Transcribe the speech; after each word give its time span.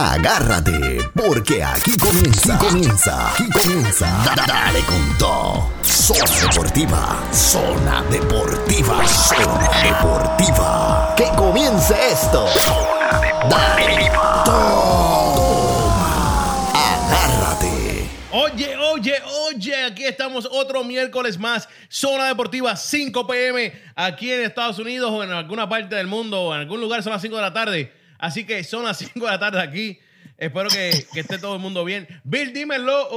Agárrate, 0.00 1.10
porque 1.12 1.60
aquí 1.64 1.98
comienza, 1.98 2.54
aquí 2.54 2.66
comienza, 2.68 3.30
aquí 3.32 3.50
comienza. 3.50 4.06
Da- 4.24 4.44
Dale 4.46 4.78
con 4.82 5.18
todo. 5.18 5.72
Zona 5.82 6.24
Deportiva, 6.40 7.16
Zona 7.32 8.04
Deportiva, 8.08 9.08
Zona 9.08 9.68
Deportiva. 9.82 11.14
Que 11.16 11.24
comience 11.36 11.96
esto. 12.12 12.46
Zona 12.46 13.20
Deportiva. 13.20 14.44
Toma. 14.44 16.70
Agárrate. 16.74 18.08
Oye, 18.30 18.76
oye, 18.76 19.14
oye, 19.48 19.84
aquí 19.84 20.04
estamos 20.04 20.48
otro 20.52 20.84
miércoles 20.84 21.40
más, 21.40 21.68
Zona 21.88 22.28
Deportiva 22.28 22.76
5 22.76 23.26
pm, 23.26 23.72
aquí 23.96 24.30
en 24.32 24.42
Estados 24.44 24.78
Unidos 24.78 25.10
o 25.12 25.24
en 25.24 25.32
alguna 25.32 25.68
parte 25.68 25.96
del 25.96 26.06
mundo 26.06 26.40
o 26.40 26.54
en 26.54 26.60
algún 26.60 26.80
lugar 26.80 27.02
son 27.02 27.14
las 27.14 27.20
5 27.22 27.34
de 27.34 27.42
la 27.42 27.52
tarde. 27.52 27.97
Así 28.18 28.44
que 28.44 28.62
son 28.64 28.84
las 28.84 28.98
5 29.14 29.18
de 29.24 29.26
la 29.30 29.38
tarde 29.38 29.60
aquí. 29.60 29.98
Espero 30.36 30.68
que, 30.68 31.06
que 31.12 31.20
esté 31.20 31.38
todo 31.38 31.54
el 31.56 31.60
mundo 31.60 31.84
bien. 31.84 32.06
Bill, 32.24 32.52
dímelo. 32.52 33.08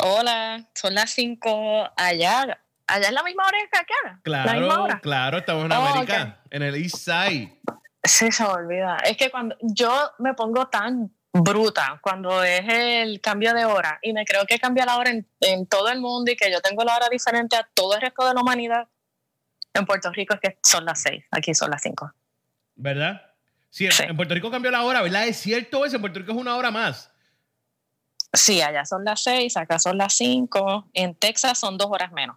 Hola, 0.00 0.68
son 0.74 0.94
las 0.94 1.10
5 1.10 1.90
allá. 1.96 2.60
¿Allá 2.86 3.08
es 3.08 3.12
la 3.12 3.22
misma 3.22 3.46
hora 3.46 3.58
que 3.70 3.78
acá? 3.78 4.20
¿La 4.24 4.54
misma 4.54 4.74
Claro, 4.86 5.00
claro, 5.02 5.38
estamos 5.38 5.64
en 5.66 5.72
Oh, 5.72 5.86
América, 5.86 6.40
en 6.50 6.62
el 6.62 6.74
East 6.76 6.96
Side. 6.96 7.60
Sí, 8.02 8.32
se 8.32 8.42
me 8.44 8.48
olvida. 8.48 8.96
Es 9.04 9.16
que 9.18 9.30
cuando 9.30 9.56
yo 9.60 10.10
me 10.18 10.32
pongo 10.32 10.68
tan 10.68 11.12
bruta 11.30 11.98
cuando 12.02 12.42
es 12.42 12.62
el 12.66 13.20
cambio 13.20 13.52
de 13.52 13.66
hora 13.66 13.98
y 14.00 14.14
me 14.14 14.24
creo 14.24 14.46
que 14.46 14.58
cambia 14.58 14.86
la 14.86 14.96
hora 14.96 15.10
en, 15.10 15.28
en 15.40 15.66
todo 15.66 15.90
el 15.90 16.00
mundo 16.00 16.32
y 16.32 16.36
que 16.36 16.50
yo 16.50 16.62
tengo 16.62 16.82
la 16.84 16.96
hora 16.96 17.08
diferente 17.10 17.56
a 17.56 17.68
todo 17.74 17.94
el 17.96 18.00
resto 18.00 18.26
de 18.26 18.32
la 18.32 18.40
humanidad. 18.40 18.88
En 19.74 19.84
Puerto 19.84 20.10
Rico 20.10 20.34
es 20.34 20.40
que 20.40 20.58
son 20.62 20.86
las 20.86 21.02
6, 21.02 21.24
aquí 21.30 21.54
son 21.54 21.70
las 21.70 21.82
5. 21.82 22.10
¿Verdad? 22.76 23.27
Sí, 23.70 23.84
en- 23.86 23.92
Sí. 23.92 24.02
en 24.04 24.16
Puerto 24.16 24.34
Rico 24.34 24.50
cambió 24.50 24.70
la 24.70 24.82
hora, 24.82 25.02
¿verdad? 25.02 25.26
Es 25.26 25.36
cierto 25.38 25.84
eso, 25.84 25.96
en 25.96 26.00
Puerto 26.02 26.18
Rico 26.20 26.32
es 26.32 26.38
una 26.38 26.56
hora 26.56 26.70
más. 26.70 27.10
Sí, 28.32 28.60
allá 28.60 28.84
son 28.84 29.04
las 29.04 29.22
6, 29.22 29.56
acá 29.56 29.78
son 29.78 29.96
las 29.98 30.14
5, 30.14 30.88
en 30.92 31.14
Texas 31.14 31.58
son 31.58 31.78
dos 31.78 31.88
horas 31.90 32.12
menos. 32.12 32.36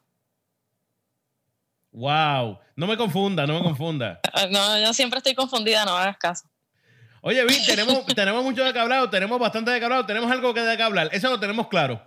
Wow. 1.92 2.60
No 2.76 2.88
me 2.88 2.96
confunda, 2.98 3.46
no 3.46 3.56
me 3.56 3.64
confunda. 3.64 4.22
Ah, 4.34 4.48
No, 4.50 4.80
yo 4.80 4.94
siempre 4.94 5.18
estoy 5.18 5.36
confundida, 5.36 5.84
no 5.86 5.98
hagas 5.98 6.18
caso. 6.18 6.48
Oye, 7.22 7.44
Vic, 7.46 7.66
tenemos, 7.66 8.06
tenemos 8.16 8.44
mucho 8.44 8.64
de 8.64 8.72
qué 8.74 8.80
hablar, 8.80 9.10
tenemos 9.10 9.38
bastante 9.40 9.72
de 9.72 9.80
qué 9.80 9.86
hablar, 9.86 10.08
tenemos 10.08 10.32
algo 10.32 10.54
que 10.54 10.62
de 10.62 10.78
qué 10.78 10.84
hablar. 10.84 11.10
Eso 11.12 11.30
lo 11.30 11.40
tenemos 11.40 11.68
claro. 11.68 12.02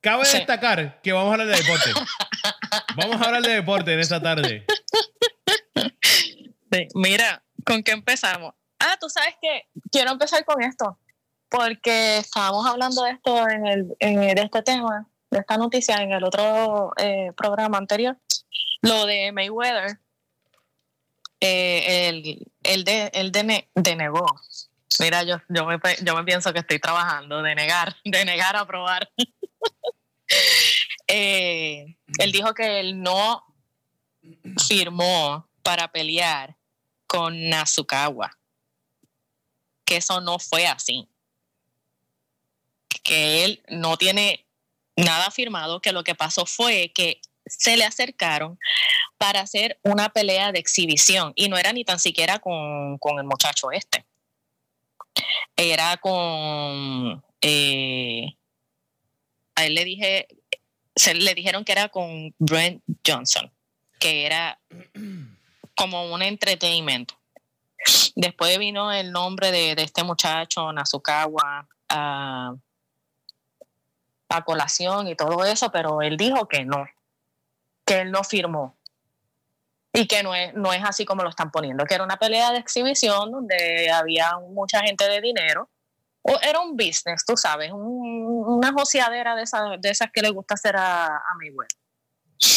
Cabe 0.00 0.24
Sí. 0.24 0.36
destacar 0.38 1.00
que 1.00 1.12
vamos 1.12 1.30
a 1.30 1.32
hablar 1.34 1.46
de 1.48 1.56
deporte. 1.56 1.90
Vamos 2.96 3.20
a 3.20 3.24
hablar 3.24 3.42
de 3.42 3.52
deporte 3.54 3.94
en 3.94 4.00
esta 4.00 4.20
tarde. 4.22 4.64
Sí, 6.70 6.88
Mira, 6.94 7.42
¿con 7.64 7.82
qué 7.82 7.92
empezamos? 7.92 8.54
Ah, 8.80 8.96
tú 9.00 9.08
sabes 9.08 9.34
que 9.40 9.68
quiero 9.90 10.12
empezar 10.12 10.44
con 10.44 10.62
esto, 10.62 10.98
porque 11.48 12.18
estábamos 12.18 12.66
hablando 12.66 13.02
de 13.02 13.10
esto 13.12 13.48
en 13.48 13.66
el, 13.66 13.96
en 13.98 14.20
de 14.20 14.42
este 14.42 14.62
tema, 14.62 15.08
de 15.30 15.38
esta 15.40 15.56
noticia 15.56 15.96
en 15.96 16.12
el 16.12 16.22
otro 16.24 16.92
eh, 16.96 17.32
programa 17.36 17.78
anterior, 17.78 18.16
lo 18.82 19.04
de 19.06 19.32
Mayweather, 19.32 19.98
eh, 21.40 22.08
el, 22.08 22.46
el 22.62 22.84
de, 22.84 23.10
el 23.14 23.32
dene- 23.32 23.68
denegó. 23.74 24.26
Mira, 25.00 25.22
yo, 25.22 25.36
yo, 25.48 25.66
me, 25.66 25.78
yo 26.02 26.14
me 26.16 26.24
pienso 26.24 26.52
que 26.52 26.58
estoy 26.60 26.78
trabajando, 26.80 27.42
de 27.42 27.54
negar, 27.54 27.96
de 28.04 28.24
negar 28.24 28.56
a 28.56 28.66
probar. 28.66 29.10
Eh, 31.10 31.96
él 32.18 32.32
dijo 32.32 32.52
que 32.52 32.80
él 32.80 33.00
no 33.02 33.42
firmó 34.68 35.48
para 35.62 35.88
pelear 35.90 36.54
con 37.06 37.48
Nasukawa. 37.48 38.36
Que 39.88 39.96
eso 39.96 40.20
no 40.20 40.38
fue 40.38 40.66
así. 40.66 41.08
Que 43.02 43.46
él 43.46 43.62
no 43.68 43.96
tiene 43.96 44.44
nada 44.96 45.30
firmado, 45.30 45.80
que 45.80 45.92
lo 45.92 46.04
que 46.04 46.14
pasó 46.14 46.44
fue 46.44 46.92
que 46.94 47.22
se 47.46 47.78
le 47.78 47.84
acercaron 47.84 48.58
para 49.16 49.40
hacer 49.40 49.78
una 49.82 50.10
pelea 50.10 50.52
de 50.52 50.58
exhibición 50.58 51.32
y 51.36 51.48
no 51.48 51.56
era 51.56 51.72
ni 51.72 51.86
tan 51.86 51.98
siquiera 51.98 52.38
con, 52.38 52.98
con 52.98 53.18
el 53.18 53.24
muchacho 53.24 53.72
este. 53.72 54.04
Era 55.56 55.96
con... 55.96 57.24
eh, 57.40 58.36
a 59.54 59.64
él 59.64 59.74
le 59.74 59.84
dije, 59.86 60.28
se 60.94 61.14
le 61.14 61.34
dijeron 61.34 61.64
que 61.64 61.72
era 61.72 61.88
con 61.88 62.34
Brent 62.38 62.82
Johnson, 63.06 63.50
que 63.98 64.26
era 64.26 64.60
como 65.74 66.12
un 66.12 66.20
entretenimiento. 66.20 67.17
Después 68.16 68.58
vino 68.58 68.92
el 68.92 69.12
nombre 69.12 69.50
de, 69.52 69.74
de 69.74 69.82
este 69.82 70.02
muchacho, 70.04 70.72
Nasukawa, 70.72 71.66
a, 71.88 72.54
a 74.28 74.44
colación 74.44 75.08
y 75.08 75.14
todo 75.14 75.44
eso, 75.44 75.70
pero 75.70 76.02
él 76.02 76.16
dijo 76.16 76.48
que 76.48 76.64
no, 76.64 76.86
que 77.84 78.00
él 78.00 78.10
no 78.10 78.24
firmó. 78.24 78.76
Y 79.92 80.06
que 80.06 80.22
no 80.22 80.34
es, 80.34 80.52
no 80.54 80.72
es 80.72 80.84
así 80.84 81.04
como 81.06 81.22
lo 81.22 81.30
están 81.30 81.50
poniendo, 81.50 81.84
que 81.86 81.94
era 81.94 82.04
una 82.04 82.18
pelea 82.18 82.52
de 82.52 82.58
exhibición 82.58 83.30
donde 83.32 83.90
había 83.90 84.36
mucha 84.38 84.80
gente 84.82 85.08
de 85.08 85.20
dinero. 85.20 85.68
O 86.22 86.38
era 86.42 86.60
un 86.60 86.76
business, 86.76 87.24
tú 87.26 87.36
sabes, 87.36 87.72
un- 87.72 88.44
una 88.46 88.72
joseadera 88.72 89.34
de 89.34 89.42
esas, 89.44 89.80
de 89.80 89.88
esas 89.88 90.10
que 90.12 90.20
le 90.20 90.28
gusta 90.30 90.54
hacer 90.54 90.76
a, 90.76 91.06
a 91.06 91.34
Mayweather. 91.38 91.78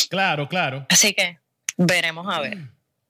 Claro, 0.09 0.49
claro. 0.49 0.85
Así 0.89 1.13
que 1.13 1.39
veremos 1.77 2.27
a 2.27 2.41
ver. 2.41 2.57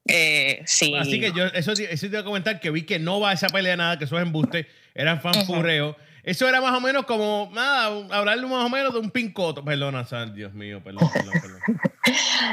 Eh, 0.07 0.61
sí. 0.65 0.95
Así 0.97 1.19
que 1.19 1.31
yo, 1.31 1.45
eso, 1.45 1.71
eso 1.73 2.01
te 2.01 2.07
iba 2.07 2.19
a 2.19 2.23
comentar 2.23 2.59
que 2.59 2.69
vi 2.71 2.83
que 2.85 2.99
no 2.99 3.19
va 3.19 3.31
a 3.31 3.33
esa 3.33 3.47
pelea 3.47 3.77
nada, 3.77 3.97
que 3.97 4.05
eso 4.05 4.17
es 4.17 4.23
embuste, 4.23 4.67
eran 4.93 5.21
fanfurreo. 5.21 5.95
Eso 6.23 6.47
era 6.47 6.61
más 6.61 6.73
o 6.75 6.81
menos 6.81 7.05
como, 7.05 7.49
nada, 7.51 7.85
hablarle 8.15 8.45
más 8.45 8.63
o 8.65 8.69
menos 8.69 8.93
de 8.93 8.99
un 8.99 9.09
pincoto. 9.09 9.65
Perdona, 9.65 10.05
Sal, 10.05 10.35
Dios 10.35 10.53
mío, 10.53 10.79
perdón, 10.83 11.09
perdón, 11.11 11.33
perdón. 11.41 11.61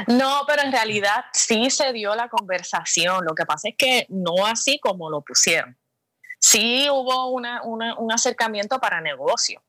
No, 0.07 0.43
pero 0.47 0.61
en 0.63 0.71
realidad 0.71 1.25
sí 1.33 1.69
se 1.69 1.91
dio 1.93 2.15
la 2.15 2.29
conversación. 2.29 3.25
Lo 3.25 3.35
que 3.35 3.45
pasa 3.45 3.69
es 3.69 3.75
que 3.77 4.05
no 4.09 4.45
así 4.45 4.79
como 4.79 5.09
lo 5.09 5.21
pusieron. 5.21 5.77
Sí 6.39 6.87
hubo 6.89 7.29
una, 7.31 7.61
una- 7.63 7.95
un 7.95 8.11
acercamiento 8.11 8.79
para 8.79 9.01
negocio, 9.01 9.61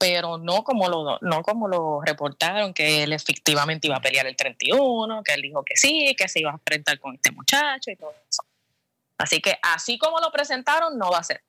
pero 0.00 0.38
no 0.38 0.64
como, 0.64 0.88
lo, 0.88 1.18
no 1.20 1.42
como 1.42 1.68
lo 1.68 2.00
reportaron, 2.00 2.72
que 2.72 3.02
él 3.02 3.12
efectivamente 3.12 3.86
iba 3.86 3.96
a 3.96 4.00
pelear 4.00 4.26
el 4.26 4.34
31, 4.34 5.22
que 5.22 5.34
él 5.34 5.42
dijo 5.42 5.62
que 5.62 5.76
sí, 5.76 6.16
que 6.16 6.26
se 6.26 6.40
iba 6.40 6.50
a 6.50 6.54
enfrentar 6.54 6.98
con 6.98 7.14
este 7.14 7.30
muchacho 7.32 7.90
y 7.90 7.96
todo 7.96 8.14
eso. 8.26 8.42
Así 9.18 9.42
que 9.42 9.58
así 9.62 9.98
como 9.98 10.18
lo 10.18 10.32
presentaron, 10.32 10.96
no 10.96 11.10
va 11.10 11.18
a 11.18 11.22
ser. 11.22 11.44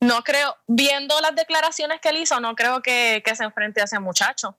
No 0.00 0.22
creo, 0.22 0.56
viendo 0.66 1.20
las 1.20 1.34
declaraciones 1.34 2.00
que 2.00 2.08
él 2.08 2.16
hizo, 2.16 2.40
no 2.40 2.54
creo 2.54 2.80
que, 2.80 3.22
que 3.22 3.36
se 3.36 3.44
enfrente 3.44 3.82
a 3.82 3.84
ese 3.84 4.00
muchacho. 4.00 4.56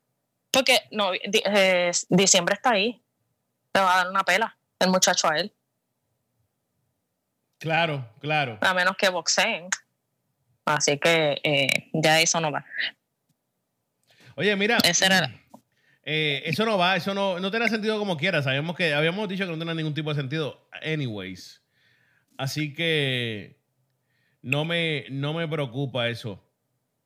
Porque 0.51 0.84
no, 0.91 1.12
eh, 1.13 1.91
diciembre 2.09 2.53
está 2.53 2.74
ahí. 2.74 3.01
Le 3.74 3.81
va 3.81 3.95
a 3.95 3.97
dar 3.97 4.09
una 4.12 4.24
pela 4.24 4.56
el 4.78 4.91
muchacho 4.91 5.28
a 5.28 5.40
él, 5.40 5.51
Claro, 7.57 8.07
claro. 8.19 8.59
a 8.62 8.74
menos 8.75 8.95
que 8.95 9.09
boxeen. 9.09 9.69
Así 10.66 10.98
que 10.98 11.40
eh, 11.44 11.90
ya 11.94 12.20
eso 12.22 12.40
no 12.42 12.52
va. 12.52 12.66
Oye, 14.36 14.56
mira, 14.56 14.78
Ese 14.84 15.06
era. 15.06 15.31
eh, 16.03 16.42
eso 16.46 16.66
no 16.66 16.78
va, 16.78 16.96
eso 16.96 17.14
no, 17.14 17.40
no 17.40 17.52
tiene 17.52 17.70
sentido 17.70 17.98
como 18.00 18.18
quiera. 18.18 18.42
Sabemos 18.42 18.75
que 18.75 18.94
habíamos 18.94 19.30
dicho 19.30 19.46
que 19.46 19.52
no 19.52 19.58
tiene 19.58 19.75
ningún 19.75 19.94
tipo 19.94 20.09
de 20.14 20.20
sentido. 20.20 20.68
Anyways. 20.84 21.62
Así 22.38 22.74
que 22.74 23.58
no 24.42 24.66
me, 24.66 25.06
no 25.09 25.34
me 25.34 25.48
preocupa 25.48 26.09
eso. 26.09 26.42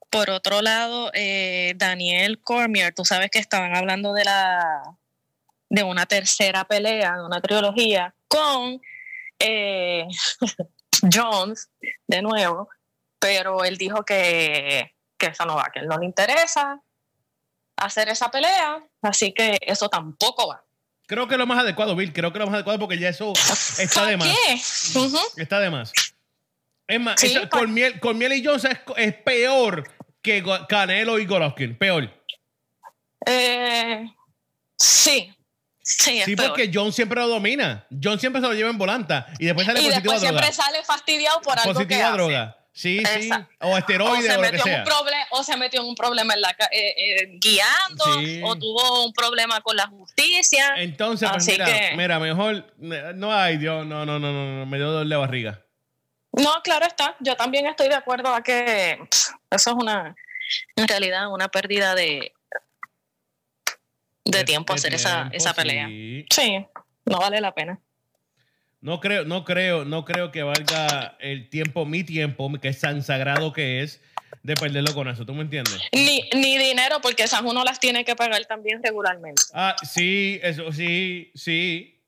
Por 0.10 0.32
otro 0.32 0.62
lado, 0.64 1.12
eh, 1.14 1.74
Daniel 1.76 2.40
Cormier, 2.42 2.96
tú 2.96 3.06
sabes 3.06 3.30
que 3.30 3.38
estaban 3.38 3.76
hablando 3.76 4.14
de 4.14 4.24
la 4.26 4.82
de 5.70 5.84
una 5.84 6.08
tercera 6.08 6.64
pelea, 6.66 7.18
de 7.18 7.26
una 7.26 7.42
trilogía 7.42 8.16
con 8.28 8.82
eh, 9.38 10.08
Jones 11.14 11.70
de 12.08 12.24
nuevo, 12.24 12.68
pero 13.20 13.64
él 13.64 13.78
dijo 13.78 14.04
que, 14.04 14.96
que 15.18 15.28
eso 15.28 15.46
no 15.46 15.56
va, 15.56 15.70
que 15.74 15.80
él 15.80 15.88
no 15.88 15.98
le 15.98 16.06
interesa 16.06 16.82
hacer 17.78 18.10
esa 18.10 18.30
pelea, 18.32 18.84
así 19.02 19.32
que 19.34 19.58
eso 19.62 19.88
tampoco 19.90 20.48
va. 20.48 20.64
Creo 21.08 21.28
que 21.28 21.36
es 21.36 21.40
lo 21.40 21.48
más 21.48 21.60
adecuado, 21.60 21.96
Bill. 21.96 22.14
Creo 22.14 22.32
que 22.32 22.40
lo 22.40 22.46
más 22.46 22.56
adecuado 22.56 22.78
porque 22.80 23.00
ya 23.00 23.10
eso 23.10 23.34
está 23.80 24.06
de 24.06 24.18
¿Para 24.18 24.18
más. 24.18 24.28
qué? 24.28 25.42
Está 25.42 25.60
de 25.60 25.70
más. 25.70 25.92
Es 26.88 27.00
más, 27.00 27.20
Sí, 27.20 27.36
con, 27.50 27.74
miel, 27.74 28.00
con 28.00 28.18
Miel 28.18 28.34
y 28.34 28.44
Jones 28.46 28.66
es, 28.66 28.80
es 28.98 29.14
peor 29.16 29.84
que 30.22 30.44
Canelo 30.68 31.18
y 31.20 31.26
Golovkin. 31.26 31.78
Peor. 31.78 32.12
Eh, 33.26 34.06
sí, 34.78 35.34
sí, 35.82 36.20
es 36.20 36.26
Sí, 36.26 36.36
peor. 36.36 36.50
porque 36.50 36.70
John 36.74 36.92
siempre 36.94 37.20
lo 37.22 37.28
domina. 37.28 37.88
John 38.04 38.20
siempre 38.20 38.42
se 38.42 38.48
lo 38.48 38.54
lleva 38.54 38.70
en 38.70 38.78
volanta. 38.78 39.28
Y 39.40 39.46
después 39.46 39.66
sale 39.66 39.82
y 39.82 39.86
positivo 39.86 40.12
a 40.12 40.16
después 40.16 40.22
droga. 40.22 40.42
siempre 40.42 40.64
sale 40.64 40.84
fastidiado 40.84 41.42
por 41.42 41.58
algo 41.60 41.74
Positivo 41.74 41.88
que 41.98 42.04
a 42.04 42.08
hace. 42.10 42.18
Sí, 42.72 43.04
sí. 43.04 43.30
O 43.60 43.70
o 43.72 43.78
esteroides 43.78 44.26
se, 44.26 44.32
o, 44.34 44.36
lo 44.38 44.42
que 44.44 44.52
metió 44.52 44.68
en 44.72 44.80
un 44.80 44.86
proble- 44.86 45.26
o 45.32 45.44
se 45.44 45.58
metió 45.58 45.82
en 45.82 45.88
un 45.88 45.96
problema 45.96 46.34
en 46.36 46.42
la 46.42 46.50
eh, 46.72 46.94
eh, 46.98 47.38
guiando 47.40 48.04
Sí. 48.20 48.42
o 48.44 48.56
tuvo 48.58 49.06
un 49.06 49.12
problema 49.14 49.60
con 49.62 49.76
la 49.76 49.88
justicia 49.88 50.76
Entonces, 50.78 51.30
pues 51.32 51.48
mira, 51.48 51.66
que- 51.66 51.96
mira, 51.98 52.20
mejor. 52.20 52.74
No, 52.78 53.34
ay, 53.34 53.58
Dios, 53.58 53.86
no, 53.86 54.06
no, 54.06 54.20
no, 54.20 54.32
no, 54.32 54.60
no, 54.60 54.66
me 54.66 54.78
dio 54.78 54.92
dolor 54.92 55.08
de 55.08 55.16
barriga. 55.16 55.66
No, 56.32 56.62
claro 56.64 56.86
está. 56.86 57.16
Yo 57.20 57.36
también 57.36 57.66
estoy 57.66 57.90
de 57.90 57.96
acuerdo 57.96 58.34
a 58.34 58.44
que 58.44 59.00
pff, 59.10 59.30
eso 59.50 59.70
es 59.72 59.76
una, 59.76 60.16
en 60.76 60.88
realidad, 60.88 61.32
una 61.34 61.48
pérdida 61.50 61.96
de, 61.96 62.34
de, 64.26 64.44
tiempo 64.44 64.74
hacer 64.74 64.94
esa, 64.94 65.30
esa 65.34 65.54
pelea. 65.54 65.88
sí. 65.88 66.26
Sí, 66.30 66.66
no 67.06 67.18
vale 67.20 67.42
la 67.42 67.54
pena. 67.54 67.80
No 68.82 69.02
creo, 69.02 69.26
no 69.26 69.44
creo, 69.44 69.84
no 69.84 70.06
creo 70.06 70.32
que 70.32 70.42
valga 70.44 71.18
el 71.20 71.50
tiempo, 71.50 71.86
mi 71.86 72.04
tiempo, 72.04 72.50
que 72.62 72.70
es 72.70 72.80
tan 72.80 73.04
sagrado 73.04 73.52
que 73.52 73.84
es, 73.84 74.02
de 74.44 74.56
perderlo 74.56 74.94
con 74.94 75.08
eso. 75.10 75.26
¿Tú 75.26 75.34
me 75.34 75.42
entiendes? 75.42 75.82
Ni, 75.92 76.30
ni 76.34 76.58
dinero, 76.58 77.02
porque 77.02 77.24
esas 77.24 77.42
uno 77.42 77.64
las 77.64 77.80
tiene 77.80 78.06
que 78.06 78.16
pagar 78.16 78.46
también 78.46 78.82
regularmente. 78.82 79.42
Ah, 79.54 79.76
sí, 79.84 80.40
eso 80.42 80.72
sí, 80.72 81.32
sí. 81.36 82.00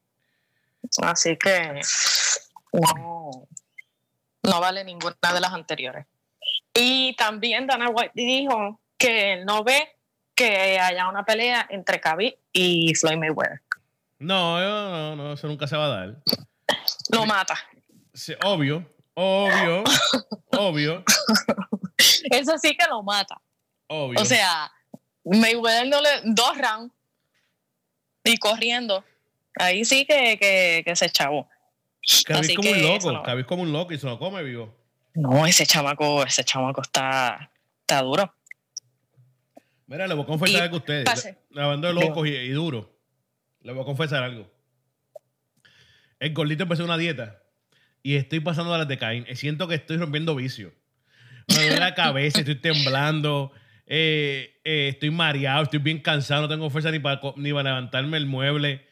Así 1.02 1.36
que 1.38 1.82
no, 2.72 3.48
no 4.44 4.60
vale 4.62 4.84
ninguna 4.86 5.16
de 5.34 5.42
las 5.42 5.54
anteriores. 5.54 6.06
Y 6.74 7.14
también 7.18 7.68
Dana 7.68 7.90
White 7.90 8.14
dijo 8.16 8.80
que 8.98 9.34
él 9.34 9.46
no 9.46 9.64
ve 9.64 9.90
que 10.36 10.80
haya 10.80 11.10
una 11.10 11.26
pelea 11.26 11.68
entre 11.70 12.00
Khabib 12.00 12.36
y 12.54 12.96
Floyd 12.96 13.18
Mayweather. 13.18 13.62
No, 14.20 14.60
no, 14.60 15.16
no, 15.16 15.34
eso 15.34 15.48
nunca 15.48 15.68
se 15.68 15.76
va 15.76 15.86
a 15.86 15.90
dar. 15.90 16.18
Lo 17.12 17.26
mata. 17.26 17.58
Sí, 18.14 18.34
obvio, 18.44 18.86
obvio, 19.14 19.84
obvio, 20.52 21.04
Eso 22.30 22.58
sí 22.58 22.76
que 22.76 22.86
lo 22.90 23.04
mata. 23.04 23.42
obvio. 23.88 24.20
O 24.22 24.26
sea, 24.26 24.72
Mayweather 25.24 25.88
no 25.88 26.02
le 26.02 26.10
dos 26.26 26.58
rounds 26.58 26.94
y 28.24 28.38
corriendo. 28.38 29.04
Ahí 29.60 29.84
sí 29.86 30.06
que, 30.06 30.38
que, 30.40 30.84
que 30.86 30.96
se 30.96 31.10
chavó. 31.10 31.48
Así 32.30 32.56
como 32.56 32.70
un 32.72 32.82
loco. 32.82 33.24
Khabib 33.24 33.46
como 33.46 33.64
un 33.64 33.72
loco 33.72 33.94
y 33.94 33.98
se 34.00 34.08
lo 34.08 34.18
come 34.18 34.42
vivo. 34.44 34.74
No, 35.14 35.46
ese 35.46 35.66
chamaco, 35.66 36.24
ese 36.24 36.44
chamaco 36.44 36.82
está, 36.82 37.52
está 37.82 38.02
duro. 38.02 38.34
Mira, 39.88 40.08
le 40.08 40.14
voy 40.14 40.24
a 40.24 40.28
confesar 40.28 40.56
Y 40.56 40.62
algo 40.64 40.76
a 40.78 40.80
ustedes. 40.80 41.04
pase. 41.06 41.38
Hablando 41.56 41.88
de 41.88 41.94
locos 41.94 42.28
y, 42.28 42.32
y 42.32 42.50
duro. 42.50 42.90
Le 43.62 43.74
voy 43.74 43.82
a 43.82 43.86
confesar 43.86 44.24
algo. 44.24 44.50
El 46.22 46.36
gordito 46.36 46.64
empezó 46.64 46.86
una 46.86 47.00
dieta 47.00 47.42
y 48.04 48.16
estoy 48.16 48.42
pasando 48.42 48.72
a 48.72 48.78
las 48.78 48.88
de 48.88 49.00
Caín. 49.00 49.26
Eh, 49.28 49.36
Siento 49.36 49.68
que 49.68 49.74
estoy 49.74 49.98
rompiendo 49.98 50.36
vicio. 50.36 50.72
Me 51.48 51.56
duele 51.56 51.80
la 51.80 51.96
cabeza, 51.96 52.42
estoy 52.42 52.62
temblando, 52.62 53.52
eh, 53.88 54.62
eh, 54.64 54.90
estoy 54.90 55.10
mareado, 55.10 55.64
estoy 55.64 55.80
bien 55.80 56.00
cansado, 56.00 56.44
no 56.44 56.48
tengo 56.48 56.70
fuerza 56.70 56.92
ni 56.92 57.00
para, 57.00 57.20
ni 57.38 57.52
para 57.52 57.72
levantarme 57.72 58.18
el 58.18 58.28
mueble. 58.28 58.86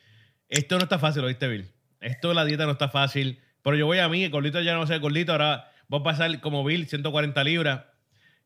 Esto 0.50 0.78
no 0.78 0.86
está 0.86 0.98
fácil, 0.98 1.24
¿oíste, 1.24 1.48
Bill? 1.48 1.72
Esto 2.02 2.30
de 2.30 2.34
la 2.34 2.46
dieta 2.46 2.66
no 2.66 2.72
está 2.72 2.90
fácil. 2.90 3.40
Pero 3.62 3.76
yo 3.76 3.86
voy 3.86 4.00
a 4.00 4.10
mí, 4.10 4.24
el 4.24 4.32
gordito 4.32 4.60
ya 4.62 4.74
no 4.74 4.80
va 4.80 4.86
a 4.86 4.88
ser 4.88 5.00
gordito, 5.00 5.34
ahora 5.34 5.72
voy 5.88 6.00
a 6.00 6.04
pasar 6.04 6.40
como 6.40 6.64
Bill, 6.64 6.88
140 6.88 7.44
libras. 7.44 7.84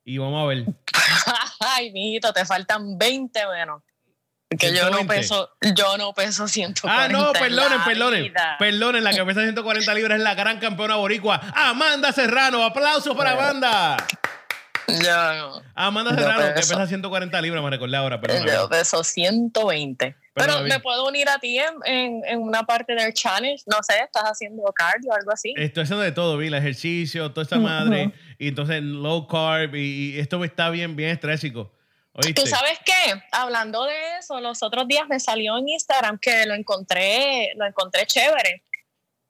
Y 0.03 0.17
vamos 0.17 0.43
a 0.43 0.47
ver. 0.47 0.65
Ay, 1.61 1.93
mijito, 1.93 2.33
te 2.33 2.43
faltan 2.43 2.97
20 2.97 3.39
menos. 3.47 3.81
Que 4.57 4.73
yo 4.73 4.89
no 4.89 4.97
120. 4.97 5.15
peso, 5.15 5.49
yo 5.75 5.97
no 5.97 6.13
peso 6.13 6.47
140. 6.47 7.03
Ah, 7.03 7.07
no, 7.07 7.27
en 7.27 7.33
perdonen, 7.41 7.83
perdonen. 7.83 8.23
vida. 8.23 8.55
Perdonen, 8.59 9.03
la 9.03 9.13
que 9.13 9.23
pesa 9.25 9.41
140 9.41 9.93
libras 9.93 10.17
es 10.17 10.23
la 10.23 10.35
gran 10.35 10.59
campeona 10.59 10.95
boricua, 10.95 11.41
Amanda 11.55 12.11
Serrano. 12.11 12.63
Aplausos 12.63 13.15
para 13.15 13.31
Amanda. 13.31 13.97
Yo 14.87 15.33
no. 15.35 15.61
Amanda 15.75 16.11
Yo 16.11 16.17
Serrano, 16.17 16.41
que 16.47 16.53
peso. 16.55 16.73
pesa 16.75 16.87
140 16.87 17.41
libras, 17.41 17.63
me 17.63 17.69
recordé 17.69 17.95
ahora, 17.97 18.19
perdón. 18.19 18.45
Yo 18.45 18.67
peso 18.69 19.03
120. 19.03 20.15
Pero 20.35 20.47
Perdóname. 20.47 20.69
me 20.69 20.79
puedo 20.79 21.07
unir 21.07 21.29
a 21.29 21.37
ti 21.37 21.59
en, 21.59 21.73
en, 21.85 22.21
en 22.25 22.39
una 22.41 22.63
parte 22.63 22.95
del 22.95 23.13
challenge. 23.13 23.63
No 23.67 23.77
sé, 23.83 23.99
estás 24.03 24.23
haciendo 24.23 24.63
cardio 24.75 25.11
o 25.11 25.13
algo 25.15 25.31
así. 25.31 25.53
Estoy 25.55 25.83
haciendo 25.83 26.03
de 26.03 26.11
todo, 26.11 26.37
vi, 26.37 26.47
el 26.47 26.55
ejercicio, 26.55 27.31
toda 27.31 27.43
esta 27.43 27.59
madre, 27.59 28.11
y 28.39 28.47
entonces 28.47 28.81
low 28.81 29.27
carb, 29.27 29.75
y, 29.75 30.15
y 30.15 30.19
esto 30.19 30.39
me 30.39 30.47
está 30.47 30.71
bien, 30.71 30.95
bien 30.95 31.11
estrésico. 31.11 31.71
¿Oíste? 32.13 32.33
¿Tú 32.33 32.45
sabes 32.47 32.79
qué? 32.85 33.21
Hablando 33.31 33.85
de 33.85 33.93
eso, 34.19 34.39
los 34.39 34.61
otros 34.61 34.87
días 34.87 35.07
me 35.09 35.19
salió 35.19 35.57
en 35.57 35.67
Instagram 35.69 36.19
que 36.19 36.45
lo 36.45 36.53
encontré, 36.53 37.53
lo 37.55 37.65
encontré 37.65 38.05
chévere. 38.05 38.63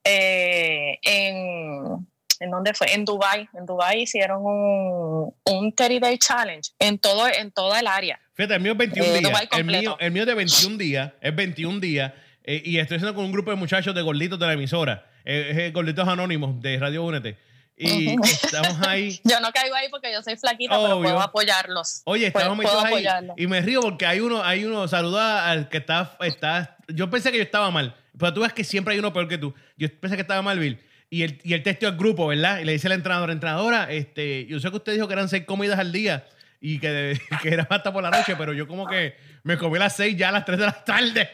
Eh, 0.04 1.00
en, 1.04 2.08
¿En 2.40 2.52
dónde 2.52 2.74
fue? 2.74 2.94
En 2.94 3.06
Dubai. 3.06 3.48
En 3.54 3.66
Dubai 3.66 4.02
hicieron 4.02 4.46
un, 4.46 5.34
un 5.46 5.74
30 5.74 6.06
Day 6.06 6.18
Challenge 6.18 6.72
en 6.80 7.00
todo, 7.00 7.28
en 7.28 7.52
toda 7.52 7.80
el 7.80 7.88
área. 7.88 8.20
Fíjate, 8.34 8.56
el 8.56 8.62
mío 8.62 8.74
es 8.74 8.78
21 8.78 9.06
Eh, 9.06 9.20
días. 9.20 9.48
El 9.52 9.64
mío, 9.66 9.98
el 10.00 10.12
mío 10.12 10.24
es 10.24 10.28
de 10.28 10.34
21 10.36 10.78
días, 10.78 11.12
es 11.22 11.36
21 11.36 11.80
días, 11.80 12.12
eh, 12.44 12.62
y 12.66 12.80
estoy 12.80 12.98
haciendo 12.98 13.16
con 13.16 13.24
un 13.26 13.32
grupo 13.32 13.52
de 13.52 13.56
muchachos 13.56 13.96
de 13.96 14.02
gorditos 14.02 14.38
de 14.40 14.48
la 14.48 14.54
emisora, 14.54 15.10
eh, 15.24 15.72
Gorditos 15.74 16.08
Anónimos 16.08 16.62
de 16.62 16.78
Radio 16.80 17.06
Únete. 17.06 17.38
Y 17.78 18.16
estamos 18.24 18.88
ahí. 18.88 19.20
Yo 19.24 19.40
no 19.40 19.52
caigo 19.52 19.76
ahí 19.76 19.88
porque 19.90 20.12
yo 20.12 20.22
soy 20.22 20.38
flaquita, 20.38 20.76
pero 20.76 20.98
Obvio. 20.98 21.10
puedo 21.10 21.22
apoyarlos. 21.22 22.02
Oye, 22.06 22.28
estamos 22.28 22.56
puedo 22.56 22.58
metidos 22.58 22.86
ahí 22.86 22.94
apoyarlos. 22.94 23.36
y 23.38 23.48
me 23.48 23.62
río 23.62 23.82
porque 23.82 24.06
hay 24.06 24.20
uno, 24.20 24.44
hay 24.44 24.66
uno, 24.66 24.88
saluda 24.88 25.50
al 25.50 25.70
que 25.70 25.78
está, 25.78 26.16
está, 26.22 26.78
yo 26.88 27.10
pensé 27.10 27.32
que 27.32 27.38
yo 27.38 27.44
estaba 27.44 27.72
mal, 27.72 27.96
pero 28.18 28.34
tú 28.34 28.42
ves 28.42 28.54
que 28.54 28.64
siempre 28.64 28.94
hay 28.94 29.00
uno 29.00 29.12
peor 29.12 29.28
que 29.28 29.38
tú. 29.38 29.54
Yo 29.78 29.88
pensé 30.00 30.16
que 30.16 30.22
estaba 30.22 30.42
mal, 30.42 30.60
Bill. 30.60 30.80
Y 31.10 31.24
el, 31.24 31.40
y 31.44 31.54
el 31.54 31.64
texto 31.64 31.88
al 31.88 31.98
grupo, 31.98 32.28
¿verdad? 32.28 32.60
Y 32.60 32.66
le 32.66 32.74
dice 32.74 32.90
la 32.90 32.96
entrenadora, 32.96 33.34
entrenadora, 33.34 33.92
este, 33.92 34.46
yo 34.46 34.60
sé 34.60 34.70
que 34.70 34.78
usted 34.78 34.94
dijo 34.94 35.08
que 35.08 35.14
eran 35.14 35.30
seis 35.30 35.46
comidas 35.46 35.80
al 35.80 35.92
día 35.92 36.26
y 36.62 36.80
que, 36.80 37.20
que 37.42 37.50
era 37.50 37.68
hasta 37.70 37.92
por 37.92 38.04
la 38.04 38.10
noche, 38.10 38.36
pero 38.36 38.54
yo 38.54 38.68
como 38.68 38.88
que 38.88 39.16
me 39.44 39.58
comí 39.58 39.78
las 39.78 39.96
seis 39.96 40.16
ya 40.18 40.30
a 40.30 40.32
las 40.32 40.46
tres 40.46 40.60
de 40.60 40.66
la 40.66 40.84
tarde. 40.84 41.30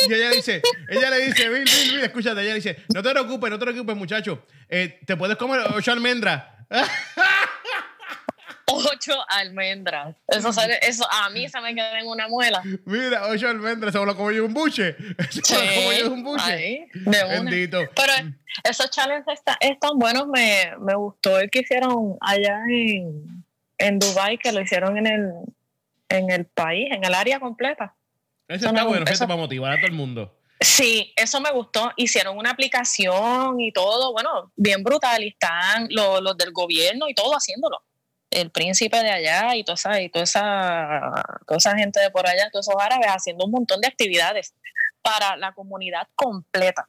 Y 0.08 0.14
ella 0.14 0.30
dice, 0.32 0.62
ella 0.90 1.10
le 1.10 1.20
dice, 1.28 1.50
Bill, 1.50 1.64
Bill, 1.66 1.92
Bill, 1.92 2.04
escúchate, 2.04 2.42
ella 2.42 2.54
dice, 2.56 2.84
no 2.94 3.04
te 3.04 3.10
preocupes, 3.12 3.50
no 3.50 3.60
te 3.60 3.66
preocupes, 3.66 3.96
muchacho, 3.96 4.46
eh, 4.70 5.00
te 5.06 5.18
puedes 5.18 5.36
comer 5.38 5.62
ocho 5.76 5.92
almendras. 5.92 6.44
Ocho 8.66 9.14
almendras. 9.28 10.16
Eso, 10.28 10.54
sale, 10.54 10.80
eso 10.82 11.06
a 11.12 11.30
mí 11.30 11.48
se 11.50 11.60
me 11.60 11.76
queda 11.76 12.00
en 12.00 12.08
una 12.08 12.28
muela. 12.30 12.62
Mira, 12.86 13.28
ocho 13.28 13.50
almendras, 13.50 13.92
se 13.94 14.04
lo 14.04 14.16
como 14.16 14.32
yo 14.32 14.38
de 14.38 14.48
un 14.48 14.54
buche. 14.54 14.96
Se 15.30 15.54
me 15.58 16.02
lo 16.04 16.12
un 16.14 16.24
buche. 16.24 16.44
ahí, 16.52 16.86
de 16.94 17.24
una. 17.26 17.28
Bendito. 17.28 17.80
Pero 17.96 18.14
esos 18.64 18.90
challenges 18.90 19.34
está- 19.34 19.58
están 19.60 20.00
buenos. 20.00 20.28
Me, 20.28 20.72
me 20.80 20.96
gustó 20.96 21.40
el 21.40 21.50
que 21.52 21.60
hicieron 21.60 22.18
allá 22.22 22.62
en, 22.70 23.44
en 23.78 24.00
Dubai 24.00 24.38
que 24.38 24.52
lo 24.54 24.62
hicieron 24.62 24.98
en 24.98 25.08
el, 25.08 25.32
en 26.10 26.32
el 26.32 26.46
país, 26.46 26.88
en 26.92 27.04
el 27.04 27.14
área 27.14 27.40
completa. 27.42 27.94
Eso 28.48 28.68
está 28.68 28.84
bueno, 28.84 29.06
eso- 29.08 29.28
para 29.28 29.40
motivar 29.40 29.72
a 29.74 29.78
todo 29.78 29.88
el 29.88 29.94
mundo. 29.94 30.40
Sí, 30.60 31.14
eso 31.18 31.42
me 31.42 31.52
gustó. 31.52 31.92
Hicieron 31.98 32.38
una 32.38 32.52
aplicación 32.52 33.60
y 33.60 33.74
todo, 33.74 34.14
bueno, 34.14 34.52
bien 34.56 34.82
brutal. 34.84 35.22
Y 35.24 35.30
están 35.30 35.88
los, 35.90 36.22
los 36.22 36.38
del 36.38 36.52
gobierno 36.52 37.10
y 37.10 37.14
todo 37.14 37.34
haciéndolo. 37.34 37.82
El 38.30 38.50
príncipe 38.50 38.98
de 39.04 39.12
allá 39.12 39.56
y 39.56 39.64
toda 39.64 39.76
esa, 39.76 40.02
y 40.02 40.10
toda 40.10 40.24
esa, 40.24 41.12
toda 41.46 41.58
esa 41.58 41.76
gente 41.76 42.00
de 42.00 42.10
por 42.12 42.26
allá, 42.28 42.50
todos 42.52 42.68
esos 42.68 42.82
árabes 42.82 43.08
haciendo 43.08 43.46
un 43.46 43.52
montón 43.52 43.82
de 43.82 43.88
actividades 43.88 44.56
para 45.02 45.36
la 45.36 45.54
comunidad 45.54 46.08
completa. 46.16 46.88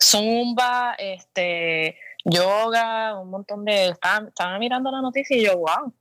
Zumba, 0.00 0.94
este, 0.98 1.98
yoga, 2.24 3.18
un 3.18 3.30
montón 3.30 3.64
de. 3.64 3.88
Estaba, 3.88 4.28
estaba 4.28 4.58
mirando 4.58 4.90
la 4.92 5.02
noticia 5.02 5.36
y 5.36 5.44
yo, 5.44 5.58
wow, 5.58 5.92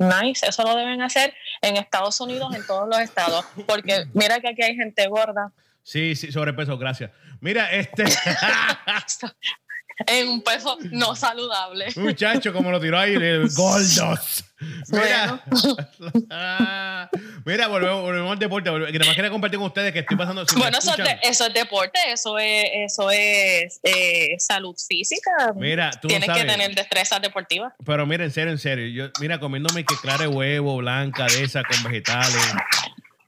nice, 0.00 0.46
eso 0.46 0.64
lo 0.64 0.74
deben 0.74 1.02
hacer 1.02 1.34
en 1.62 1.76
Estados 1.76 2.20
Unidos, 2.20 2.54
en 2.54 2.66
todos 2.66 2.88
los 2.88 2.98
estados, 2.98 3.44
porque 3.66 4.06
mira 4.14 4.40
que 4.40 4.48
aquí 4.48 4.62
hay 4.62 4.74
gente 4.74 5.06
gorda. 5.06 5.52
Sí, 5.82 6.16
sí, 6.16 6.32
sobrepeso, 6.32 6.76
gracias. 6.78 7.10
Mira, 7.40 7.70
este 7.70 8.04
en 10.06 10.28
un 10.28 10.42
peso 10.42 10.76
no 10.90 11.14
saludable. 11.16 11.86
muchacho, 11.96 12.52
como 12.52 12.70
lo 12.70 12.80
tiró 12.80 12.98
ahí, 12.98 13.14
el 13.14 13.48
gordos. 13.54 14.44
Mira, 14.88 15.42
mira, 17.46 17.66
volvemos, 17.68 18.02
volvemos 18.02 18.32
al 18.32 18.38
deporte. 18.38 18.68
volvemos- 18.70 18.92
Que 18.92 18.98
nada 18.98 19.08
más 19.10 19.16
quería 19.16 19.30
compartir 19.30 19.58
con 19.58 19.68
ustedes 19.68 19.92
que 19.92 20.00
estoy 20.00 20.16
pasando. 20.16 20.46
si 20.46 20.56
bueno, 20.58 20.78
eso 20.78 20.90
es, 20.90 20.96
de- 20.98 21.18
eso 21.22 21.46
es 21.46 21.54
deporte, 21.54 21.98
eso 22.08 22.38
es, 22.38 22.64
eso 22.74 23.10
es 23.10 23.80
eh, 23.82 24.36
salud 24.38 24.74
física. 24.88 25.30
Mira, 25.56 25.90
tú 25.92 26.08
no 26.08 26.18
Tienes 26.18 26.30
que 26.30 26.44
tener 26.44 26.74
destrezas 26.74 27.22
deportivas. 27.22 27.72
Pero 27.84 28.06
mira, 28.06 28.24
en 28.24 28.30
serio, 28.30 28.52
en 28.52 28.58
serio. 28.58 28.86
Yo, 28.88 29.10
mira, 29.20 29.40
comiéndome 29.40 29.84
que 29.84 29.94
clara 29.96 30.22
de 30.22 30.28
huevo, 30.28 30.76
blanca, 30.76 31.26
de 31.26 31.44
esa, 31.44 31.62
con 31.64 31.82
vegetales. 31.84 32.36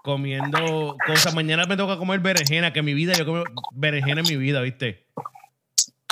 Comiendo 0.02 0.96
cosas. 1.06 1.32
Mañana 1.34 1.64
me 1.66 1.76
toca 1.76 1.96
comer 1.96 2.20
berenjena, 2.20 2.72
que 2.72 2.80
en 2.80 2.84
mi 2.84 2.92
vida 2.94 3.12
yo 3.14 3.24
como 3.24 3.44
berenjena 3.72 4.20
en 4.22 4.26
mi 4.28 4.36
vida, 4.36 4.60
¿viste? 4.60 5.06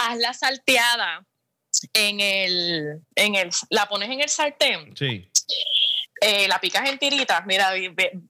Haz 0.03 0.19
la 0.19 0.33
salteada 0.35 1.27
en 1.93 2.21
el, 2.21 3.01
en 3.15 3.35
el, 3.35 3.51
la 3.71 3.87
pones 3.87 4.09
en 4.11 4.21
el 4.21 4.29
sartén, 4.29 4.97
Sí. 4.97 5.31
eh, 6.23 6.49
la 6.49 6.59
picas 6.61 6.89
en 6.89 6.99
tiritas, 6.99 7.45
mira, 7.47 7.73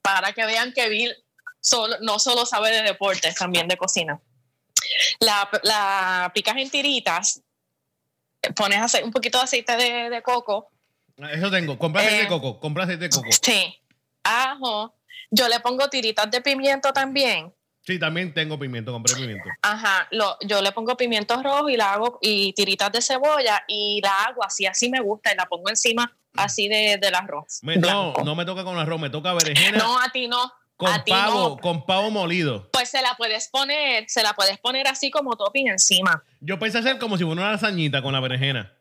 para 0.02 0.32
que 0.32 0.44
vean 0.46 0.72
que 0.72 0.88
Bill 0.88 1.14
solo, 1.60 1.96
no 2.00 2.18
solo 2.18 2.44
sabe 2.46 2.70
de 2.70 2.82
deportes, 2.82 3.34
también 3.34 3.68
de 3.68 3.76
cocina. 3.76 4.20
La, 5.20 5.48
la 5.62 6.30
picas 6.34 6.56
en 6.56 6.70
tiritas, 6.70 7.40
eh, 8.42 8.52
pones 8.52 8.94
un 9.02 9.10
poquito 9.12 9.38
de 9.38 9.44
aceite 9.44 9.76
de, 9.76 10.10
de 10.10 10.22
coco, 10.22 10.70
Eso 11.32 11.50
tengo. 11.50 11.78
Compra 11.78 12.00
aceite 12.02 12.20
Eh. 12.20 12.22
de 12.22 12.28
coco. 12.28 12.58
Compra 12.60 12.84
aceite 12.84 13.04
de 13.04 13.10
coco. 13.10 13.28
sí, 13.42 13.78
ajo, 14.24 14.94
yo 15.30 15.48
le 15.48 15.60
pongo 15.60 15.88
tiritas 15.88 16.30
de 16.30 16.40
pimiento 16.40 16.92
también 16.92 17.54
Sí, 17.82 17.98
también 17.98 18.34
tengo 18.34 18.58
pimiento, 18.58 18.92
compré 18.92 19.14
pimiento. 19.14 19.48
Ajá, 19.62 20.06
lo, 20.10 20.36
yo 20.46 20.60
le 20.62 20.70
pongo 20.72 20.96
pimientos 20.96 21.42
rojos 21.42 21.70
y 21.70 21.76
la 21.76 21.92
hago 21.94 22.18
y 22.20 22.52
tiritas 22.52 22.92
de 22.92 23.00
cebolla 23.02 23.64
y 23.66 24.00
la 24.02 24.12
hago 24.24 24.44
así, 24.44 24.66
así 24.66 24.88
me 24.90 25.00
gusta 25.00 25.32
y 25.32 25.36
la 25.36 25.46
pongo 25.46 25.68
encima 25.70 26.14
así 26.36 26.68
de, 26.68 26.98
del 27.00 27.14
arroz. 27.14 27.60
Me- 27.62 27.76
no, 27.76 28.12
no 28.24 28.34
me 28.34 28.44
toca 28.44 28.64
con 28.64 28.78
arroz, 28.78 29.00
me 29.00 29.10
toca 29.10 29.32
berenjena 29.32 29.78
No, 29.78 29.98
a 30.00 30.10
ti 30.10 30.28
no. 30.28 30.52
con 30.76 30.92
a 30.92 31.04
pavo, 31.04 31.48
no. 31.50 31.56
con 31.56 31.84
pavo 31.86 32.10
molido. 32.10 32.68
Pues 32.70 32.90
se 32.90 33.00
la 33.02 33.14
puedes 33.16 33.48
poner, 33.48 34.04
se 34.08 34.22
la 34.22 34.34
puedes 34.34 34.58
poner 34.58 34.86
así 34.86 35.10
como 35.10 35.36
topping 35.36 35.68
encima. 35.68 36.22
Yo 36.40 36.58
pensé 36.58 36.78
hacer 36.78 36.98
como 36.98 37.16
si 37.16 37.24
fuera 37.24 37.40
una 37.40 37.50
lasañita 37.52 38.02
con 38.02 38.12
la 38.12 38.20
berenjena. 38.20 38.72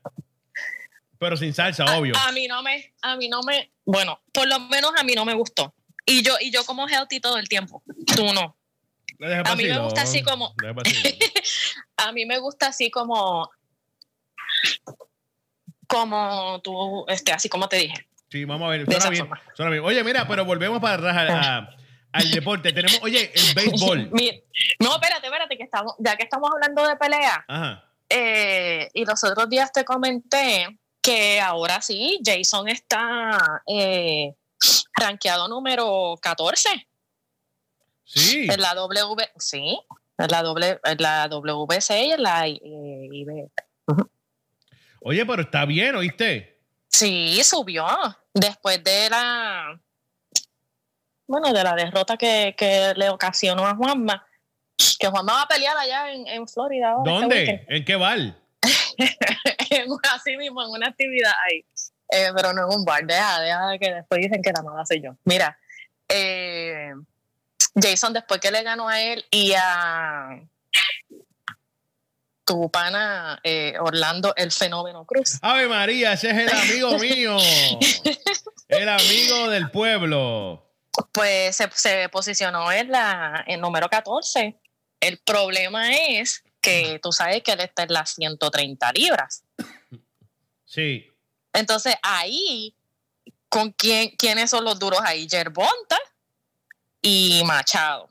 Pero 1.18 1.36
sin 1.36 1.54
salsa, 1.54 1.86
obvio. 1.98 2.14
A 2.18 2.32
mí 2.32 2.48
no 2.48 2.62
me, 2.64 2.94
a 3.02 3.16
mí 3.18 3.28
no 3.28 3.42
me, 3.44 3.72
bueno, 3.86 4.22
por 4.34 4.48
lo 4.48 4.60
menos 4.60 4.92
a 4.98 5.04
mí 5.04 5.14
no 5.16 5.26
me 5.26 5.34
gustó. 5.34 5.74
Y 6.06 6.22
yo, 6.22 6.34
y 6.40 6.50
yo 6.52 6.64
como 6.66 6.88
healthy 6.88 7.20
todo 7.20 7.38
el 7.38 7.50
tiempo. 7.50 7.84
Tú 8.16 8.34
no. 8.34 8.56
A 9.46 9.56
mí 9.56 9.64
me 9.66 9.80
gusta 9.80 10.02
así 10.04 10.22
como-. 10.24 10.54
A 11.98 12.12
mí 12.14 12.26
me 12.26 12.38
gusta 12.40 12.68
así 12.68 12.90
como, 12.90 13.50
como 15.88 16.62
tú, 16.64 17.06
este, 17.08 17.32
así 17.32 17.50
como 17.50 17.68
te 17.68 17.78
dije. 17.78 18.08
Sí, 18.32 18.46
vamos 18.46 18.68
a 18.68 18.72
ver. 18.72 18.86
Suena 18.86 19.10
bien, 19.10 19.30
suena 19.56 19.72
bien. 19.72 19.84
Oye, 19.84 20.04
mira, 20.04 20.28
pero 20.28 20.46
volvemos 20.46 20.80
para 20.80 20.94
atrás 20.96 21.30
a- 21.30 21.70
al 22.12 22.32
deporte. 22.32 22.72
Tenemos, 22.72 23.00
oye, 23.02 23.32
el 23.34 23.54
béisbol. 23.56 24.12
No, 24.80 24.94
espérate, 24.96 25.28
espérate, 25.28 25.58
que 25.58 25.64
estamos, 25.64 25.96
ya 26.00 26.16
que 26.16 26.24
estamos 26.24 26.50
hablando 26.54 26.88
de 26.88 26.96
pelea, 26.96 27.44
Ajá. 27.48 27.84
eh, 28.10 28.90
y 28.94 29.06
los 29.06 29.24
otros 29.24 29.50
días 29.50 29.72
te 29.72 29.84
comenté 29.84 30.68
que 31.02 31.40
ahora 31.42 31.82
sí, 31.82 32.20
Jason 32.24 32.68
está 32.70 33.62
eh, 33.68 34.34
rankeado 34.96 35.48
número 35.48 36.16
14 36.22 36.88
Sí. 38.12 38.48
en 38.50 38.60
la 38.60 38.74
W, 38.74 39.30
sí, 39.38 39.80
en 40.18 40.28
la, 40.30 40.42
w, 40.42 40.80
en 40.84 40.98
la 41.00 41.28
WC 41.28 42.06
y 42.06 42.12
en 42.12 42.24
la 42.24 42.48
eh, 42.48 42.60
IB. 42.62 43.50
Oye, 45.02 45.26
pero 45.26 45.44
está 45.44 45.66
bien, 45.66 45.96
¿oíste? 45.96 46.60
Sí, 46.88 47.40
subió 47.44 47.86
después 48.34 48.84
de 48.84 49.10
la, 49.12 49.80
bueno, 51.28 51.54
de 51.54 51.64
la 51.64 51.76
derrota 51.76 52.18
que, 52.18 52.56
que 52.58 52.94
le 52.96 53.10
ocasionó 53.10 53.66
a 53.68 53.76
Juanma, 53.76 54.26
que 55.00 55.08
Juanma 55.08 55.34
va 55.34 55.42
a 55.44 55.48
pelear 55.48 55.78
allá 55.78 56.12
en, 56.12 56.28
en 56.28 56.48
Florida. 56.48 56.90
ahora 56.90 57.12
este 57.12 57.22
¿Dónde? 57.22 57.66
¿En 57.70 57.86
qué 57.86 57.96
bar? 57.96 58.18
así 60.14 60.36
mismo, 60.38 60.64
en 60.64 60.70
una 60.72 60.88
actividad 60.88 61.32
ahí. 61.48 61.64
Eh, 62.12 62.32
pero 62.36 62.54
no 62.54 62.68
en 62.68 62.80
un 62.80 62.84
bar, 62.84 63.06
deja, 63.06 63.40
deja 63.40 63.78
que 63.78 63.94
después 63.94 64.20
dicen 64.20 64.42
que 64.42 64.52
la 64.52 64.64
mala 64.64 64.84
soy 64.84 65.02
yo. 65.02 65.16
Mira, 65.26 65.60
eh, 66.08 66.92
Jason, 67.76 68.14
después 68.14 68.40
que 68.40 68.52
le 68.52 68.64
ganó 68.64 68.90
a 68.90 69.02
él 69.02 69.26
y 69.32 69.54
a 69.54 70.42
tu 72.46 72.70
pana 72.72 73.40
eh, 73.44 73.76
Orlando, 73.80 74.34
el 74.36 74.52
fenómeno 74.52 75.06
Cruz. 75.06 75.38
Ave 75.42 75.68
María, 75.68 76.14
ese 76.14 76.32
es 76.32 76.38
el 76.38 76.50
amigo 76.50 76.98
mío. 77.00 77.38
El 78.68 78.90
amigo 78.90 79.50
del 79.50 79.70
pueblo. 79.70 80.66
Pues 81.12 81.56
se, 81.56 81.70
se 81.76 82.10
posicionó 82.10 82.72
en 82.72 82.92
la 82.92 83.44
en 83.46 83.62
número 83.62 83.88
14. 83.88 84.60
El 85.00 85.20
problema 85.20 85.94
es 85.94 86.44
que 86.60 87.00
tú 87.02 87.12
sabes 87.12 87.44
que 87.44 87.52
él 87.52 87.62
está 87.62 87.84
en 87.84 87.94
las 87.94 88.16
130 88.16 88.92
libras. 88.94 89.44
Sí. 90.66 91.08
Entonces 91.54 91.96
ahí, 92.02 92.76
¿con 93.48 93.72
quién, 93.72 94.10
quiénes 94.18 94.50
son 94.50 94.66
los 94.66 94.80
duros 94.80 95.00
ahí? 95.04 95.28
Yerbonta 95.28 96.00
y 97.02 97.42
Machado. 97.46 98.10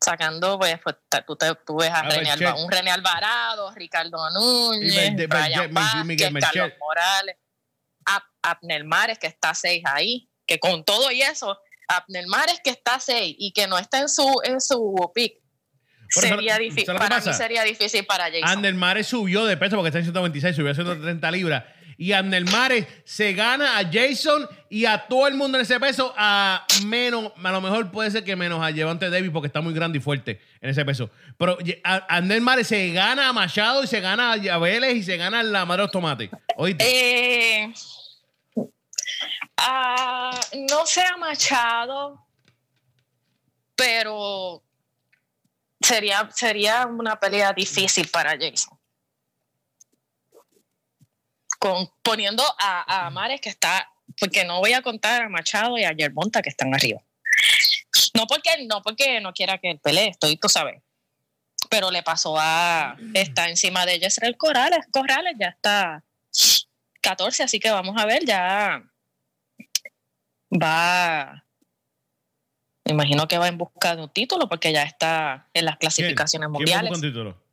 Sacando, 0.00 0.58
pues, 0.58 0.78
pues 0.82 0.96
tú, 1.26 1.34
te- 1.36 1.54
tú 1.66 1.76
ves 1.76 1.88
a, 1.90 2.00
A 2.00 2.02
René 2.02 2.24
Merced. 2.24 2.44
Alva- 2.46 2.62
un 2.62 2.70
René 2.70 2.90
Alvarado, 2.90 3.70
Ricardo 3.74 4.30
Núñez, 4.30 5.14
Brian 5.28 6.06
Miguel- 6.06 6.38
Carlos. 6.40 6.72
Morales, 6.78 7.36
Ab- 8.04 8.28
Abner 8.42 8.84
Mares, 8.84 9.18
que 9.18 9.28
está 9.28 9.54
seis 9.54 9.82
ahí, 9.86 10.28
que 10.46 10.58
con 10.58 10.84
todo 10.84 11.10
y 11.10 11.22
eso, 11.22 11.58
Abner 11.88 12.26
Mares 12.26 12.60
que 12.62 12.68
está 12.70 13.00
seis 13.00 13.34
y 13.38 13.52
que 13.52 13.66
no 13.66 13.78
está 13.78 13.98
en 14.00 14.10
su, 14.10 14.42
en 14.44 14.60
su 14.60 15.10
pick, 15.14 15.38
sería 16.10 16.52
¿sabes 16.54 16.68
difícil, 16.68 16.94
para 16.96 17.20
mí 17.20 17.32
sería 17.32 17.62
difícil 17.62 18.04
para 18.04 18.24
Jason. 18.24 18.42
Ander 18.44 18.74
Mares 18.74 19.06
subió 19.06 19.46
de 19.46 19.56
peso 19.56 19.76
porque 19.76 19.88
está 19.88 20.00
en 20.00 20.04
126, 20.04 20.54
subió 20.54 20.70
a 20.70 20.74
130 20.74 21.30
libras. 21.30 21.64
Y 21.96 22.12
Ander 22.12 22.44
Mares 22.44 22.86
se 23.04 23.32
gana 23.32 23.78
a 23.78 23.84
Jason 23.90 24.48
y 24.68 24.86
a 24.86 25.06
todo 25.06 25.28
el 25.28 25.34
mundo 25.34 25.58
en 25.58 25.62
ese 25.62 25.78
peso 25.78 26.12
a 26.16 26.66
menos, 26.86 27.32
a 27.42 27.52
lo 27.52 27.60
mejor 27.60 27.90
puede 27.90 28.10
ser 28.10 28.24
que 28.24 28.34
menos 28.36 28.62
a 28.64 28.70
Llevante 28.70 29.08
Davis 29.10 29.30
porque 29.32 29.46
está 29.46 29.60
muy 29.60 29.72
grande 29.74 29.98
y 29.98 30.00
fuerte 30.00 30.40
en 30.60 30.70
ese 30.70 30.84
peso. 30.84 31.10
Pero 31.38 31.56
a- 31.84 32.16
Ander 32.16 32.40
Mares 32.40 32.66
se 32.68 32.90
gana 32.92 33.28
a 33.28 33.32
Machado 33.32 33.84
y 33.84 33.86
se 33.86 34.00
gana 34.00 34.32
a 34.32 34.58
Vélez 34.58 34.94
y 34.96 35.02
se 35.02 35.16
gana 35.16 35.40
a 35.40 35.42
la 35.42 35.64
madre 35.64 35.82
de 35.82 35.84
los 35.84 35.92
tomates. 35.92 36.30
¿Oíste? 36.56 36.84
Eh, 36.86 37.72
ah, 39.56 40.38
no 40.70 40.86
sea 40.86 41.16
Machado, 41.16 42.20
pero 43.76 44.62
sería, 45.80 46.28
sería 46.34 46.86
una 46.86 47.18
pelea 47.18 47.52
difícil 47.52 48.08
para 48.08 48.32
Jason. 48.32 48.78
Con, 51.64 51.90
poniendo 52.02 52.42
a, 52.58 53.06
a 53.06 53.10
Mares 53.10 53.40
que 53.40 53.48
está, 53.48 53.90
porque 54.20 54.44
no 54.44 54.58
voy 54.58 54.74
a 54.74 54.82
contar 54.82 55.22
a 55.22 55.28
Machado 55.30 55.78
y 55.78 55.84
a 55.84 55.92
Yerbonta 55.92 56.42
que 56.42 56.50
están 56.50 56.74
arriba. 56.74 57.00
No 58.12 58.26
porque 58.26 58.66
no, 58.66 58.82
porque 58.82 59.18
no 59.22 59.32
quiera 59.32 59.56
que 59.56 59.70
él 59.70 59.78
pelee, 59.78 60.08
estoy, 60.08 60.36
tú 60.36 60.50
sabes. 60.50 60.82
Pero 61.70 61.90
le 61.90 62.02
pasó 62.02 62.36
a. 62.38 62.98
Está 63.14 63.48
encima 63.48 63.86
de 63.86 63.98
Yesrel 63.98 64.36
Corrales. 64.36 64.80
Corrales 64.90 65.36
ya 65.40 65.48
está 65.48 66.04
14, 67.00 67.44
así 67.44 67.58
que 67.58 67.70
vamos 67.70 67.96
a 67.98 68.04
ver, 68.04 68.26
ya 68.26 68.82
va. 70.52 71.46
Me 72.84 72.92
imagino 72.92 73.26
que 73.26 73.38
va 73.38 73.48
en 73.48 73.56
busca 73.56 73.96
de 73.96 74.02
un 74.02 74.10
título 74.10 74.50
porque 74.50 74.70
ya 74.70 74.82
está 74.82 75.48
en 75.54 75.64
las 75.64 75.78
clasificaciones 75.78 76.48
¿Quién 76.48 76.52
mundiales. 76.52 76.90
busca 76.90 77.06
un 77.06 77.12
título? 77.12 77.43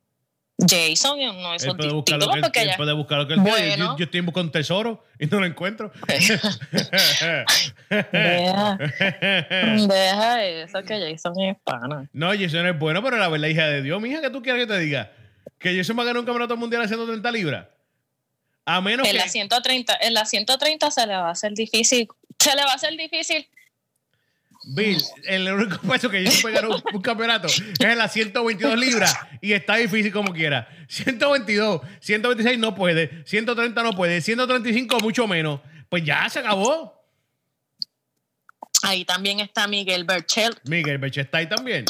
Jason 0.58 1.18
no 1.18 1.54
es 1.54 1.64
Él 1.64 1.70
un 1.70 1.76
puede 1.76 1.92
buscar 1.92 2.18
título 2.18 2.34
él, 2.36 2.40
porque 2.42 2.60
él 2.62 2.68
ya. 2.68 2.76
puede 2.76 2.92
buscar 2.92 3.18
lo 3.18 3.26
que 3.26 3.34
él 3.34 3.40
quiere. 3.42 3.70
Yo, 3.70 3.76
Bueno. 3.76 3.98
yo 3.98 4.04
estoy 4.04 4.20
buscando 4.20 4.46
un 4.48 4.52
tesoro 4.52 5.04
y 5.18 5.26
no 5.26 5.40
lo 5.40 5.46
encuentro. 5.46 5.90
Deja, 7.90 8.78
deja 9.88 10.44
eso 10.44 10.82
que 10.82 11.00
Jason 11.12 11.40
es 11.40 11.56
pana. 11.64 12.08
No, 12.12 12.28
Jason 12.32 12.66
es 12.66 12.78
bueno, 12.78 13.02
pero 13.02 13.16
la 13.16 13.28
verdad, 13.28 13.48
hija 13.48 13.66
de 13.66 13.82
Dios, 13.82 14.00
mija, 14.00 14.20
que 14.20 14.30
tú 14.30 14.42
quieres 14.42 14.66
que 14.66 14.72
te 14.72 14.78
diga? 14.78 15.10
Que 15.58 15.76
Jason 15.76 15.98
va 15.98 16.02
a 16.02 16.06
ganar 16.06 16.20
un 16.20 16.26
campeonato 16.26 16.56
mundial 16.56 16.82
a 16.82 16.88
130 16.88 17.30
libras. 17.32 17.66
A 18.64 18.80
menos 18.80 19.06
En 19.06 19.12
que. 19.12 19.18
la 19.18 19.28
130, 19.28 19.96
en 20.02 20.14
la 20.14 20.24
130 20.24 20.90
se 20.90 21.06
le 21.06 21.14
va 21.14 21.28
a 21.28 21.32
hacer 21.32 21.52
difícil. 21.52 22.08
Se 22.38 22.54
le 22.54 22.64
va 22.64 22.72
a 22.72 22.74
hacer 22.74 22.96
difícil. 22.96 23.46
Bill, 24.64 24.98
el 25.24 25.52
único 25.52 25.78
peso 25.78 26.08
que 26.08 26.24
Jason 26.24 26.42
puede 26.42 26.54
ganar 26.54 26.70
un, 26.70 26.82
un 26.94 27.02
campeonato 27.02 27.48
es 27.48 27.96
las 27.96 28.12
122 28.12 28.78
libras 28.78 29.16
y 29.40 29.52
está 29.52 29.76
difícil 29.76 30.12
como 30.12 30.32
quiera. 30.32 30.68
122, 30.88 31.80
126 32.00 32.58
no 32.58 32.74
puede, 32.74 33.24
130 33.26 33.82
no 33.82 33.92
puede, 33.92 34.20
135 34.20 35.00
mucho 35.00 35.26
menos. 35.26 35.60
Pues 35.88 36.04
ya 36.04 36.28
se 36.28 36.38
acabó. 36.38 37.02
Ahí 38.82 39.04
también 39.04 39.40
está 39.40 39.66
Miguel 39.68 40.04
Berchel. 40.04 40.54
Miguel 40.64 40.98
Beche 40.98 41.20
está 41.20 41.38
ahí 41.38 41.48
también. 41.48 41.84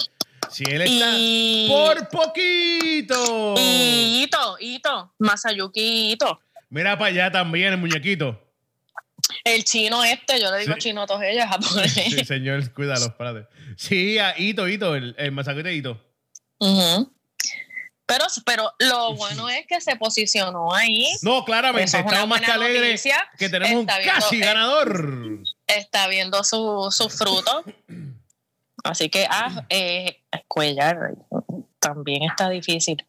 Si 0.50 0.64
él 0.64 0.83
está 0.83 1.14
Y, 1.17 1.67
por 1.69 2.09
poquito. 2.09 3.55
y 3.59 4.25
Ito, 4.25 4.57
Ito, 4.61 5.14
Masayuki 5.19 6.12
Ito. 6.12 6.41
Mira 6.69 6.99
para 6.99 7.11
allá 7.11 7.31
también 7.31 7.73
el 7.73 7.79
muñequito. 7.79 8.38
El 9.45 9.65
chino 9.65 10.05
este, 10.05 10.41
yo 10.41 10.51
le 10.51 10.59
digo 10.59 10.75
Sí. 10.75 10.79
chino 10.81 11.03
a 11.03 11.07
todos 11.07 11.23
ellos, 11.23 11.45
japonés. 11.47 11.93
Sí, 11.93 12.25
señor, 12.25 12.73
cuídalo, 12.73 13.07
espérate. 13.07 13.49
Sí, 13.77 14.19
a 14.19 14.39
Ito, 14.39 14.69
Ito, 14.69 14.95
el, 14.95 15.15
el 15.19 15.33
masacre 15.33 15.63
de 15.63 15.75
Ito. 15.75 16.01
Pero, 18.07 18.25
pero 18.45 18.73
lo 18.79 19.15
bueno 19.17 19.49
es 19.49 19.67
que 19.67 19.81
se 19.81 19.97
posicionó 19.97 20.73
ahí. 20.73 21.09
No, 21.23 21.45
claramente, 21.45 21.85
es 21.85 21.95
estamos 21.95 22.29
más 22.29 22.41
que 22.41 22.53
alegres 22.53 23.03
que 23.39 23.49
tenemos 23.49 23.81
un 23.81 23.87
viendo, 23.87 24.05
casi 24.05 24.39
ganador. 24.39 25.39
Está 25.67 26.07
viendo 26.09 26.45
su, 26.45 26.89
su 26.91 27.09
fruto. 27.09 27.65
Así 28.85 29.09
que, 29.09 29.27
ah, 29.31 29.65
eh, 29.71 30.23
Cuellar 30.49 31.15
también 31.79 32.25
está 32.25 32.49
difícil. 32.49 33.05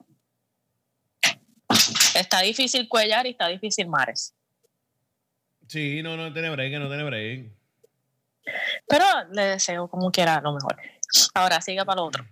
Está 2.16 2.42
difícil 2.42 2.88
Cuellar 2.88 3.25
y 3.25 3.32
está 3.32 3.48
difícil 3.48 3.88
Mares. 3.88 4.34
Sí, 5.74 6.03
no, 6.03 6.15
no 6.15 6.32
tiene 6.32 6.51
break, 6.51 6.72
no 6.74 6.88
tiene 6.88 7.03
break. 7.03 7.48
Pero 8.88 9.06
le 9.32 9.42
deseo 9.44 9.88
como 9.88 10.12
quiera 10.12 10.39
lo 10.39 10.53
mejor. 10.53 10.77
Ahora 11.34 11.60
siga 11.62 11.84
para 11.84 11.96
lo 12.01 12.06
otro. 12.06 12.24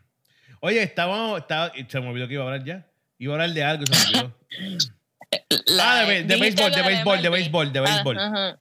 Oye, 0.59 0.83
estábamos, 0.83 1.39
estaba, 1.39 1.71
se 1.87 1.99
me 1.99 2.09
olvidó 2.09 2.27
que 2.27 2.35
iba 2.35 2.43
a 2.43 2.47
hablar 2.47 2.63
ya. 2.63 2.85
Iba 3.17 3.33
a 3.33 3.35
hablar 3.37 3.49
de 3.55 3.63
algo, 3.63 3.85
se 3.87 3.93
me 3.93 4.19
olvidó. 4.19 4.37
La- 5.65 6.01
Ah, 6.01 6.05
de 6.05 6.23
de 6.23 6.35
béisbol, 6.37 6.71
de 6.71 6.81
béisbol, 6.83 7.21
de 7.21 7.29
MLB. 7.29 7.33
béisbol, 7.33 7.73
de 7.73 7.79
Ah, 7.79 7.81
béisbol. 7.83 8.59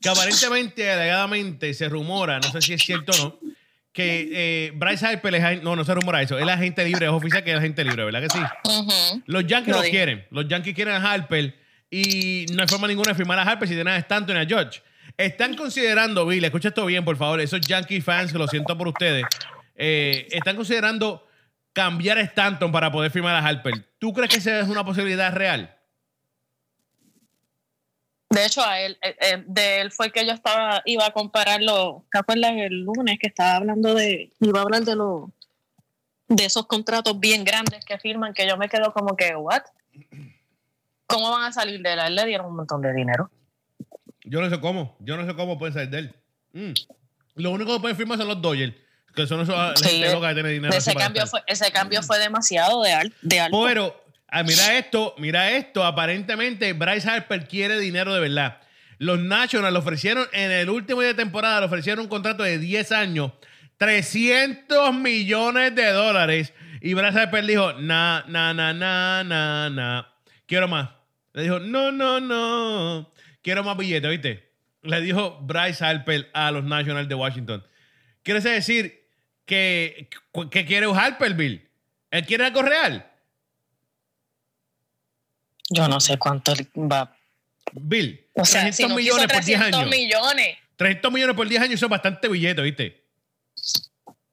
que 0.00 0.08
aparentemente, 0.08 0.90
alegadamente, 0.90 1.74
se 1.74 1.88
rumora, 1.88 2.40
no 2.40 2.50
sé 2.50 2.60
si 2.62 2.72
es 2.72 2.82
cierto 2.82 3.12
o 3.12 3.24
no, 3.24 3.38
que 3.92 4.28
eh, 4.32 4.72
Bryce 4.74 5.06
Harper 5.06 5.34
es, 5.36 5.62
no, 5.62 5.76
no 5.76 5.84
se 5.84 5.94
rumora 5.94 6.22
eso, 6.22 6.38
él 6.38 6.48
es 6.48 6.54
agente 6.54 6.84
libre, 6.84 7.06
es 7.06 7.12
oficial 7.12 7.44
que 7.44 7.52
es 7.52 7.58
agente 7.58 7.84
libre, 7.84 8.04
¿verdad 8.04 8.22
que 8.22 8.30
sí? 8.30 9.22
Los 9.26 9.46
Yankees 9.46 9.74
Lo 9.74 9.80
dije. 9.82 9.90
quieren. 9.90 10.26
Los 10.30 10.48
Yankees 10.48 10.74
quieren 10.74 10.94
a 10.94 11.12
Harper 11.12 11.54
y 11.90 12.46
no 12.52 12.62
hay 12.62 12.68
forma 12.68 12.88
ninguna 12.88 13.10
de 13.10 13.14
firmar 13.14 13.38
a 13.38 13.42
Harper 13.42 13.68
si 13.68 13.74
tienen 13.74 13.94
a 13.94 13.98
Stanton 13.98 14.36
y 14.36 14.40
a 14.40 14.46
George. 14.46 14.82
Están 15.16 15.54
considerando, 15.54 16.26
Bill, 16.26 16.44
escucha 16.44 16.68
esto 16.68 16.84
bien, 16.84 17.04
por 17.04 17.16
favor, 17.16 17.40
esos 17.40 17.60
Yankee 17.60 18.00
fans, 18.00 18.32
que 18.32 18.38
lo 18.38 18.48
siento 18.48 18.76
por 18.76 18.88
ustedes, 18.88 19.24
eh, 19.74 20.26
están 20.30 20.56
considerando 20.56 21.26
cambiar 21.72 22.18
a 22.18 22.22
Stanton 22.22 22.72
para 22.72 22.90
poder 22.90 23.10
firmar 23.10 23.34
a 23.34 23.46
Harper. 23.46 23.74
¿Tú 23.98 24.12
crees 24.12 24.30
que 24.30 24.38
esa 24.38 24.60
es 24.60 24.68
una 24.68 24.84
posibilidad 24.84 25.32
real? 25.32 25.74
De 28.30 28.44
hecho, 28.44 28.62
a 28.62 28.80
él, 28.80 28.98
eh, 29.02 29.16
eh, 29.20 29.44
de 29.46 29.80
él 29.80 29.92
fue 29.92 30.10
que 30.10 30.26
yo 30.26 30.32
estaba, 30.32 30.82
iba 30.84 31.06
a 31.06 31.12
compararlo. 31.12 32.04
¿Te 32.10 32.18
acuerdas 32.18 32.52
el 32.56 32.82
lunes 32.82 33.18
que 33.20 33.28
estaba 33.28 33.56
hablando 33.56 33.94
de, 33.94 34.32
iba 34.40 34.58
a 34.58 34.62
hablar 34.62 34.82
de 34.82 34.96
los, 34.96 35.30
de 36.28 36.44
esos 36.44 36.66
contratos 36.66 37.18
bien 37.20 37.44
grandes 37.44 37.84
que 37.84 37.98
firman, 37.98 38.34
que 38.34 38.48
yo 38.48 38.56
me 38.56 38.68
quedo 38.68 38.92
como 38.92 39.16
que, 39.16 39.34
what? 39.36 39.62
¿Cómo 41.06 41.30
van 41.30 41.44
a 41.44 41.52
salir 41.52 41.80
de 41.82 41.92
él? 41.92 41.98
A 42.00 42.06
él 42.08 42.14
le 42.14 42.26
dieron 42.26 42.46
un 42.46 42.56
montón 42.56 42.80
de 42.82 42.92
dinero. 42.92 43.30
Yo 44.24 44.40
no 44.40 44.50
sé 44.50 44.60
cómo. 44.60 44.96
Yo 45.00 45.16
no 45.16 45.26
sé 45.26 45.34
cómo 45.34 45.58
pueden 45.58 45.74
salir 45.74 45.90
de 45.90 45.98
él. 45.98 46.14
Mm. 46.52 46.72
Lo 47.36 47.50
único 47.50 47.74
que 47.74 47.80
pueden 47.80 47.96
firmar 47.96 48.18
son 48.18 48.28
los 48.28 48.40
Dodgers, 48.42 48.74
que 49.14 49.26
son 49.26 49.40
esos 49.40 49.54
Sí, 49.80 50.00
que 50.02 50.34
tiene 50.34 50.48
dinero. 50.48 50.74
cambio, 50.98 51.26
fue, 51.26 51.42
ese 51.46 51.70
cambio 51.70 52.02
fue 52.02 52.18
demasiado 52.18 52.82
de, 52.82 52.92
al- 52.92 53.14
de 53.22 53.40
alto. 53.40 53.62
Pero, 53.66 54.04
ah, 54.28 54.42
mira 54.42 54.76
esto, 54.78 55.14
mira 55.18 55.52
esto. 55.52 55.84
Aparentemente, 55.84 56.72
Bryce 56.72 57.08
Harper 57.08 57.46
quiere 57.46 57.78
dinero 57.78 58.12
de 58.14 58.20
verdad. 58.20 58.58
Los 58.98 59.18
Nationals 59.20 59.72
le 59.74 59.78
ofrecieron 59.78 60.26
en 60.32 60.50
el 60.50 60.70
último 60.70 61.02
día 61.02 61.08
de 61.10 61.14
temporada, 61.14 61.60
le 61.60 61.66
ofrecieron 61.66 62.00
un 62.04 62.08
contrato 62.08 62.42
de 62.42 62.58
10 62.58 62.92
años, 62.92 63.32
300 63.76 64.94
millones 64.94 65.74
de 65.74 65.86
dólares. 65.92 66.52
Y 66.80 66.94
Bryce 66.94 67.18
Harper 67.20 67.44
dijo, 67.44 67.74
na, 67.74 68.24
na, 68.28 68.54
na, 68.54 68.72
na, 68.72 69.22
na, 69.24 69.68
na. 69.70 70.08
Quiero 70.46 70.66
más. 70.68 70.88
Le 71.36 71.42
dijo, 71.42 71.58
no, 71.60 71.92
no, 71.92 72.18
no. 72.18 73.12
Quiero 73.42 73.62
más 73.62 73.76
billetes, 73.76 74.10
¿viste? 74.10 74.52
Le 74.80 75.02
dijo 75.02 75.38
Bryce 75.42 75.84
Harper 75.84 76.30
a 76.32 76.50
los 76.50 76.64
Nationals 76.64 77.10
de 77.10 77.14
Washington. 77.14 77.62
¿Quieres 78.22 78.42
decir 78.42 79.06
que, 79.44 80.08
que 80.50 80.64
quiere 80.64 80.86
un 80.86 80.96
Harper, 80.98 81.34
Bill? 81.34 81.68
¿Él 82.10 82.24
quiere 82.24 82.46
algo 82.46 82.62
real? 82.62 83.06
Yo 85.68 85.86
no 85.88 86.00
sé 86.00 86.16
cuánto 86.16 86.54
va. 86.74 87.14
Bill, 87.72 88.24
O 88.32 88.46
sea, 88.46 88.62
300 88.62 88.76
si 88.76 88.88
no 88.88 88.94
millones 88.96 89.26
quiso 89.26 89.34
por 89.36 89.44
10 89.44 89.58
300 89.58 89.80
años. 89.80 89.90
millones, 89.90 90.58
300 90.76 91.12
millones 91.12 91.36
por 91.36 91.48
10 91.48 91.62
años 91.62 91.80
son 91.80 91.90
bastante 91.90 92.28
billete, 92.28 92.62
¿viste? 92.62 93.04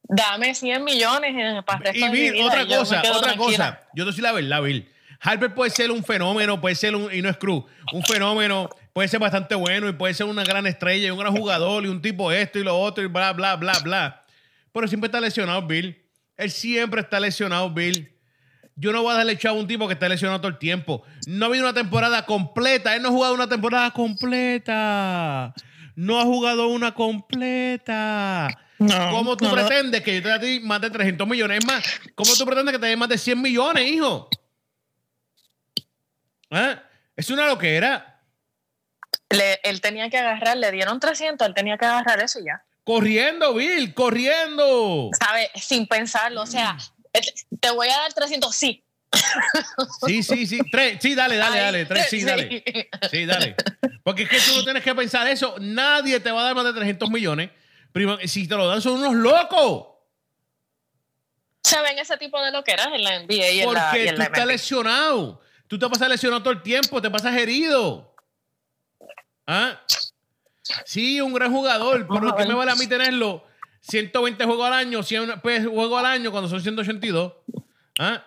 dame 0.04 0.54
100 0.54 0.84
millones 0.84 1.34
eh, 1.36 1.62
para 1.66 1.78
el 1.78 1.84
resto 1.84 1.98
Y 1.98 2.02
de 2.02 2.08
mi 2.10 2.20
Bill, 2.20 2.32
vida 2.32 2.46
otra 2.46 2.66
cosa, 2.66 2.98
otra 3.00 3.20
tranquila. 3.20 3.36
cosa. 3.36 3.80
Yo 3.94 4.06
te 4.06 4.12
soy 4.12 4.22
la 4.22 4.32
verdad, 4.32 4.62
Bill. 4.62 4.88
Harper 5.20 5.54
puede 5.54 5.70
ser 5.70 5.90
un 5.90 6.04
fenómeno, 6.04 6.60
puede 6.60 6.74
ser 6.74 6.94
un, 6.94 7.12
y 7.12 7.22
no 7.22 7.28
es 7.28 7.36
cruz, 7.36 7.64
un 7.92 8.02
fenómeno, 8.02 8.68
puede 8.92 9.08
ser 9.08 9.20
bastante 9.20 9.54
bueno 9.54 9.88
y 9.88 9.92
puede 9.92 10.14
ser 10.14 10.26
una 10.26 10.44
gran 10.44 10.66
estrella 10.66 11.08
y 11.08 11.10
un 11.10 11.18
gran 11.18 11.34
jugador 11.34 11.84
y 11.84 11.88
un 11.88 12.00
tipo 12.02 12.30
esto 12.32 12.58
y 12.58 12.64
lo 12.64 12.78
otro 12.78 13.02
y 13.04 13.06
bla, 13.06 13.32
bla, 13.32 13.56
bla, 13.56 13.78
bla. 13.82 14.24
Pero 14.72 14.88
siempre 14.88 15.06
está 15.06 15.20
lesionado, 15.20 15.62
Bill. 15.66 16.02
Él 16.36 16.50
siempre 16.50 17.00
está 17.00 17.20
lesionado, 17.20 17.70
Bill. 17.70 18.10
Yo 18.76 18.92
no 18.92 19.02
voy 19.02 19.12
a 19.12 19.18
darle 19.18 19.38
chavo 19.38 19.58
a 19.58 19.60
un 19.60 19.68
tipo 19.68 19.86
que 19.86 19.94
está 19.94 20.08
lesionado 20.08 20.40
todo 20.40 20.50
el 20.50 20.58
tiempo. 20.58 21.04
No 21.28 21.44
ha 21.44 21.48
habido 21.48 21.64
una 21.64 21.74
temporada 21.74 22.26
completa. 22.26 22.96
Él 22.96 23.02
no 23.02 23.08
ha 23.08 23.12
jugado 23.12 23.34
una 23.34 23.48
temporada 23.48 23.92
completa. 23.92 25.54
No 25.94 26.18
ha 26.18 26.24
jugado 26.24 26.66
una 26.66 26.92
completa. 26.92 28.48
No, 28.80 29.10
¿Cómo 29.12 29.36
tú 29.36 29.44
no 29.44 29.52
pretendes 29.52 30.02
que 30.02 30.16
yo 30.16 30.22
te 30.22 30.28
dé 30.28 30.34
a 30.34 30.40
ti 30.40 30.60
más 30.60 30.80
de 30.80 30.90
300 30.90 31.26
millones? 31.28 31.58
Es 31.60 31.66
más, 31.66 31.84
¿cómo 32.16 32.34
tú 32.34 32.44
pretendes 32.44 32.72
que 32.72 32.80
te 32.80 32.86
dé 32.86 32.96
más 32.96 33.08
de 33.08 33.16
100 33.16 33.40
millones, 33.40 33.88
hijo? 33.88 34.28
¿Ah? 36.50 36.82
Es 37.16 37.30
una 37.30 37.46
loquera. 37.46 38.10
le- 39.30 39.58
él 39.64 39.80
tenía 39.80 40.08
que 40.10 40.18
agarrar, 40.18 40.56
le 40.56 40.70
dieron 40.70 41.00
300, 41.00 41.46
él 41.48 41.54
tenía 41.54 41.76
que 41.78 41.84
agarrar 41.86 42.20
eso 42.22 42.38
y 42.40 42.44
ya. 42.46 42.64
Corriendo, 42.84 43.54
Bill, 43.54 43.94
corriendo. 43.94 45.10
¿Sabes? 45.18 45.48
Sin 45.56 45.86
pensarlo. 45.86 46.42
O 46.42 46.46
sea, 46.46 46.76
eh, 47.12 47.20
te 47.60 47.70
voy 47.70 47.88
a 47.88 47.96
dar 47.96 48.12
300, 48.12 48.54
sí. 48.54 48.84
Sí, 50.06 50.22
sí, 50.22 50.46
sí. 50.46 50.58
Tres. 50.70 50.98
Sí, 51.00 51.14
dale, 51.14 51.36
dale, 51.36 51.56
Ay, 51.58 51.64
dale. 51.64 51.84
Tres, 51.86 52.06
sí, 52.10 52.22
dale. 52.24 52.64
Sí, 53.10 53.24
dale. 53.26 53.56
Porque 54.02 54.24
es 54.24 54.28
que 54.28 54.38
tú 54.40 54.56
no 54.58 54.64
tienes 54.64 54.82
que 54.82 54.94
pensar 54.94 55.26
eso. 55.28 55.56
Nadie 55.60 56.20
te 56.20 56.30
va 56.30 56.40
a 56.40 56.44
dar 56.44 56.54
más 56.54 56.64
de 56.64 56.72
300 56.74 57.08
millones. 57.10 57.50
Primo, 57.92 58.18
si 58.24 58.46
te 58.48 58.54
lo 58.56 58.66
dan, 58.68 58.82
son 58.82 58.94
unos 58.98 59.14
locos. 59.14 59.86
Se 61.62 61.80
ven 61.80 61.98
ese 61.98 62.16
tipo 62.18 62.40
de 62.42 62.50
loqueras 62.52 62.88
en 62.92 63.02
la 63.02 63.20
NBA 63.20 63.50
y 63.50 63.60
en 63.60 63.72
la, 63.72 63.80
y 63.80 63.84
Porque 63.90 64.08
en 64.08 64.14
tú 64.14 64.18
la 64.18 64.24
estás 64.26 64.46
lesionado. 64.46 65.40
Tú 65.68 65.78
te 65.78 65.88
pasas 65.88 66.08
lesionado 66.08 66.42
todo 66.42 66.52
el 66.52 66.62
tiempo, 66.62 67.00
te 67.00 67.10
pasas 67.10 67.34
herido. 67.36 68.14
¿Ah? 69.46 69.80
Sí, 70.84 71.20
un 71.20 71.32
gran 71.32 71.52
jugador, 71.52 72.06
pero 72.08 72.34
¿qué 72.36 72.46
me 72.46 72.54
vale 72.54 72.72
a 72.72 72.76
mí 72.76 72.86
tenerlo? 72.86 73.44
120 73.80 74.44
juegos 74.44 74.66
al 74.66 74.72
año, 74.72 75.02
100 75.02 75.40
pues, 75.42 75.66
juegos 75.66 75.98
al 75.98 76.06
año 76.06 76.30
cuando 76.30 76.48
son 76.48 76.60
182. 76.60 77.32
¿Ah? 77.98 78.24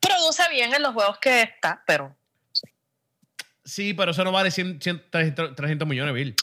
Produce 0.00 0.48
bien 0.50 0.74
en 0.74 0.82
los 0.82 0.92
juegos 0.92 1.18
que 1.18 1.42
está, 1.42 1.82
pero 1.86 2.16
Sí, 3.66 3.94
pero 3.94 4.12
eso 4.12 4.22
no 4.22 4.30
vale 4.30 4.52
100, 4.52 4.80
100, 4.80 5.10
300, 5.10 5.56
300 5.56 5.88
millones, 5.88 6.14
Bill. 6.14 6.36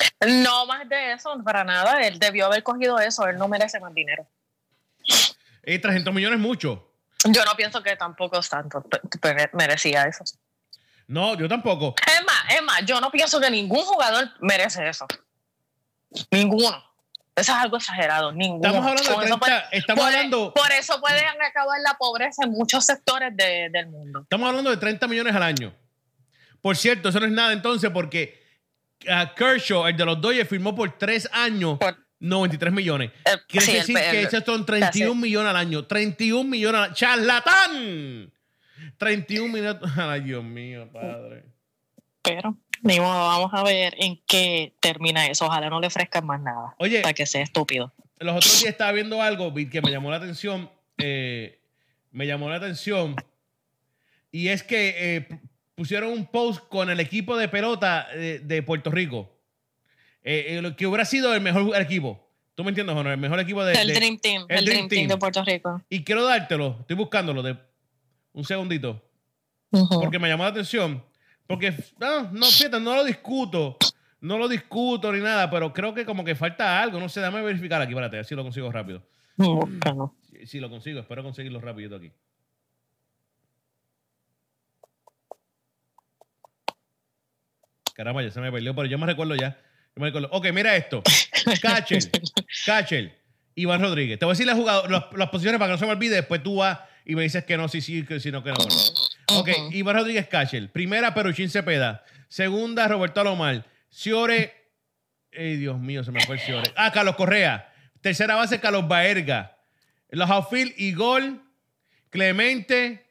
no 0.43 0.65
más 0.65 0.87
de 0.89 1.13
eso, 1.13 1.41
para 1.41 1.63
nada. 1.63 2.05
Él 2.05 2.19
debió 2.19 2.47
haber 2.47 2.63
cogido 2.63 2.99
eso, 2.99 3.25
él 3.27 3.37
no 3.37 3.47
merece 3.47 3.79
más 3.79 3.93
dinero. 3.93 4.27
Y 5.65 5.79
300 5.79 6.13
millones 6.13 6.37
es 6.37 6.43
mucho. 6.43 6.92
Yo 7.25 7.45
no 7.45 7.55
pienso 7.55 7.81
que 7.83 7.95
tampoco 7.95 8.39
tanto, 8.41 8.83
merecía 9.53 10.03
eso. 10.03 10.23
No, 11.07 11.35
yo 11.37 11.47
tampoco. 11.47 11.95
Es 12.07 12.25
más, 12.25 12.55
es 12.55 12.61
más, 12.63 12.85
yo 12.85 12.99
no 13.01 13.11
pienso 13.11 13.39
que 13.39 13.49
ningún 13.51 13.81
jugador 13.83 14.29
merece 14.41 14.87
eso. 14.87 15.05
Ninguno. 16.31 16.83
Eso 17.35 17.51
es 17.51 17.57
algo 17.57 17.77
exagerado. 17.77 18.31
Ninguno. 18.31 18.67
Estamos 18.67 18.87
hablando 18.87 19.09
de 19.09 19.15
Con 19.15 19.25
eso 19.25 19.37
30, 19.39 19.39
puede- 19.39 19.77
estamos 19.77 20.03
por, 20.03 20.13
hablando, 20.13 20.53
por 20.53 20.71
eso 20.71 21.01
pueden 21.01 21.41
acabar 21.41 21.79
la 21.81 21.95
pobreza 21.97 22.43
en 22.45 22.51
muchos 22.51 22.85
sectores 22.85 23.35
de- 23.35 23.69
del 23.71 23.87
mundo. 23.87 24.21
estamos 24.21 24.47
hablando 24.47 24.69
de 24.69 24.77
30 24.77 25.07
millones 25.07 25.35
al 25.35 25.43
año. 25.43 25.73
Por 26.61 26.77
cierto, 26.77 27.09
eso 27.09 27.19
no 27.19 27.25
es 27.25 27.31
nada 27.31 27.51
entonces 27.53 27.89
porque 27.91 28.41
ah, 29.09 29.33
Kershaw, 29.35 29.87
el 29.87 29.97
de 29.97 30.05
los 30.05 30.21
Dodgers, 30.21 30.47
firmó 30.47 30.75
por 30.75 30.97
3 30.97 31.27
años 31.33 31.77
Por- 31.79 32.02
93 32.23 32.71
Eh, 32.71 32.75
millones. 32.75 33.11
Quiere 33.47 33.65
sí, 33.65 33.71
el- 33.73 33.77
decir 33.79 33.95
que 33.95 34.09
el- 34.21 34.25
esos 34.27 34.43
son 34.45 34.65
31 34.65 35.15
millones 35.19 35.49
al 35.49 35.57
año. 35.57 35.85
31 35.85 36.49
millones 36.49 36.79
al 36.79 36.85
año. 36.85 36.93
¡Charlatán! 36.95 38.31
31 38.97 39.51
millones. 39.53 39.81
Ay, 39.97 40.21
Dios 40.21 40.43
mío, 40.43 40.89
padre. 40.91 41.43
Pero, 42.21 42.57
ni 42.81 42.99
modo, 42.99 43.27
vamos 43.27 43.51
a 43.53 43.63
ver 43.63 43.95
en 43.97 44.21
qué 44.25 44.73
termina 44.79 45.27
eso. 45.27 45.45
Ojalá 45.45 45.69
no 45.69 45.81
le 45.81 45.87
ofrezcan 45.87 46.25
más 46.25 46.41
nada. 46.41 46.73
Oye. 46.79 47.01
Para 47.01 47.13
que 47.13 47.25
sea 47.25 47.41
estúpido. 47.41 47.93
Los 48.19 48.37
otros 48.37 48.59
días 48.61 48.71
estaba 48.71 48.93
viendo 48.93 49.21
algo 49.21 49.53
que 49.53 49.81
me 49.81 49.91
llamó 49.91 50.09
la 50.09 50.17
atención. 50.17 50.69
eh, 50.97 51.59
me 52.11 52.25
llamó 52.27 52.47
la 52.49 52.55
atención. 52.57 53.15
Y 54.31 54.47
es 54.49 54.63
que 54.63 54.95
eh, 54.97 55.27
pusieron 55.75 56.11
un 56.11 56.25
post 56.27 56.61
con 56.69 56.89
el 56.89 56.99
equipo 56.99 57.35
de 57.35 57.47
pelota 57.49 58.07
de, 58.15 58.39
de 58.39 58.63
Puerto 58.63 58.91
Rico. 58.91 59.32
Eh, 60.23 60.61
eh, 60.63 60.75
que 60.75 60.87
hubiera 60.87 61.05
sido 61.05 61.33
el 61.33 61.41
mejor 61.41 61.75
equipo. 61.81 62.19
¿Tú 62.55 62.63
me 62.63 62.69
entiendes, 62.69 62.95
Honor? 62.95 63.13
El 63.13 63.19
mejor 63.19 63.39
equipo 63.39 63.63
de. 63.65 63.73
el 63.73 63.87
de- 63.87 63.93
Dream 63.93 64.17
Team. 64.19 64.45
el 64.47 64.59
El, 64.59 64.65
Dream 64.65 64.77
Dream, 64.77 64.89
Team. 64.89 64.99
Team 65.01 65.07
de 65.09 65.17
Puerto 65.17 65.43
Rico. 65.43 65.81
Y 65.89 66.03
quiero 66.03 66.23
dártelo. 66.23 66.77
Estoy 66.81 66.95
buscándolo. 66.95 67.41
De, 67.41 67.57
un 68.33 68.43
segundito. 68.45 69.01
Porque 69.69 70.19
me 70.19 70.27
llamó 70.29 70.43
la 70.43 70.49
atención. 70.49 71.03
Porque, 71.47 71.73
no, 71.99 72.31
no, 72.31 72.45
fíjate, 72.45 72.79
no 72.79 72.95
lo 72.95 73.03
discuto. 73.03 73.77
No 74.21 74.37
lo 74.37 74.47
discuto 74.47 75.11
ni 75.11 75.19
nada, 75.19 75.49
pero 75.49 75.73
creo 75.73 75.93
que 75.93 76.05
como 76.05 76.23
que 76.23 76.35
falta 76.35 76.81
algo. 76.81 76.99
No 76.99 77.09
sé, 77.09 77.19
dame 77.19 77.41
verificar 77.41 77.81
aquí, 77.81 77.91
espérate, 77.91 78.19
así 78.19 78.35
lo 78.35 78.43
consigo 78.43 78.71
rápido. 78.71 79.03
Búscalo. 79.35 80.15
Si, 80.21 80.45
si 80.45 80.59
lo 80.59 80.69
consigo, 80.69 80.99
espero 80.99 81.23
conseguirlo 81.23 81.59
rapidito 81.59 81.95
aquí. 81.95 82.11
Caramba, 87.95 88.23
ya 88.23 88.31
se 88.31 88.41
me 88.41 88.51
perdió, 88.51 88.73
pero 88.75 88.87
yo 88.87 88.97
me 88.97 89.05
recuerdo 89.05 89.35
ya. 89.35 89.57
Ok, 90.31 90.47
mira 90.53 90.75
esto. 90.75 91.03
Catcher, 91.61 91.99
Catcher, 92.65 93.19
Iván 93.55 93.81
Rodríguez. 93.81 94.17
Te 94.17 94.25
voy 94.25 94.31
a 94.31 94.35
decir 94.35 94.47
las, 94.47 94.57
las, 94.89 95.05
las 95.13 95.29
posiciones 95.29 95.59
para 95.59 95.69
que 95.69 95.73
no 95.73 95.77
se 95.77 95.85
me 95.85 95.91
olvide. 95.91 96.15
Después 96.15 96.41
tú 96.41 96.57
vas 96.57 96.79
y 97.05 97.15
me 97.15 97.23
dices 97.23 97.43
que 97.43 97.57
no, 97.57 97.67
sí, 97.67 97.81
sí, 97.81 98.03
que 98.03 98.19
sí, 98.19 98.31
no, 98.31 98.43
que 98.43 98.51
no. 98.51 98.57
Ok. 99.35 99.49
Iván 99.71 99.95
Rodríguez 99.95 100.27
Catcher. 100.27 100.71
Primera, 100.71 101.13
Peruchín 101.13 101.49
Cepeda. 101.49 102.03
Segunda, 102.27 102.87
Roberto 102.87 103.21
Alomar. 103.21 103.65
Ciore. 103.91 104.53
Ay, 105.37 105.57
Dios 105.57 105.79
mío, 105.79 106.03
se 106.03 106.11
me 106.11 106.21
fue 106.25 106.35
el 106.35 106.41
Ciore. 106.41 106.71
Ah, 106.75 106.91
Carlos 106.91 107.15
Correa. 107.15 107.71
Tercera 108.01 108.35
base, 108.35 108.59
Carlos 108.59 108.87
Baerga. 108.87 109.57
Los 110.09 110.29
outfield, 110.29 110.73
Igor, 110.77 111.39
Clemente 112.09 113.05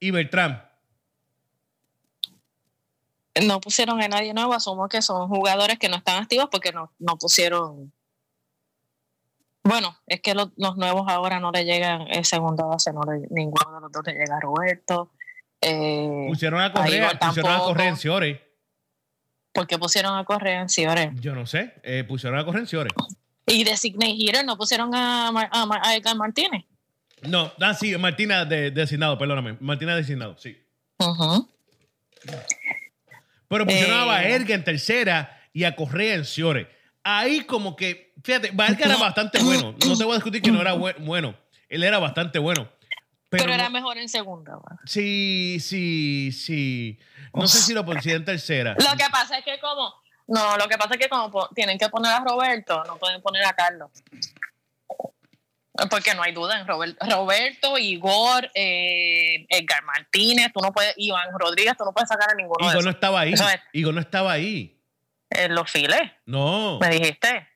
y 0.00 0.10
Beltrán. 0.10 0.63
No 3.42 3.60
pusieron 3.60 4.00
a 4.00 4.08
nadie 4.08 4.32
nuevo. 4.34 4.54
Asumo 4.54 4.88
que 4.88 5.02
son 5.02 5.28
jugadores 5.28 5.78
que 5.78 5.88
no 5.88 5.96
están 5.96 6.22
activos 6.22 6.48
porque 6.50 6.72
no, 6.72 6.92
no 6.98 7.16
pusieron. 7.16 7.92
Bueno, 9.62 9.96
es 10.06 10.20
que 10.20 10.34
los, 10.34 10.50
los 10.56 10.76
nuevos 10.76 11.04
ahora 11.08 11.40
no 11.40 11.50
le 11.50 11.64
llegan 11.64 12.02
el 12.10 12.24
segunda 12.24 12.64
base, 12.64 12.92
no 12.92 13.00
le- 13.02 13.26
ninguno 13.30 13.74
de 13.74 13.80
los 13.80 13.90
dos 13.92 14.02
le 14.06 14.12
llega 14.12 14.36
a 14.36 14.40
Roberto. 14.40 15.10
Eh, 15.60 16.26
Pusieron 16.28 16.60
a 16.60 16.68
va 16.68 16.74
pusieron 17.18 17.50
a. 17.50 17.58
Correa 17.60 17.88
en 17.88 17.96
Ciore. 17.96 18.44
¿Por 19.52 19.66
qué 19.66 19.78
pusieron 19.78 20.16
a 20.18 20.24
Correa 20.24 20.60
en 20.60 20.68
Ciore? 20.68 21.12
Yo 21.14 21.34
no 21.34 21.46
sé. 21.46 21.74
eh, 21.82 22.04
pusieron 22.06 22.38
a 22.38 22.44
Correa 22.44 22.60
en 22.62 22.66
Ciore. 22.66 22.90
Y 23.46 23.64
Designate 23.64 24.12
Hitter 24.12 24.44
no 24.44 24.56
pusieron 24.58 24.94
a, 24.94 25.30
Mar- 25.32 25.48
a, 25.50 25.64
Mar- 25.64 25.80
a 25.82 25.94
Edgar 25.96 26.16
Martínez. 26.16 26.64
No, 27.22 27.50
ah, 27.60 27.72
sí, 27.72 27.96
Martina 27.96 28.44
de, 28.44 28.70
designado, 28.70 29.16
perdóname. 29.16 29.56
Martina 29.60 29.96
designado, 29.96 30.36
sí. 30.38 30.62
Ujú. 30.98 31.48
Pero 33.54 33.66
pusieron 33.66 34.00
a 34.00 34.04
Eh. 34.04 34.08
Baerga 34.08 34.54
en 34.54 34.64
tercera 34.64 35.40
y 35.52 35.62
a 35.64 35.76
Correa 35.76 36.14
en 36.14 36.24
Ciore. 36.24 36.68
Ahí 37.04 37.42
como 37.42 37.76
que, 37.76 38.12
fíjate, 38.22 38.50
Baerga 38.52 38.86
era 38.86 38.96
bastante 38.96 39.40
bueno. 39.42 39.76
No 39.86 39.96
te 39.96 40.02
voy 40.04 40.12
a 40.12 40.16
discutir 40.16 40.42
que 40.42 40.50
no 40.50 40.60
era 40.60 40.74
bue- 40.74 40.96
bueno. 40.98 41.36
Él 41.68 41.84
era 41.84 41.98
bastante 42.00 42.38
bueno. 42.40 42.68
Pero, 43.28 43.44
Pero, 43.44 43.54
era 43.54 43.68
mejor 43.70 43.96
en 43.98 44.08
segunda. 44.08 44.58
sí, 44.86 45.58
sí, 45.60 46.30
sí. 46.32 46.98
No 47.32 47.46
sé 47.46 47.58
si 47.58 47.74
lo 47.74 47.84
pusieron 47.84 48.22
en 48.22 48.24
tercera. 48.26 48.74
Lo 48.78 48.96
que 48.96 49.04
pasa 49.10 49.38
es 49.38 49.44
que 49.44 49.58
como... 49.60 49.92
No, 50.26 50.56
lo 50.56 50.66
que 50.68 50.76
pasa 50.78 50.94
es 50.94 51.00
que 51.00 51.08
como 51.08 51.48
tienen 51.54 51.78
que 51.78 51.88
poner 51.88 52.10
a 52.12 52.20
Roberto, 52.20 52.82
no 52.86 52.96
pueden 52.96 53.20
poner 53.22 53.44
a 53.44 53.52
Carlos. 53.52 53.90
Porque 55.90 56.14
no 56.14 56.22
hay 56.22 56.32
duda 56.32 56.60
en 56.60 56.66
Robert- 56.68 56.96
Roberto, 57.10 57.76
Igor, 57.78 58.48
eh, 58.54 59.44
Edgar 59.48 59.82
Martínez, 59.84 60.52
tú 60.54 60.60
no 60.60 60.72
puedes, 60.72 60.94
Iván 60.96 61.28
Rodríguez, 61.36 61.74
tú 61.76 61.84
no 61.84 61.92
puedes 61.92 62.08
sacar 62.08 62.30
a 62.30 62.34
ninguno 62.34 62.64
de 62.66 62.72
Igor 62.72 62.84
no 62.84 62.90
esos. 62.90 62.94
estaba 62.94 63.20
ahí. 63.20 63.32
Es. 63.32 63.44
Igor 63.72 63.94
no 63.94 64.00
estaba 64.00 64.32
ahí. 64.32 64.80
En 65.30 65.54
los 65.54 65.68
files, 65.70 66.00
No. 66.26 66.78
me 66.80 66.88
dijiste. 66.90 67.48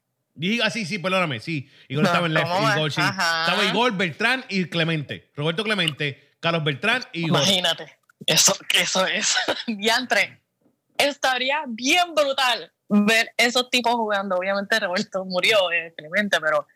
Ah, 0.63 0.71
sí, 0.71 0.85
sí, 0.85 0.99
perdóname, 0.99 1.39
sí. 1.41 1.71
Igor 1.89 2.03
No, 2.05 2.09
estaba 2.11 2.27
en 2.27 2.35
left. 2.35 2.47
Igor, 2.77 2.93
sí. 2.93 3.01
Estaba 3.01 3.65
Igor, 3.71 3.97
Beltrán 3.97 4.45
y 4.49 4.65
Clemente. 4.67 5.31
Roberto 5.37 5.63
Clemente, 5.63 6.37
Carlos 6.41 6.65
Beltrán 6.65 7.03
y 7.13 7.27
Igor. 7.27 7.41
Imagínate. 7.43 7.99
Eso, 8.27 8.57
eso 8.75 9.07
es. 9.07 9.37
Diantre. 9.69 10.41
Estaría 10.97 11.63
bien 11.69 12.15
brutal 12.17 12.73
ver 12.89 13.33
esos 13.37 13.71
tipos 13.71 13.95
jugando. 13.95 14.35
Obviamente 14.37 14.79
Roberto 14.81 15.25
murió, 15.25 15.71
eh, 15.71 15.95
Clemente, 15.97 16.39
pero 16.41 16.67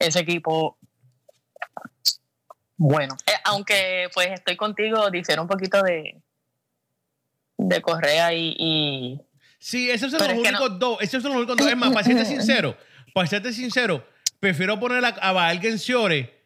ese 0.00 0.18
equipo. 0.20 0.76
Bueno, 2.76 3.16
eh, 3.26 3.32
aunque 3.44 4.08
pues 4.14 4.28
estoy 4.32 4.56
contigo, 4.56 5.10
difiere 5.10 5.40
un 5.40 5.46
poquito 5.46 5.82
de, 5.82 6.20
de 7.58 7.82
Correa 7.82 8.32
y, 8.32 8.56
y- 8.58 9.20
Sí, 9.58 9.90
esos 9.90 10.10
son 10.10 10.20
los 10.26 10.38
únicos 10.38 10.78
dos. 10.78 10.96
Esos 11.02 11.22
son 11.22 11.32
los 11.32 11.38
únicos 11.42 11.56
dos. 11.58 11.66
Es 11.68 11.76
más, 11.76 11.90
para 11.92 12.04
serte 12.04 12.24
sincero, 12.24 12.76
para 13.12 13.26
serte 13.28 13.52
sincero, 13.52 14.06
prefiero 14.40 14.80
poner 14.80 15.04
a, 15.04 15.08
a 15.08 15.32
Bael 15.32 15.64
en 15.64 15.78
Ciore. 15.78 16.40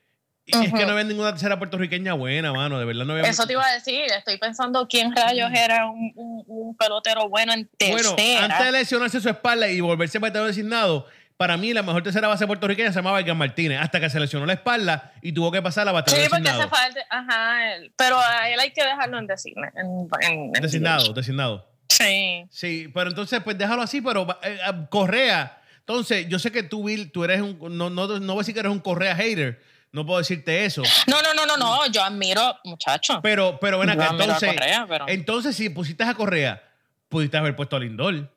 Y 0.46 0.54
es 0.66 0.72
que 0.74 0.84
no 0.84 0.92
había 0.92 1.04
ninguna 1.04 1.30
tercera 1.30 1.58
puertorriqueña 1.58 2.12
buena, 2.12 2.52
mano. 2.52 2.78
De 2.78 2.84
verdad 2.84 3.06
no 3.06 3.14
había. 3.14 3.24
Eso 3.30 3.46
te 3.46 3.52
iba 3.54 3.64
a 3.64 3.72
decir, 3.72 4.00
estoy 4.14 4.36
pensando 4.36 4.86
quién 4.88 5.14
rayos 5.16 5.50
era 5.54 5.86
un, 5.86 6.12
un- 6.16 6.44
un 6.46 6.76
pelotero 6.76 7.28
bueno 7.30 7.52
en 7.54 7.70
Bueno, 7.90 8.14
tercera. 8.14 8.44
antes 8.44 8.66
de 8.66 8.72
lesionarse 8.72 9.20
su 9.22 9.28
espalda 9.30 9.68
y 9.70 9.80
volverse 9.80 10.18
bateador 10.18 10.48
designado, 10.48 11.06
para 11.36 11.56
mí 11.56 11.72
la 11.72 11.82
mejor 11.82 12.02
tercera 12.02 12.28
base 12.28 12.46
puertorriqueña 12.46 12.90
se 12.90 12.96
llamaba 12.96 13.20
Edgar 13.20 13.36
Martínez, 13.36 13.80
hasta 13.80 13.98
que 14.00 14.08
se 14.08 14.20
lesionó 14.20 14.46
la 14.46 14.52
espalda 14.54 15.12
y 15.20 15.32
tuvo 15.32 15.50
que 15.50 15.60
pasar 15.60 15.86
a 15.88 15.90
Sí, 15.90 15.94
bateador 15.94 16.30
porque 16.30 16.42
designado. 16.42 16.60
hace 16.60 16.68
falta, 16.68 17.00
ajá, 17.10 17.74
él- 17.74 17.92
pero 17.96 18.18
a 18.20 18.48
él 18.50 18.60
hay 18.60 18.70
que 18.72 18.84
dejarlo 18.84 19.18
en 19.18 19.26
designe, 19.26 19.68
en, 19.74 20.08
en- 20.20 20.52
Designado, 20.52 21.12
designado. 21.12 21.68
Sí. 21.88 22.44
Sí, 22.50 22.90
pero 22.94 23.10
entonces, 23.10 23.40
pues 23.42 23.56
déjalo 23.58 23.82
así, 23.82 24.00
pero 24.00 24.26
eh, 24.42 24.58
eh, 24.66 24.86
Correa. 24.90 25.60
Entonces, 25.80 26.26
yo 26.28 26.38
sé 26.38 26.50
que 26.50 26.62
tú, 26.62 26.84
Bill, 26.84 27.12
tú 27.12 27.24
eres 27.24 27.40
un. 27.42 27.58
No, 27.76 27.90
no, 27.90 28.06
no 28.06 28.32
voy 28.32 28.36
a 28.36 28.38
decir 28.40 28.54
que 28.54 28.60
eres 28.60 28.72
un 28.72 28.80
Correa 28.80 29.14
hater. 29.14 29.60
No 29.92 30.04
puedo 30.06 30.18
decirte 30.18 30.64
eso. 30.64 30.82
No, 31.06 31.22
no, 31.22 31.34
no, 31.34 31.46
no, 31.46 31.56
no, 31.56 31.86
yo 31.86 32.02
admiro, 32.02 32.58
muchacho. 32.64 33.20
Pero, 33.22 33.58
pero 33.60 33.78
ven 33.78 33.90
acá, 33.90 34.04
Yo 34.04 34.10
admiro 34.10 34.22
a 34.24 34.26
entonces. 34.36 34.52
Correa, 34.54 34.86
pero- 34.88 35.08
Entonces, 35.08 35.54
si 35.54 35.68
pusiste 35.68 36.02
a 36.02 36.14
Correa, 36.14 36.62
pudiste 37.08 37.36
haber 37.36 37.54
puesto 37.54 37.76
a 37.76 37.80
Lindor. 37.80 38.28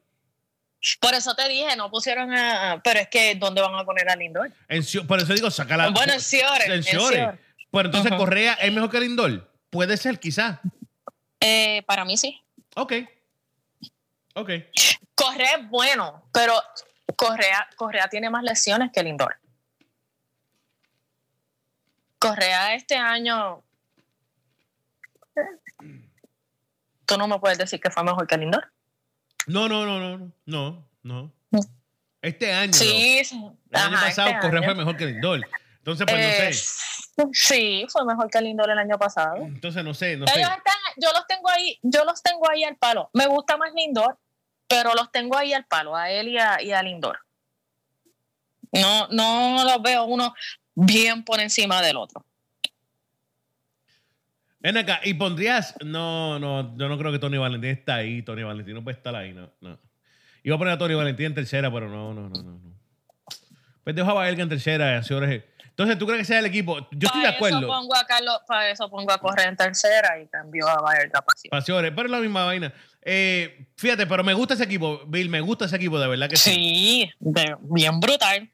Por 1.00 1.14
eso 1.14 1.36
te 1.36 1.48
dije, 1.50 1.76
no 1.76 1.90
pusieron 1.90 2.34
a. 2.34 2.82
Pero 2.84 3.00
es 3.00 3.08
que, 3.10 3.36
¿dónde 3.36 3.62
van 3.62 3.76
a 3.76 3.84
poner 3.84 4.10
a 4.10 4.16
Lindor? 4.16 4.52
En 4.68 4.84
por 5.08 5.20
eso 5.20 5.34
digo, 5.34 5.52
saca 5.52 5.90
bueno, 5.90 6.14
en 6.14 6.22
Ciore. 6.22 6.66
en 6.74 6.84
Ciore. 6.84 7.40
Pero 7.72 7.86
entonces. 7.88 8.14
Correa 8.14 8.54
es 8.54 8.72
mejor 8.72 8.90
que 8.90 9.00
Lindor. 9.00 9.52
Puede 9.70 9.98
ser, 9.98 10.20
quizás. 10.20 10.60
Eh, 11.40 11.84
para 11.86 12.06
mí 12.06 12.18
sí. 12.18 12.42
Ok. 12.76 12.94
Ok. 14.34 14.52
Correa 15.16 15.56
es 15.58 15.70
bueno, 15.70 16.30
pero 16.32 16.54
Correa, 17.16 17.68
Correa 17.76 18.08
tiene 18.08 18.30
más 18.30 18.44
lesiones 18.44 18.92
que 18.94 19.04
Lindor. 19.04 19.38
Correa 22.20 22.76
este 22.76 22.96
año. 22.96 23.64
Tú 27.06 27.18
no 27.18 27.28
me 27.28 27.40
puedes 27.40 27.58
decir 27.58 27.80
que 27.80 27.90
fue 27.90 28.04
mejor 28.04 28.28
que 28.28 28.38
Lindor. 28.38 28.72
No, 29.48 29.68
no, 29.68 29.86
no, 29.86 30.18
no, 30.18 30.32
no. 30.46 30.88
No. 31.04 31.32
Este 32.22 32.52
año. 32.54 32.74
Sí. 32.74 33.20
El 33.20 33.36
año 33.80 33.96
Ajá, 33.96 34.06
pasado 34.08 34.28
este 34.30 34.42
Correa 34.42 34.60
año. 34.60 34.66
fue 34.68 34.76
mejor 34.76 34.98
que 34.98 35.06
Lindor. 35.06 35.42
Entonces, 35.78 36.06
pues 36.10 36.20
Eh, 36.20 37.16
no 37.18 37.26
sé. 37.26 37.30
Sí, 37.34 37.86
fue 37.90 38.06
mejor 38.06 38.30
que 38.30 38.42
Lindor 38.42 38.70
el 38.70 38.78
año 38.78 38.98
pasado. 39.00 39.38
Entonces, 39.38 39.84
no 39.84 39.94
sé, 39.94 40.18
no 40.18 40.28
sé. 40.28 40.38
Ellos 40.40 40.50
están, 40.58 40.76
yo 40.98 41.10
los 41.14 41.26
tengo 41.28 41.50
ahí, 41.50 41.80
yo 41.82 42.04
los 42.04 42.22
tengo 42.22 42.50
ahí 42.50 42.64
al 42.66 42.76
palo. 42.76 43.10
Me 43.14 43.26
gusta 43.28 43.56
más 43.58 43.72
Lindor, 43.74 44.20
pero 44.68 44.94
los 44.94 45.12
tengo 45.12 45.38
ahí 45.38 45.54
al 45.54 45.66
palo, 45.66 45.96
a 45.96 46.12
él 46.12 46.28
y 46.28 46.38
a, 46.38 46.62
y 46.62 46.74
a 46.74 46.84
Lindor. 46.84 47.20
No, 48.74 49.08
no 49.08 49.64
los 49.64 49.82
veo 49.82 50.04
uno 50.04 50.34
bien 50.76 51.24
por 51.24 51.40
encima 51.40 51.82
del 51.82 51.96
otro. 51.98 52.26
Ven 54.60 54.78
acá, 54.78 55.00
y 55.04 55.14
pondrías. 55.14 55.76
No, 55.84 56.40
no, 56.40 56.76
yo 56.78 56.90
no 56.90 56.98
creo 56.98 57.12
que 57.12 57.20
Tony 57.20 57.38
Valentín 57.38 57.70
está 57.72 57.96
ahí. 57.96 58.22
Tony 58.24 58.44
Valentín 58.44 58.74
no 58.76 58.84
puede 58.84 58.98
estar 58.98 59.16
ahí, 59.16 59.34
no. 59.34 59.52
no. 59.62 59.78
Iba 60.44 60.56
a 60.56 60.60
poner 60.60 60.74
a 60.74 60.78
Tony 60.78 60.96
Valentín 60.96 61.28
en 61.28 61.36
tercera, 61.36 61.72
pero 61.72 61.90
no, 61.90 62.14
no, 62.14 62.30
no, 62.30 62.42
no. 62.44 62.52
no. 62.60 62.78
Pues 63.84 63.96
dejo 63.96 64.10
a 64.12 64.14
Baelga 64.16 64.44
en 64.44 64.50
tercera. 64.50 65.02
Ciores- 65.04 65.44
Entonces, 65.70 65.98
¿tú 65.98 66.06
crees 66.06 66.22
que 66.22 66.26
sea 66.26 66.40
el 66.40 66.46
equipo? 66.46 66.80
Yo 66.92 67.08
estoy 67.08 67.22
de 67.22 67.28
Para 67.28 67.30
Eso 67.30 67.36
acuerdo. 67.36 67.68
pongo 67.68 67.96
a 67.96 68.06
Carlos, 68.06 68.40
para 68.48 68.70
eso 68.72 68.90
pongo 68.90 69.12
a 69.12 69.18
Correa 69.20 69.48
en 69.48 69.56
tercera 69.56 70.20
y 70.20 70.28
cambio 70.28 70.68
a 70.68 70.82
Baerga 70.82 71.24
para 71.50 71.62
Ciores, 71.62 71.92
pero 71.96 72.08
es 72.08 72.12
la 72.12 72.20
misma 72.20 72.44
vaina. 72.46 72.74
Eh, 73.04 73.68
fíjate, 73.78 74.06
pero 74.08 74.24
me 74.24 74.34
gusta 74.34 74.56
ese 74.56 74.64
equipo, 74.66 75.02
Bill. 75.08 75.30
Me 75.30 75.40
gusta 75.40 75.66
ese 75.66 75.76
equipo, 75.78 76.00
de 76.00 76.08
verdad 76.08 76.30
que 76.30 76.36
sí. 76.36 76.52
Sí, 76.52 77.12
de- 77.20 77.56
bien 77.62 78.00
brutal. 78.00 78.50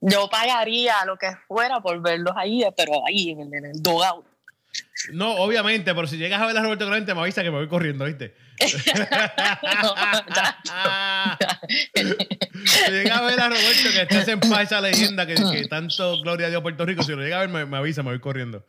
Yo 0.00 0.28
pagaría 0.30 0.94
lo 1.06 1.16
que 1.16 1.30
fuera 1.48 1.80
por 1.80 2.00
verlos 2.00 2.34
ahí, 2.36 2.62
pero 2.76 2.92
ahí 3.06 3.30
en 3.30 3.40
el, 3.40 3.54
en 3.54 3.64
el 3.66 3.82
dugout. 3.82 4.24
No, 5.12 5.34
obviamente, 5.36 5.94
pero 5.94 6.06
si 6.06 6.16
llegas 6.16 6.40
a 6.40 6.46
ver 6.46 6.56
a 6.56 6.62
Roberto 6.62 6.86
Clemente, 6.86 7.14
me 7.14 7.20
avisa 7.20 7.42
que 7.42 7.50
me 7.50 7.58
voy 7.58 7.68
corriendo, 7.68 8.06
¿viste? 8.06 8.34
si 8.60 8.76
llegas 12.90 13.18
a 13.18 13.22
ver 13.22 13.40
a 13.40 13.48
Roberto, 13.48 13.90
que 13.92 14.02
estés 14.02 14.28
en 14.28 14.40
paz 14.40 14.62
esa 14.62 14.80
leyenda 14.80 15.26
que, 15.26 15.34
que 15.34 15.66
tanto 15.68 16.20
gloria 16.22 16.46
a 16.46 16.50
Dios 16.50 16.62
Puerto 16.62 16.86
Rico, 16.86 17.02
si 17.02 17.12
lo 17.12 17.22
llega 17.22 17.36
a 17.36 17.40
ver, 17.40 17.48
me, 17.50 17.66
me 17.66 17.76
avisa, 17.76 18.02
me 18.02 18.10
voy 18.10 18.20
corriendo. 18.20 18.66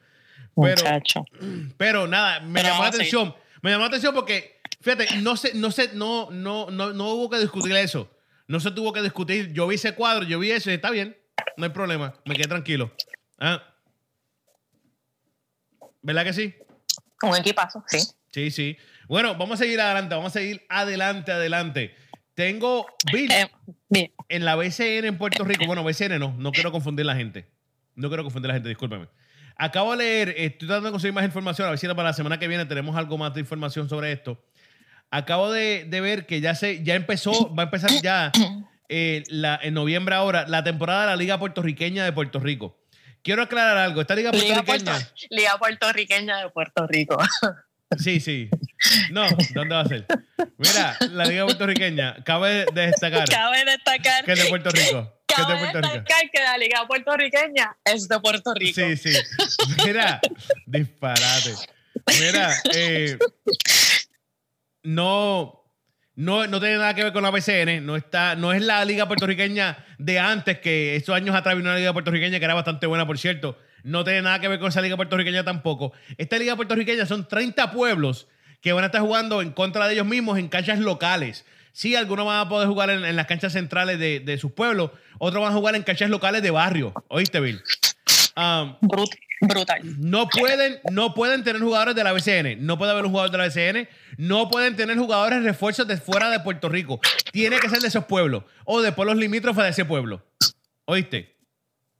Pero, 0.56 0.84
Muchacho. 0.84 1.26
pero 1.78 2.08
nada, 2.08 2.39
me 2.39 2.62
Pero 2.62 2.70
llamó 2.70 2.82
la 2.82 2.88
a 2.88 2.89
atención. 2.89 3.36
Me 3.62 3.72
llamó 3.72 3.82
la 3.84 3.88
atención 3.88 4.13
porque, 4.13 4.60
fíjate, 4.82 5.18
no 5.18 5.38
sé, 5.38 5.52
no 5.54 5.72
sé, 5.72 5.91
no, 5.94 6.30
no, 6.32 6.70
no, 6.70 6.94
no 6.94 7.10
hubo 7.10 7.30
que 7.30 7.39
discutir 7.39 7.76
eso. 7.76 8.10
No 8.48 8.60
se 8.60 8.72
tuvo 8.72 8.94
que 8.94 9.02
discutir. 9.02 9.54
Yo 9.54 9.68
vi 9.68 9.76
ese 9.76 9.94
cuadro, 9.96 10.24
yo 10.24 10.39
vi 10.39 10.52
eso 10.52 10.70
y 10.70 10.76
está 10.76 10.91
bien. 10.91 11.18
No 11.58 11.65
hay 11.65 11.72
problema. 11.72 12.13
Me 12.26 12.36
quedé 12.36 12.48
tranquilo. 12.48 12.94
Ah. 13.39 13.75
¿Verdad 16.06 16.24
que 16.24 16.34
sí? 16.34 16.54
Un 17.24 17.36
equipazo, 17.36 17.84
sí. 17.88 17.98
Sí, 18.32 18.52
sí. 18.52 18.78
Bueno, 19.08 19.36
vamos 19.36 19.60
a 19.60 19.63
seguir 19.63 19.82
adelante, 19.82 20.13
vamos 20.13 20.36
a 20.36 20.39
seguir 20.39 20.63
adelante, 20.70 21.32
adelante. 21.32 21.96
Tengo 22.36 22.86
Bill 23.12 23.32
Eh, 23.32 24.12
en 24.30 24.46
la 24.46 24.56
BCN 24.56 25.06
en 25.06 25.18
Puerto 25.18 25.44
Rico. 25.44 25.65
Bueno, 25.65 25.84
BCN 25.84 26.20
no, 26.20 26.36
no 26.38 26.52
quiero 26.52 26.72
confundir 26.72 27.08
la 27.08 27.15
gente. 27.15 27.50
No 27.96 28.10
quiero 28.10 28.24
confundir 28.24 28.50
la 28.50 28.54
gente, 28.54 28.70
discúlpeme. 28.70 29.08
Acabo 29.58 29.91
de 29.94 29.98
leer, 29.98 30.30
estoy 30.38 30.68
tratando 30.68 30.89
de 30.89 30.91
conseguir 30.91 31.13
más 31.13 31.26
información, 31.26 31.68
a 31.68 31.72
ver 31.72 31.80
si 31.80 31.88
para 31.88 32.04
la 32.04 32.13
semana 32.13 32.38
que 32.38 32.48
viene 32.48 32.65
tenemos 32.65 32.96
algo 32.98 33.18
más 33.18 33.34
de 33.34 33.39
información 33.39 33.89
sobre 33.89 34.12
esto. 34.12 34.46
Acabo 35.10 35.52
de, 35.52 35.86
de 35.86 36.02
ver 36.02 36.28
que 36.28 36.39
ya 36.39 36.54
se, 36.54 36.84
ya 36.84 36.94
empezó, 36.94 37.56
va 37.56 37.63
a 37.63 37.65
empezar 37.65 37.89
ya 38.04 38.32
eh, 38.89 39.24
la, 39.30 39.58
en 39.63 39.74
noviembre 39.74 40.13
ahora 40.13 40.46
la 40.48 40.63
temporada 40.63 41.02
de 41.02 41.08
la 41.08 41.15
Liga 41.15 41.39
Puertorriqueña 41.39 42.04
de 42.04 42.12
Puerto 42.12 42.39
Rico. 42.39 42.78
Quiero 43.26 43.42
aclarar 43.42 43.76
algo, 43.78 44.02
esta 44.02 44.16
Liga 44.16 44.32
Liga, 44.32 44.62
Puertorriqueña. 44.64 44.94
Puerto- 44.94 45.16
Liga 45.32 45.58
puertorriqueña 45.58 46.38
de 46.44 46.50
Puerto 46.52 46.88
Rico. 46.88 47.18
Sí, 48.00 48.20
sí. 48.20 48.50
No, 49.12 49.26
¿dónde 49.54 49.76
va 49.76 49.82
a 49.82 49.86
ser? 49.88 50.06
Mira, 50.58 50.98
la 51.12 51.24
Liga 51.26 51.46
Puertorriqueña, 51.46 52.16
cabe 52.26 52.66
de 52.74 52.88
destacar 52.88 53.30
Cabe 53.30 53.64
destacar, 53.64 54.26
que 54.26 54.32
es 54.34 54.44
de 54.44 54.50
Puerto 54.50 54.70
Rico. 54.72 55.14
Es 55.30 55.38
de 55.38 55.44
cabe 55.44 55.58
Puerto 55.60 55.82
Rico. 55.82 55.94
destacar 55.94 56.30
que 56.32 56.44
la 56.44 56.58
Liga 56.58 56.88
puertorriqueña 56.88 57.78
es 57.86 58.08
de 58.08 58.20
Puerto 58.20 58.54
Rico. 58.56 58.82
Sí, 58.82 58.98
sí. 58.98 59.14
Mira, 59.86 60.20
disparate. 60.66 61.54
Mira, 62.20 62.54
eh, 62.74 63.18
no. 64.84 65.64
No, 66.15 66.47
no 66.47 66.62
tiene 66.62 66.78
nada 66.78 66.93
que 66.93 67.04
ver 67.04 67.12
con 67.12 67.23
la 67.23 67.30
BCN, 67.30 67.86
no, 67.86 67.97
está, 67.97 68.36
no 68.36 68.54
es 68.54 68.62
la 68.62 68.86
liga 68.86 69.06
puertorriqueña 69.06 69.86
de 69.97 70.17
antes, 70.17 70.60
que 70.60 70.95
estos 70.95 71.13
años 71.13 71.36
atrás 71.36 71.58
vino 71.58 71.69
una 71.69 71.78
liga 71.78 71.91
puertorriqueña 71.91 72.39
que 72.39 72.45
era 72.45 72.54
bastante 72.54 72.88
buena, 72.88 73.06
por 73.06 73.17
cierto. 73.17 73.58
No 73.84 74.04
tiene 74.04 74.21
nada 74.21 74.39
que 74.39 74.47
ver 74.47 74.60
con 74.60 74.69
esa 74.69 74.82
liga 74.82 74.95
puertorriqueña 74.95 75.43
tampoco. 75.43 75.91
Esta 76.17 76.38
liga 76.38 76.56
puertorriqueña 76.56 77.06
son 77.06 77.28
30 77.28 77.71
pueblos 77.71 78.28
que 78.62 78.71
van 78.73 78.84
a 78.84 78.88
estar 78.88 79.01
jugando 79.01 79.41
en 79.41 79.51
contra 79.51 79.88
de 79.88 79.93
ellos 79.93 80.08
mismos 80.08 80.39
en 80.39 80.47
canchas 80.47 80.80
locales. 80.80 81.45
Sí, 81.73 81.95
algunos 81.95 82.25
van 82.25 82.39
a 82.39 82.49
poder 82.49 82.69
jugar 82.69 82.89
en, 82.89 83.04
en 83.04 83.17
las 83.17 83.28
canchas 83.28 83.51
centrales 83.51 83.99
de, 83.99 84.21
de, 84.21 84.38
sus 84.38 84.54
pueblos, 84.54 84.91
otros 85.19 85.43
van 85.43 85.51
a 85.51 85.56
jugar 85.56 85.75
en 85.75 85.84
canchas 85.84 86.10
locales 86.10 86.41
de 86.41 86.49
barrio. 86.49 86.93
¿Oíste, 87.10 87.41
Bill? 87.41 87.62
Um, 88.36 88.76
brutal. 89.41 89.82
No 89.98 90.28
pueden, 90.28 90.80
no 90.91 91.13
pueden 91.13 91.43
tener 91.43 91.62
jugadores 91.62 91.95
de 91.95 92.04
la 92.04 92.12
BCN. 92.12 92.65
No 92.65 92.78
puede 92.78 92.91
haber 92.91 93.06
un 93.06 93.12
jugador 93.12 93.32
de 93.32 93.38
la 93.38 93.48
BCN. 93.48 93.88
No 94.17 94.50
pueden 94.50 94.76
tener 94.76 94.98
jugadores 94.98 95.43
refuerzos 95.43 95.88
de 95.88 95.98
fuera 95.98 96.30
de 96.30 96.39
Puerto 96.39 96.69
Rico. 96.69 97.00
Tiene 97.32 97.60
que 97.60 97.69
ser 97.69 97.80
de 97.80 97.88
esos 97.88 98.06
pueblos 98.06 98.43
o 98.65 98.82
de 98.82 98.91
pueblos 98.91 99.17
limítrofes 99.17 99.63
de 99.63 99.69
ese 99.69 99.86
pueblo. 99.86 100.26
¿Oíste? 100.86 101.36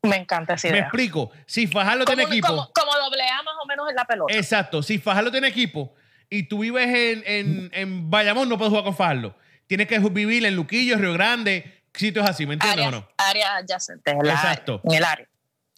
Me 0.04 0.17
encanta 0.17 0.54
esa 0.54 0.67
idea. 0.67 0.82
Me 0.82 0.88
explico. 0.88 1.32
Si 1.45 1.67
Fajardo 1.67 2.06
tiene 2.06 2.24
equipo. 2.24 2.48
Como, 2.48 2.71
como 2.71 2.91
doble 3.04 3.24
A 3.24 3.41
más 3.43 3.56
o 3.63 3.65
menos 3.65 3.89
en 3.89 3.95
la 3.95 4.06
pelota. 4.06 4.36
Exacto. 4.36 4.84
Si 4.84 5.00
Fajardo 5.00 5.32
tiene 5.32 5.48
equipo 5.48 5.95
y 6.30 6.43
tú 6.43 6.60
vives 6.60 6.88
en, 6.88 7.24
en, 7.26 7.69
en 7.74 8.10
Bayamón, 8.10 8.50
no 8.50 8.58
puedes 8.58 8.69
jugar 8.69 8.84
con 8.84 8.95
Fajardo. 8.95 9.36
Tienes 9.67 9.88
que 9.88 9.98
vivir 10.00 10.45
en 10.45 10.56
Luquillo, 10.56 10.98
Río 10.98 11.13
Grande, 11.13 11.82
sitios 11.93 12.28
así, 12.30 12.45
¿me 12.45 12.54
entiendes 12.54 12.86
o 12.86 12.91
no? 12.91 13.08
Áreas 13.17 13.50
adyacentes, 13.50 14.13
Exacto. 14.13 14.82
en 14.84 14.93
el 14.93 15.04
área. 15.04 15.28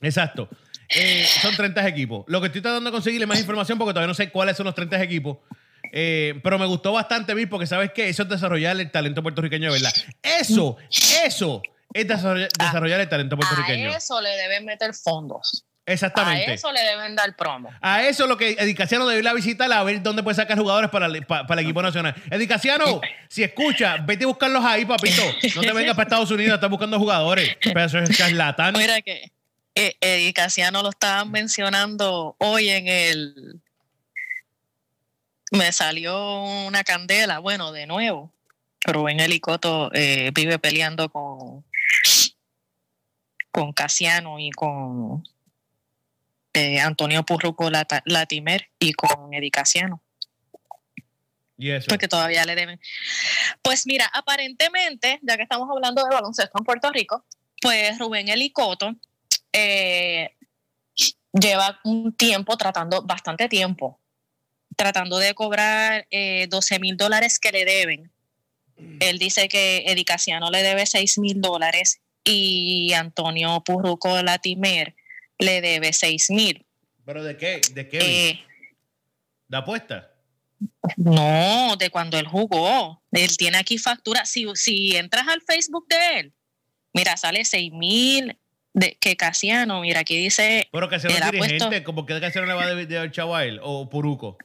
Exacto. 0.01 0.49
Eh, 0.89 1.25
son 1.41 1.55
30 1.55 1.87
equipos. 1.87 2.23
Lo 2.27 2.39
que 2.39 2.47
estoy 2.47 2.61
tratando 2.61 2.89
de 2.89 2.93
conseguirle 2.93 3.25
más 3.25 3.39
información 3.39 3.77
porque 3.77 3.93
todavía 3.93 4.07
no 4.07 4.13
sé 4.13 4.29
cuáles 4.29 4.55
son 4.55 4.65
los 4.65 4.75
30 4.75 5.01
equipos. 5.01 5.37
Eh, 5.91 6.39
pero 6.43 6.59
me 6.59 6.65
gustó 6.65 6.93
bastante, 6.93 7.33
Bill, 7.33 7.49
porque 7.49 7.65
sabes 7.65 7.91
que 7.91 8.09
eso 8.09 8.23
es 8.23 8.29
desarrollar 8.29 8.79
el 8.79 8.91
talento 8.91 9.23
puertorriqueño, 9.23 9.71
¿verdad? 9.71 9.93
Eso, 10.21 10.77
eso 11.23 11.61
es 11.93 12.07
desarrollar, 12.07 12.99
el 12.99 13.09
talento 13.09 13.37
puertorriqueño. 13.37 13.91
A 13.91 13.97
eso 13.97 14.21
le 14.21 14.29
deben 14.29 14.65
meter 14.65 14.93
fondos. 14.93 15.65
Exactamente. 15.85 16.51
A 16.51 16.53
eso 16.53 16.71
le 16.73 16.81
deben 16.81 17.15
dar 17.15 17.33
promo. 17.37 17.69
A 17.81 18.03
eso 18.03 18.23
es 18.23 18.29
lo 18.29 18.37
que 18.37 18.57
Edicaciano 18.59 19.07
debe 19.07 19.21
ir 19.21 19.27
a 19.27 19.33
visitar 19.33 19.71
a 19.71 19.83
ver 19.83 20.03
dónde 20.03 20.21
puede 20.21 20.35
sacar 20.35 20.57
jugadores 20.57 20.89
para, 20.89 21.07
para, 21.25 21.61
el 21.61 21.65
equipo 21.65 21.81
nacional. 21.81 22.13
Edicaciano, 22.29 22.99
si 23.29 23.43
escucha, 23.43 23.95
vete 24.05 24.25
a 24.25 24.27
buscarlos 24.27 24.65
ahí, 24.65 24.85
papito. 24.85 25.21
No 25.55 25.61
te 25.61 25.71
vengas 25.71 25.95
para 25.95 26.03
Estados 26.03 26.29
Unidos 26.29 26.51
a 26.51 26.55
estar 26.55 26.69
buscando 26.69 26.99
jugadores. 26.99 27.55
Pero 27.63 27.83
eso 27.85 27.99
es 27.99 28.09
charlatán. 28.17 28.73
Mira 28.77 29.01
que 29.01 29.31
eh, 29.77 29.95
Eddie 30.01 30.33
Casiano 30.33 30.81
lo 30.81 30.89
estaban 30.89 31.29
mencionando 31.29 32.35
hoy 32.39 32.69
en 32.69 32.87
el... 32.87 33.61
Me 35.51 35.71
salió 35.71 36.41
una 36.65 36.83
candela, 36.83 37.37
bueno, 37.37 37.71
de 37.71 37.85
nuevo. 37.85 38.33
Rubén 38.83 39.19
Elicoto 39.19 39.91
eh, 39.93 40.31
vive 40.33 40.57
peleando 40.57 41.09
con, 41.09 41.63
con 43.51 43.71
Casiano 43.71 44.39
y 44.39 44.49
con 44.49 45.23
eh, 46.53 46.79
Antonio 46.79 47.23
Purruco 47.23 47.69
Latimer 48.05 48.69
y 48.79 48.93
con 48.93 49.31
Eddie 49.31 49.51
Casiano. 49.51 50.01
¿Y 51.55 51.69
eso? 51.69 51.85
Porque 51.87 52.07
todavía 52.07 52.45
le 52.45 52.55
deben. 52.55 52.79
Pues 53.61 53.85
mira, 53.85 54.09
aparentemente, 54.11 55.19
ya 55.21 55.37
que 55.37 55.43
estamos 55.43 55.69
hablando 55.69 56.03
de 56.03 56.15
baloncesto 56.15 56.57
en 56.57 56.65
Puerto 56.65 56.91
Rico, 56.91 57.23
pues 57.61 57.97
Rubén 57.99 58.27
Elicoto 58.27 58.95
eh, 59.57 60.35
lleva 61.33 61.79
un 61.83 62.13
tiempo 62.13 62.57
tratando, 62.57 63.01
bastante 63.01 63.49
tiempo, 63.49 63.99
tratando 64.75 65.17
de 65.17 65.33
cobrar 65.33 66.07
eh, 66.11 66.47
12 66.49 66.79
mil 66.79 66.95
dólares 66.95 67.39
que 67.39 67.51
le 67.51 67.65
deben. 67.65 68.11
Él 68.99 69.17
dice 69.17 69.47
que 69.47 69.85
Edicaciano 69.87 70.51
le 70.51 70.61
debe 70.61 70.85
6 70.85 71.17
mil 71.17 71.41
dólares 71.41 71.99
y 72.23 72.93
Antonio 72.93 73.63
Purruco 73.63 74.21
Latimer 74.21 74.95
le 75.39 75.61
debe 75.61 75.93
6 75.93 76.29
mil. 76.29 76.65
¿Pero 77.03 77.23
de 77.23 77.37
qué? 77.37 77.61
¿De 77.71 77.89
qué? 77.89 77.97
Eh, 78.29 78.39
¿De 79.47 79.57
apuesta? 79.57 80.11
No, 80.95 81.75
de 81.77 81.89
cuando 81.89 82.19
él 82.19 82.27
jugó. 82.27 83.01
Él 83.11 83.35
tiene 83.37 83.57
aquí 83.57 83.79
factura. 83.79 84.25
Si, 84.25 84.45
si 84.53 84.95
entras 84.95 85.27
al 85.27 85.41
Facebook 85.41 85.87
de 85.87 86.19
él, 86.19 86.33
mira, 86.93 87.17
sale 87.17 87.45
6 87.45 87.71
mil, 87.73 88.37
de 88.77 88.95
que 88.99 89.17
Casiano, 89.17 89.81
mira, 89.81 90.01
aquí 90.01 90.15
dice. 90.15 90.69
Pero 90.71 90.87
Casiano 90.87 91.15
es 91.15 91.31
dirigente, 91.31 91.83
como 91.83 92.05
que 92.05 92.19
Casiano 92.19 92.45
le 92.47 92.53
va 92.53 92.63
a 92.63 92.75
deber 92.75 92.97
al 92.99 93.11
chavo 93.11 93.35
a 93.35 93.43
él, 93.43 93.59
o 93.63 93.89
Puruco. 93.89 94.37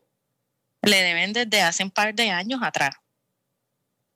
Le 0.80 1.02
deben 1.02 1.34
desde 1.34 1.60
hace 1.60 1.84
un 1.84 1.90
par 1.90 2.14
de 2.14 2.30
años 2.30 2.60
atrás. 2.62 2.96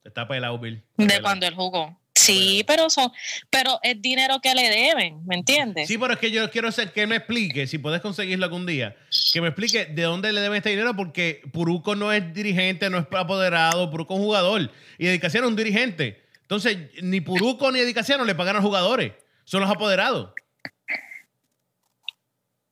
Está 0.03 0.27
pelado, 0.27 0.59
Bill. 0.59 0.83
de 0.97 1.21
cuando 1.21 1.47
él 1.47 1.55
jugó. 1.55 2.01
Sí, 2.15 2.65
pero 2.67 2.89
son, 2.89 3.13
pero 3.51 3.79
es 3.83 4.01
dinero 4.01 4.41
que 4.41 4.55
le 4.55 4.71
deben, 4.71 5.25
¿me 5.27 5.37
entiendes? 5.37 5.87
Sí, 5.87 5.99
pero 5.99 6.15
es 6.15 6.19
que 6.19 6.31
yo 6.31 6.51
quiero 6.51 6.73
ser 6.73 6.93
que 6.93 7.07
me 7.07 7.17
explique, 7.17 7.67
si 7.67 7.77
puedes 7.77 8.01
conseguirlo 8.01 8.47
algún 8.47 8.65
día, 8.65 8.97
que 9.35 9.43
me 9.43 9.49
explique 9.49 9.85
de 9.85 10.03
dónde 10.03 10.33
le 10.33 10.41
deben 10.41 10.57
este 10.57 10.71
dinero, 10.71 10.97
porque 10.97 11.43
Puruco 11.53 11.95
no 11.95 12.11
es 12.11 12.33
dirigente, 12.33 12.89
no 12.89 12.99
es 12.99 13.07
apoderado, 13.13 13.91
Puruco 13.91 14.15
es 14.15 14.21
un 14.21 14.27
jugador, 14.27 14.73
y 14.99 15.07
Edicaciano 15.09 15.47
es 15.47 15.51
un 15.51 15.57
dirigente. 15.57 16.23
Entonces, 16.41 16.79
ni 17.03 17.21
Puruco 17.21 17.71
ni 17.71 17.81
Edicaciano 17.81 18.25
le 18.25 18.35
pagan 18.35 18.57
a 18.57 18.63
jugadores 18.63 19.13
son 19.47 19.63
los 19.63 19.71
apoderados. 19.71 20.35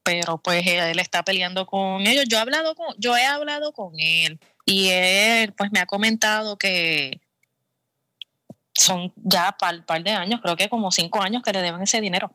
Pero 0.03 0.37
pues 0.37 0.67
él 0.67 0.99
está 0.99 1.23
peleando 1.23 1.65
con 1.65 2.07
ellos. 2.07 2.27
Yo 2.29 2.37
he 2.37 2.41
hablado 2.41 2.75
con, 2.75 2.95
yo 2.99 3.17
he 3.17 3.25
hablado 3.25 3.73
con 3.73 3.99
él 3.99 4.39
y 4.67 4.91
él 4.91 5.55
pues 5.55 5.73
me 5.73 5.81
ha 5.81 5.87
comentado 5.87 6.59
que 6.59 7.23
son 8.75 9.13
ya 9.17 9.53
par, 9.53 9.87
par 9.87 10.03
de 10.03 10.11
años, 10.11 10.41
creo 10.43 10.57
que 10.57 10.69
como 10.69 10.91
cinco 10.91 11.23
años 11.23 11.43
que 11.43 11.53
le 11.53 11.63
deben 11.63 11.81
ese 11.81 12.03
dinero. 12.03 12.31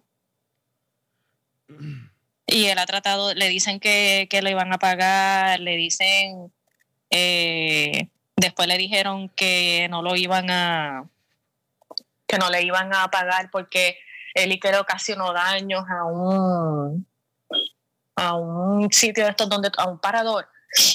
Y 2.51 2.65
él 2.65 2.79
ha 2.79 2.87
tratado, 2.87 3.35
le 3.35 3.47
dicen 3.47 3.79
que, 3.79 4.25
que 4.27 4.41
lo 4.41 4.49
iban 4.49 4.73
a 4.73 4.79
pagar, 4.79 5.59
le 5.59 5.77
dicen, 5.77 6.51
eh, 7.11 8.09
después 8.35 8.67
le 8.67 8.75
dijeron 8.79 9.29
que 9.29 9.85
no 9.91 10.01
lo 10.01 10.15
iban 10.15 10.49
a, 10.49 11.07
que 12.25 12.39
no 12.39 12.49
le 12.49 12.63
iban 12.63 12.91
a 12.91 13.11
pagar 13.11 13.51
porque 13.51 13.99
él 14.33 14.59
que 14.59 14.71
le 14.71 14.79
ocasionó 14.79 15.33
daños 15.33 15.83
a 15.89 16.05
un, 16.05 17.07
a 18.15 18.35
un 18.35 18.91
sitio 18.91 19.25
de 19.25 19.31
estos 19.31 19.49
donde, 19.49 19.69
a 19.77 19.87
un 19.87 19.99
parador 19.99 20.47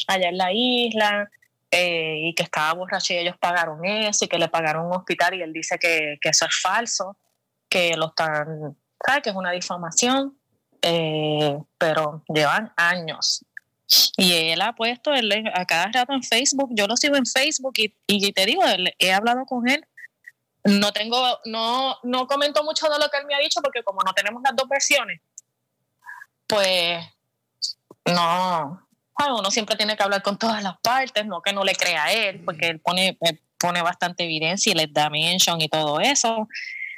allá 0.07 0.29
en 0.29 0.38
la 0.38 0.53
isla, 0.53 1.29
eh, 1.70 2.29
y 2.29 2.35
que 2.35 2.44
estaba 2.44 2.73
borracho 2.75 3.14
y 3.14 3.16
ellos 3.16 3.37
pagaron 3.40 3.85
eso 3.85 4.25
y 4.25 4.29
que 4.29 4.38
le 4.38 4.49
pagaron 4.49 4.87
un 4.87 4.92
hospital 4.92 5.35
y 5.35 5.42
él 5.42 5.53
dice 5.53 5.77
que, 5.77 6.18
eso 6.23 6.47
es 6.47 6.61
falso, 6.61 7.16
que 7.68 7.97
lo 7.97 8.07
están, 8.07 8.77
que 9.23 9.31
es 9.31 9.35
una 9.35 9.51
difamación, 9.51 10.38
eh, 10.83 11.59
pero 11.77 12.23
llevan 12.33 12.73
años. 12.77 13.44
Y 14.16 14.51
él 14.51 14.61
ha 14.62 14.73
puesto 14.75 15.11
a 15.12 15.64
cada 15.66 15.90
rato 15.92 16.12
en 16.12 16.23
Facebook, 16.23 16.70
yo 16.75 16.87
lo 16.87 16.97
sigo 16.97 17.16
en 17.16 17.27
Facebook 17.27 17.75
y 17.77 18.33
te 18.33 18.47
digo, 18.47 18.62
he 18.99 19.12
hablado 19.12 19.44
con 19.44 19.68
él 19.68 19.85
no 20.64 20.92
tengo, 20.92 21.38
no, 21.44 21.98
no 22.03 22.27
comento 22.27 22.64
mucho 22.64 22.88
de 22.88 22.98
lo 22.98 23.09
que 23.11 23.18
él 23.18 23.27
me 23.27 23.35
ha 23.35 23.38
dicho 23.38 23.61
porque 23.62 23.83
como 23.83 24.00
no 24.03 24.14
tenemos 24.14 24.42
las 24.42 24.57
dos 24.57 24.68
versiones, 24.68 25.20
pues 26.46 27.05
no, 28.07 28.87
uno 29.18 29.50
siempre 29.50 29.77
tiene 29.77 29.96
que 29.96 30.03
hablar 30.03 30.22
con 30.22 30.38
todas 30.38 30.62
las 30.62 30.79
partes, 30.79 31.27
no 31.27 31.42
que 31.42 31.53
no 31.53 31.64
le 31.64 31.74
crea 31.74 32.05
a 32.05 32.12
él, 32.12 32.42
porque 32.44 32.68
él 32.68 32.81
pone, 32.81 33.18
pone 33.59 33.83
bastante 33.83 34.24
evidencia 34.24 34.72
y 34.72 34.74
les 34.74 34.92
da 34.92 35.11
mention 35.11 35.61
y 35.61 35.68
todo 35.68 36.00
eso. 36.00 36.48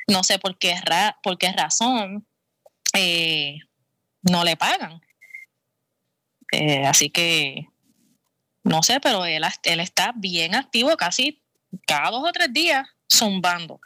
No 0.07 0.23
sé 0.23 0.39
por 0.39 0.57
qué, 0.57 0.75
por 1.23 1.37
qué 1.37 1.53
razón 1.53 2.27
eh, 2.93 3.59
no 4.23 4.45
le 4.45 4.57
pagan. 4.57 5.01
Eh, 6.53 6.87
así 6.87 7.11
que 7.11 7.67
no 8.63 8.83
sé, 8.83 9.01
pero 9.01 9.27
él, 9.27 9.43
él 9.65 9.81
está 9.81 10.13
bien 10.15 10.55
activo 10.55 10.97
casi 10.97 11.43
cada 11.87 12.11
dos 12.11 12.29
o 12.29 12.33
tres 12.33 12.53
días 12.53 12.87
zumbando. 13.13 13.81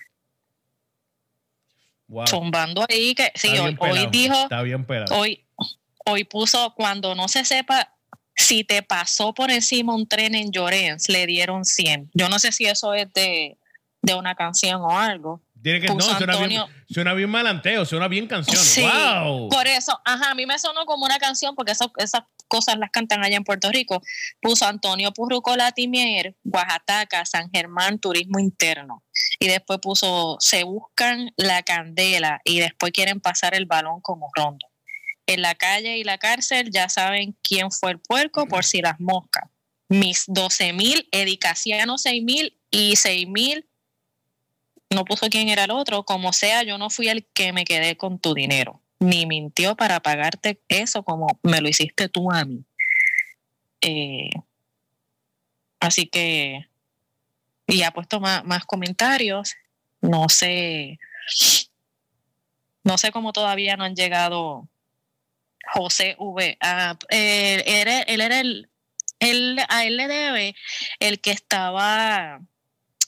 Zumbando 2.27 2.85
ahí 2.89 3.15
que 3.15 3.31
sí, 3.37 3.51
hoy, 3.59 4.07
dijo, 4.11 4.35
está 4.35 4.63
bien 4.63 4.85
hoy, 5.13 5.47
hoy 6.05 6.25
puso 6.25 6.75
cuando 6.75 7.15
no 7.15 7.29
se 7.29 7.45
sepa 7.45 7.95
si 8.35 8.65
te 8.65 8.83
pasó 8.83 9.33
por 9.33 9.51
encima 9.51 9.95
un 9.95 10.09
tren 10.09 10.35
en 10.35 10.51
Llorens, 10.51 11.09
le 11.09 11.27
dieron 11.27 11.65
100. 11.65 12.11
Yo 12.15 12.29
no 12.29 12.39
sé 12.39 12.53
si 12.53 12.67
eso 12.67 12.95
es 12.95 13.13
de, 13.13 13.59
de 14.03 14.15
una 14.15 14.35
canción 14.35 14.81
o 14.81 14.99
algo. 14.99 15.41
Tiene 15.63 15.81
que, 15.81 15.89
no, 15.89 16.01
suena, 16.01 16.37
bien, 16.47 16.63
suena 16.89 17.13
bien 17.13 17.29
malanteo, 17.29 17.85
suena 17.85 18.09
bien 18.09 18.27
canción. 18.27 18.57
Sí, 18.57 18.83
Por 19.51 19.67
eso, 19.67 19.99
ajá, 20.05 20.31
a 20.31 20.35
mí 20.35 20.47
me 20.47 20.59
sonó 20.59 20.87
como 20.87 21.05
una 21.05 21.19
canción 21.19 21.55
porque 21.55 21.73
eso, 21.73 21.93
esas 21.99 22.23
cosas 22.49 22.79
las 22.79 22.91
cantan 22.91 23.23
allá 23.25 23.37
en 23.37 23.45
Puerto 23.45 23.71
Rico. 23.71 24.03
Puso 24.41 24.67
Antonio 24.67 25.13
Purruco 25.13 25.57
Latimier, 25.57 26.35
Oaxaca, 26.45 27.25
San 27.27 27.51
Germán, 27.51 27.99
Turismo 27.99 28.39
Interno. 28.39 29.05
Y 29.39 29.49
después 29.49 29.79
puso 29.81 30.37
Se 30.41 30.65
buscan 30.65 31.33
la 31.37 31.63
candela 31.63 32.41
y 32.45 32.61
después 32.61 32.93
quieren 32.93 33.21
pasar 33.21 33.55
el 33.55 33.67
balón 33.67 34.01
como 34.01 34.29
rondo. 34.35 34.67
En 35.27 35.43
la 35.43 35.55
calle 35.55 35.97
y 35.99 36.05
la 36.05 36.19
cárcel 36.19 36.71
ya 36.73 36.89
saben 36.89 37.37
quién 37.43 37.71
fue 37.71 37.93
el 37.93 38.01
puerco 38.01 38.47
por 38.47 38.65
si 38.65 38.83
las 38.83 38.99
moscas. 38.99 39.45
mis 39.89 40.25
12 40.27 40.73
mil, 40.73 41.09
Edicaciano 41.13 41.99
6 41.99 42.23
mil 42.25 42.59
y 42.71 42.97
6 42.97 43.29
mil, 43.29 43.70
no 44.91 45.05
puso 45.05 45.29
quién 45.29 45.49
era 45.49 45.65
el 45.65 45.71
otro, 45.71 46.05
como 46.05 46.33
sea, 46.33 46.63
yo 46.65 46.77
no 46.77 46.91
fui 46.91 47.09
el 47.09 47.25
que 47.25 47.53
me 47.53 47.65
quedé 47.65 47.97
con 47.97 48.19
tu 48.19 48.35
dinero, 48.35 48.81
ni 48.99 49.25
mintió 49.25 49.77
para 49.77 50.01
pagarte 50.01 50.61
eso 50.69 51.05
como 51.05 51.39
me 51.43 51.61
lo 51.61 51.69
hiciste 51.69 52.09
tú 52.09 52.31
a 52.33 52.45
mí. 52.45 52.65
Eh, 53.81 54.31
así 55.79 56.07
que, 56.07 56.67
y 57.67 57.83
ha 57.83 57.93
puesto 57.93 58.21
más, 58.21 58.65
comentarios, 58.67 59.55
no 60.01 60.29
sé, 60.29 60.99
no 62.83 62.99
sé 62.99 63.13
cómo 63.13 63.33
todavía 63.33 63.77
no 63.77 63.85
han 63.85 63.95
llegado 63.95 64.69
José 65.73 66.17
V. 66.19 66.59
Ah, 66.61 66.97
él, 67.11 67.63
él 67.65 68.21
era 68.21 68.41
el, 68.41 68.69
él, 69.21 69.59
a 69.69 69.85
él 69.85 69.97
le 69.97 70.09
debe 70.09 70.57
el 70.99 71.21
que 71.21 71.31
estaba 71.31 72.41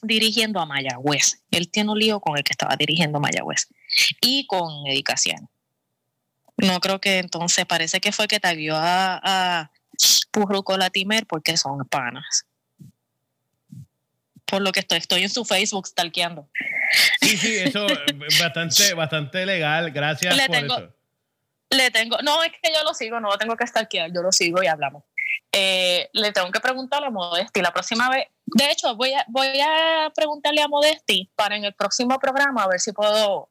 dirigiendo 0.03 0.61
a 0.61 0.67
Mayagüez. 0.67 1.43
Él 1.51 1.71
tiene 1.71 1.91
un 1.93 1.99
lío 1.99 2.21
con 2.21 2.37
el 2.37 2.45
que 2.45 2.53
estaba 2.53 2.77
dirigiendo 2.77 3.21
Mayagüez 3.21 3.69
y 4.21 4.47
con 4.47 4.87
Edicación. 4.87 5.49
No 6.57 6.81
creo 6.81 7.01
que 7.01 7.19
entonces 7.19 7.65
parece 7.67 8.01
que 8.01 8.13
fue 8.13 8.29
que 8.29 8.41
taguió 8.41 8.77
a, 8.77 9.21
a 9.23 9.71
Purruco 10.31 10.77
Latimer 10.77 11.27
porque 11.27 11.57
son 11.57 11.85
panas. 11.87 12.45
Por 14.45 14.61
lo 14.61 14.73
que 14.73 14.81
estoy, 14.81 14.99
estoy 14.99 15.23
en 15.23 15.31
su 15.31 15.45
Facebook 15.45 15.87
stalkeando. 15.87 16.49
Sí, 17.23 17.37
sí, 17.39 17.55
eso 17.57 17.87
es 17.87 18.39
bastante, 18.41 18.93
bastante 18.95 19.47
legal. 19.47 19.91
Gracias 19.93 20.37
Le 20.37 20.47
por 20.47 20.57
tengo- 20.57 20.77
eso. 20.79 20.95
Le 21.71 21.91
tengo, 21.91 22.19
no, 22.23 22.43
es 22.43 22.53
que 22.63 22.71
yo 22.71 22.85
lo 22.85 22.93
sigo, 22.93 23.19
no 23.19 23.31
lo 23.31 23.39
tengo 23.39 23.57
que 23.57 23.67
stalkear, 23.67 24.13
yo 24.13 24.21
lo 24.21 24.31
sigo 24.31 24.63
y 24.63 24.67
hablamos. 24.67 25.05
Eh, 25.53 26.11
le 26.13 26.31
tengo 26.33 26.51
que 26.51 26.61
preguntar 26.61 27.03
a 27.03 27.09
Modesti 27.11 27.63
la 27.63 27.73
próxima 27.73 28.11
vez. 28.11 28.27
De 28.55 28.71
hecho, 28.71 28.95
voy 28.97 29.13
a, 29.15 29.25
voy 29.29 29.61
a 29.61 30.13
preguntarle 30.15 30.63
a 30.63 30.69
Modesti 30.69 31.31
para 31.35 31.57
en 31.57 31.65
el 31.65 31.75
próximo 31.75 32.19
programa 32.19 32.65
a 32.65 32.69
ver 32.69 32.81
si 32.81 32.93
puedo, 32.93 33.51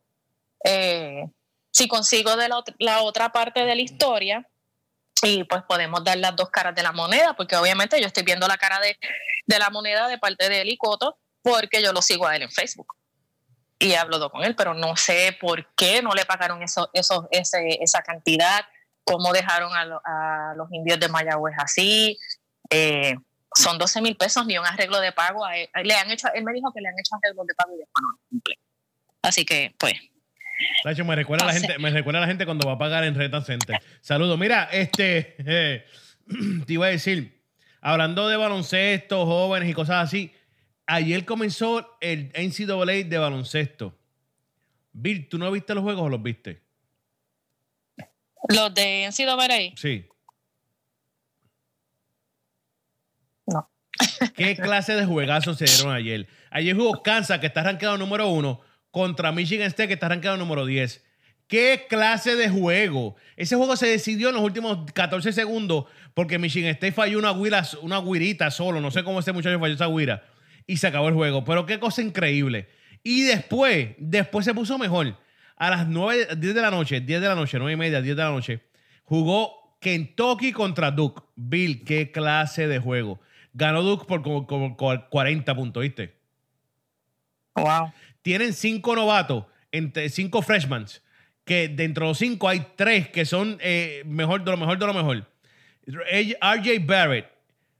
eh, 0.63 1.25
si 1.71 1.87
consigo 1.87 2.35
de 2.35 2.49
la, 2.49 2.63
la 2.79 3.01
otra 3.01 3.31
parte 3.31 3.65
de 3.65 3.75
la 3.75 3.81
historia 3.81 4.47
y 5.23 5.43
pues 5.43 5.63
podemos 5.63 6.03
dar 6.03 6.17
las 6.17 6.35
dos 6.35 6.49
caras 6.49 6.75
de 6.75 6.83
la 6.83 6.91
moneda, 6.91 7.35
porque 7.35 7.55
obviamente 7.55 7.99
yo 7.99 8.07
estoy 8.07 8.23
viendo 8.23 8.47
la 8.47 8.57
cara 8.57 8.79
de, 8.79 8.97
de 9.45 9.59
la 9.59 9.69
moneda 9.69 10.07
de 10.07 10.17
parte 10.17 10.49
de 10.49 10.61
él 10.61 10.77
porque 11.41 11.81
yo 11.81 11.93
lo 11.93 12.01
sigo 12.01 12.27
a 12.27 12.35
él 12.35 12.43
en 12.43 12.51
Facebook 12.51 12.95
y 13.81 13.93
he 13.93 14.29
con 14.29 14.43
él, 14.43 14.55
pero 14.55 14.75
no 14.75 14.95
sé 14.95 15.35
por 15.41 15.73
qué 15.73 16.03
no 16.03 16.11
le 16.11 16.23
pagaron 16.25 16.61
eso, 16.61 16.89
eso, 16.93 17.27
ese, 17.31 17.79
esa 17.81 18.03
cantidad, 18.03 18.63
cómo 19.03 19.33
dejaron 19.33 19.71
a 19.73 20.53
los 20.55 20.71
indios 20.71 20.99
de 20.99 21.09
Mayagüez 21.09 21.55
así. 21.57 22.17
Eh, 22.69 23.15
son 23.55 23.77
12 23.77 24.01
mil 24.01 24.15
pesos 24.15 24.45
ni 24.45 24.57
un 24.57 24.65
arreglo 24.65 24.99
de 24.99 25.11
pago. 25.11 25.45
A 25.45 25.57
él, 25.57 25.69
le 25.83 25.93
han 25.93 26.09
hecho, 26.11 26.27
él 26.33 26.43
me 26.43 26.53
dijo 26.53 26.71
que 26.73 26.81
le 26.81 26.87
han 26.89 26.95
hecho 26.99 27.15
arreglo 27.15 27.43
de 27.45 27.53
pago 27.55 27.73
y 27.75 27.79
después 27.79 28.01
no 28.01 28.19
cumple. 28.29 28.59
Así 29.21 29.45
que, 29.45 29.73
pues, 29.77 29.93
Tacho, 30.83 31.03
me 31.05 31.15
recuerda 31.15 31.45
a 31.45 31.47
la 31.47 31.53
Pase. 31.53 31.67
gente, 31.67 31.79
me 31.81 31.89
recuerda 31.89 32.19
a 32.19 32.21
la 32.21 32.27
gente 32.27 32.45
cuando 32.45 32.67
va 32.67 32.73
a 32.73 32.77
pagar 32.77 33.03
en 33.03 33.15
Reta 33.15 33.41
Center. 33.41 33.81
Saludos. 34.01 34.37
Mira, 34.37 34.65
este 34.71 35.35
eh, 35.39 35.85
te 36.65 36.73
iba 36.73 36.85
a 36.85 36.89
decir, 36.89 37.41
hablando 37.81 38.27
de 38.27 38.37
baloncesto, 38.37 39.25
jóvenes 39.25 39.69
y 39.69 39.73
cosas 39.73 40.03
así, 40.07 40.33
ayer 40.85 41.25
comenzó 41.25 41.97
el 41.99 42.31
NCAA 42.35 43.07
de 43.09 43.17
baloncesto. 43.17 43.97
Bill, 44.93 45.27
¿tú 45.29 45.37
no 45.37 45.49
viste 45.51 45.73
los 45.73 45.83
juegos 45.83 46.03
o 46.03 46.09
los 46.09 46.21
viste? 46.21 46.61
los 48.49 48.73
de 48.73 49.07
NCAA, 49.07 49.75
Sí. 49.77 50.07
no. 53.47 53.69
¿Qué 54.35 54.55
clase 54.55 54.95
de 54.95 55.05
juegazos 55.05 55.57
se 55.57 55.65
dieron 55.65 55.93
ayer? 55.93 56.27
Ayer 56.49 56.75
jugó 56.75 57.03
Kansas, 57.03 57.39
que 57.39 57.47
está 57.47 57.61
arrancado 57.61 57.97
número 57.97 58.27
uno, 58.27 58.61
contra 58.91 59.31
Michigan 59.31 59.67
State, 59.67 59.87
que 59.87 59.93
está 59.95 60.07
arrancado 60.07 60.37
número 60.37 60.65
10. 60.65 61.03
¿Qué 61.47 61.85
clase 61.89 62.37
de 62.37 62.49
juego? 62.49 63.15
Ese 63.35 63.57
juego 63.57 63.75
se 63.75 63.87
decidió 63.87 64.29
en 64.29 64.35
los 64.35 64.43
últimos 64.43 64.89
14 64.93 65.33
segundos 65.33 65.85
porque 66.13 66.39
Michigan 66.39 66.71
State 66.71 66.93
falló 66.93 67.19
una, 67.19 67.33
guira, 67.33 67.63
una 67.81 67.99
guirita 67.99 68.49
solo. 68.51 68.79
No 68.79 68.89
sé 68.89 69.03
cómo 69.03 69.19
ese 69.19 69.33
muchacho 69.33 69.59
falló 69.59 69.73
esa 69.73 69.87
guira. 69.87 70.23
Y 70.65 70.77
se 70.77 70.87
acabó 70.87 71.09
el 71.09 71.13
juego. 71.13 71.43
Pero 71.43 71.65
qué 71.65 71.77
cosa 71.77 72.01
increíble. 72.01 72.69
Y 73.03 73.23
después, 73.23 73.89
después 73.97 74.45
se 74.45 74.53
puso 74.53 74.77
mejor. 74.77 75.17
A 75.57 75.69
las 75.69 75.87
9, 75.87 76.35
10 76.37 76.55
de 76.55 76.61
la 76.61 76.71
noche, 76.71 77.01
10 77.01 77.21
de 77.21 77.27
la 77.27 77.35
noche, 77.35 77.59
9 77.59 77.73
y 77.73 77.75
media, 77.75 78.01
10 78.01 78.15
de 78.15 78.23
la 78.23 78.29
noche, 78.29 78.61
jugó 79.03 79.77
Kentucky 79.81 80.53
contra 80.53 80.89
Duke. 80.91 81.21
Bill, 81.35 81.83
qué 81.83 82.11
clase 82.11 82.67
de 82.67 82.79
juego. 82.79 83.19
Ganó 83.53 83.81
Duke 83.83 84.05
por 84.05 84.21
como, 84.21 84.47
como 84.47 84.75
40 84.77 85.55
puntos, 85.55 85.81
¿viste? 85.83 86.15
Wow. 87.55 87.91
Tienen 88.21 88.53
cinco 88.53 88.95
novatos, 88.95 89.45
entre 89.71 90.09
cinco 90.09 90.41
freshmen, 90.41 90.85
que 91.43 91.67
dentro 91.67 92.05
de 92.05 92.11
los 92.11 92.17
cinco 92.17 92.47
hay 92.47 92.65
tres 92.75 93.09
que 93.09 93.25
son 93.25 93.57
eh, 93.61 94.03
mejor 94.05 94.43
de 94.43 94.51
lo 94.51 94.57
mejor 94.57 94.77
de 94.79 94.85
lo 94.87 94.93
mejor. 94.93 95.27
RJ 95.87 96.79
Barrett 96.85 97.27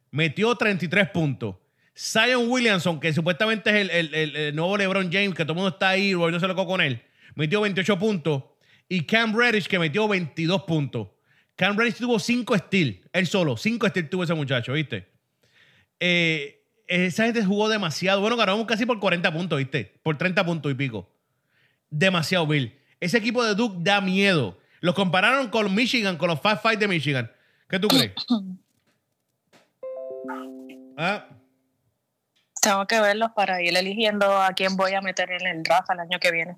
metió 0.10 0.56
33 0.56 1.10
puntos. 1.10 1.56
Zion 1.98 2.50
Williamson, 2.50 3.00
que 3.00 3.14
supuestamente 3.14 3.70
es 3.70 3.76
el, 3.76 3.90
el- 3.92 4.16
el- 4.16 4.36
el 4.36 4.56
nuevo 4.56 4.76
LeBron 4.78 5.12
James, 5.12 5.36
que 5.36 5.44
todo 5.44 5.54
el 5.54 5.58
mundo 5.58 5.70
está 5.70 5.90
ahí, 5.90 6.14
no 6.14 6.40
se 6.40 6.48
loco 6.48 6.66
con 6.66 6.82
él, 6.82 7.02
metió 7.36 7.62
28 7.62 8.00
puntos. 8.00 8.44
Y 8.90 9.06
Cam 9.06 9.34
Reddish, 9.38 9.68
que 9.68 9.80
metió 9.80 10.08
22 10.08 10.64
puntos. 10.64 11.10
Cam 11.56 11.78
Reddish 11.78 11.98
tuvo 11.98 12.18
5 12.20 12.58
steals, 12.58 12.98
él 13.14 13.28
solo, 13.28 13.56
5 13.56 13.88
steals 13.90 14.10
tuvo 14.10 14.24
ese 14.24 14.34
muchacho, 14.34 14.74
¿viste? 14.74 15.11
Eh, 16.04 16.64
esa 16.88 17.24
gente 17.26 17.46
jugó 17.46 17.70
demasiado. 17.70 18.20
Bueno, 18.22 18.36
ganamos 18.36 18.66
casi 18.66 18.86
por 18.86 19.00
40 19.00 19.32
puntos, 19.32 19.58
¿viste? 19.60 19.94
Por 20.04 20.18
30 20.18 20.44
puntos 20.46 20.72
y 20.72 20.76
pico. 20.76 21.08
Demasiado, 21.90 22.46
Bill. 22.48 22.78
Ese 23.00 23.18
equipo 23.20 23.44
de 23.46 23.54
Duke 23.56 23.78
da 23.80 24.02
miedo. 24.02 24.58
Los 24.82 24.96
compararon 24.96 25.50
con 25.50 25.74
Michigan, 25.76 26.18
con 26.18 26.28
los 26.30 26.42
Fast 26.42 26.62
Five 26.64 26.78
de 26.78 26.88
Michigan. 26.88 27.32
¿Qué 27.70 27.80
tú 27.80 27.88
crees? 27.88 28.12
Ah, 30.98 31.26
Tengo 32.62 32.86
que 32.86 33.00
verlos 33.00 33.32
para 33.36 33.62
ir 33.62 33.76
eligiendo 33.76 34.40
a 34.42 34.54
quién 34.54 34.76
voy 34.76 34.94
a 34.94 35.02
meter 35.02 35.32
en 35.32 35.48
el 35.48 35.64
draft 35.64 35.90
el 35.92 36.00
año 36.00 36.20
que 36.20 36.32
viene. 36.32 36.58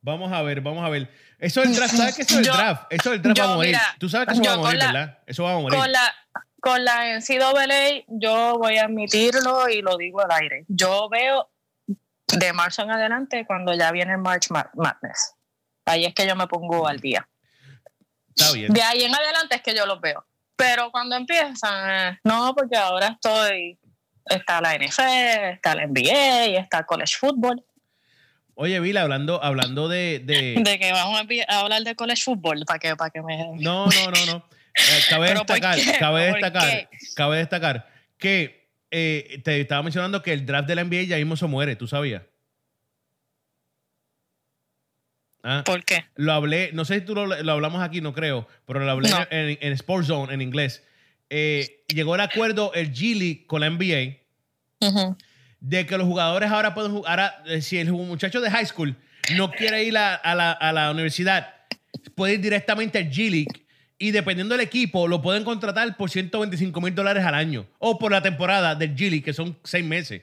vamos 0.00 0.32
a 0.32 0.42
ver, 0.42 0.60
vamos 0.60 0.84
a 0.84 0.88
ver. 0.88 1.08
Eso 1.38 1.62
es 1.62 1.68
el 1.70 1.76
draft. 1.76 1.94
¿Sabes 1.94 2.16
qué 2.16 2.22
eso 2.22 2.34
es 2.34 2.38
el 2.40 2.44
Yo- 2.46 2.56
draft? 2.56 2.84
Eso 2.90 3.10
es 3.10 3.16
el 3.16 3.22
draft 3.22 3.36
yo, 3.38 3.44
va 3.46 3.52
a 3.52 3.56
morir. 3.56 3.70
mira, 3.72 3.96
Tú 3.98 4.08
sabes 4.08 4.26
que 4.28 4.34
eso 4.34 4.42
va 4.44 4.52
a 4.54 4.56
morir, 4.56 4.78
la- 4.78 4.86
¿verdad? 4.92 5.18
Eso 5.26 5.44
va 5.44 5.52
a 5.52 5.58
morir. 5.58 5.78
Con 5.78 5.92
la, 5.92 6.14
con 6.66 6.84
la 6.84 7.16
NCAA, 7.16 8.02
yo 8.08 8.58
voy 8.58 8.76
a 8.78 8.86
admitirlo 8.86 9.68
y 9.68 9.82
lo 9.82 9.96
digo 9.96 10.20
al 10.20 10.32
aire. 10.32 10.64
Yo 10.66 11.08
veo 11.08 11.48
de 11.86 12.52
marzo 12.52 12.82
en 12.82 12.90
adelante 12.90 13.44
cuando 13.46 13.72
ya 13.72 13.92
viene 13.92 14.16
March 14.16 14.50
Ma- 14.50 14.68
Madness. 14.74 15.34
Ahí 15.84 16.04
es 16.04 16.12
que 16.12 16.26
yo 16.26 16.34
me 16.34 16.48
pongo 16.48 16.88
al 16.88 16.98
día. 16.98 17.28
Está 18.34 18.50
bien. 18.52 18.72
De 18.72 18.82
ahí 18.82 19.04
en 19.04 19.14
adelante 19.14 19.54
es 19.54 19.62
que 19.62 19.76
yo 19.76 19.86
los 19.86 20.00
veo. 20.00 20.26
Pero 20.56 20.90
cuando 20.90 21.14
empiezan, 21.14 21.90
eh, 22.14 22.18
no, 22.24 22.52
porque 22.56 22.76
ahora 22.76 23.08
estoy. 23.08 23.78
Está 24.24 24.60
la 24.60 24.74
NFL, 24.74 25.52
está 25.52 25.76
la 25.76 25.86
NBA, 25.86 26.58
está 26.58 26.78
el 26.78 26.86
college 26.86 27.14
football. 27.16 27.64
Oye, 28.56 28.80
Bill, 28.80 28.96
hablando, 28.96 29.40
hablando 29.44 29.86
de, 29.86 30.18
de- 30.24 30.56
De 30.64 30.78
que 30.80 30.90
vamos 30.90 31.20
a 31.46 31.60
hablar 31.60 31.82
de 31.84 31.94
college 31.94 32.22
football 32.24 32.64
para 32.66 32.80
que, 32.80 32.96
para 32.96 33.10
que 33.10 33.22
me. 33.22 33.36
No, 33.60 33.86
no, 33.86 34.10
no, 34.10 34.26
no. 34.32 34.55
Cabe 35.08 35.28
¿Pero 35.28 35.44
por 35.46 35.56
destacar, 35.56 35.98
cabe 35.98 36.30
¿Por 36.30 36.40
destacar, 36.40 36.88
cabe 37.14 37.36
destacar 37.38 37.88
que 38.18 38.68
eh, 38.90 39.40
te 39.42 39.60
estaba 39.60 39.82
mencionando 39.82 40.22
que 40.22 40.32
el 40.32 40.44
draft 40.44 40.68
de 40.68 40.74
la 40.74 40.84
NBA 40.84 41.02
ya 41.04 41.16
mismo 41.16 41.36
se 41.36 41.46
muere, 41.46 41.76
¿tú 41.76 41.86
sabías? 41.88 42.22
Ah, 45.42 45.62
¿Por 45.64 45.84
qué? 45.84 46.04
lo 46.16 46.32
hablé, 46.32 46.70
no 46.72 46.84
sé 46.84 46.96
si 46.96 47.00
tú 47.02 47.14
lo, 47.14 47.26
lo 47.26 47.52
hablamos 47.52 47.80
aquí, 47.82 48.00
no 48.00 48.12
creo, 48.12 48.48
pero 48.66 48.80
lo 48.80 48.90
hablé 48.90 49.08
No. 49.10 49.26
en, 49.30 49.58
en 49.60 49.72
Sports 49.74 50.08
Zone 50.08 50.32
en 50.34 50.42
inglés. 50.42 50.82
Eh, 51.30 51.84
llegó 51.88 52.14
el 52.16 52.20
acuerdo 52.20 52.72
el 52.74 52.92
G 52.92 53.16
League 53.16 53.46
con 53.46 53.60
la 53.60 53.70
NBA 53.70 54.16
de 55.60 55.86
que 55.86 55.98
los 55.98 56.06
jugadores 56.06 56.50
ahora 56.50 56.74
pueden 56.74 56.92
jugar. 56.92 57.10
Ahora, 57.10 57.42
eh, 57.46 57.62
si 57.62 57.78
el 57.78 57.90
muchacho 57.92 58.40
de 58.40 58.50
high 58.50 58.66
school 58.66 58.94
no 59.36 59.50
quiere 59.50 59.84
ir 59.84 59.96
a, 59.96 60.14
a 60.14 60.34
la, 60.34 60.52
a 60.52 60.72
la 60.72 60.90
universidad, 60.90 61.54
puede 62.14 62.34
ir 62.34 62.40
directamente 62.40 62.98
al 62.98 63.10
G 63.10 63.30
League 63.30 63.65
y 63.98 64.10
dependiendo 64.10 64.54
del 64.54 64.64
equipo, 64.64 65.08
lo 65.08 65.22
pueden 65.22 65.42
contratar 65.44 65.96
por 65.96 66.10
125 66.10 66.80
mil 66.80 66.94
dólares 66.94 67.24
al 67.24 67.34
año 67.34 67.66
o 67.78 67.98
por 67.98 68.12
la 68.12 68.22
temporada 68.22 68.74
del 68.74 68.94
G 68.94 69.00
League, 69.10 69.22
que 69.22 69.32
son 69.32 69.56
seis 69.64 69.84
meses. 69.84 70.22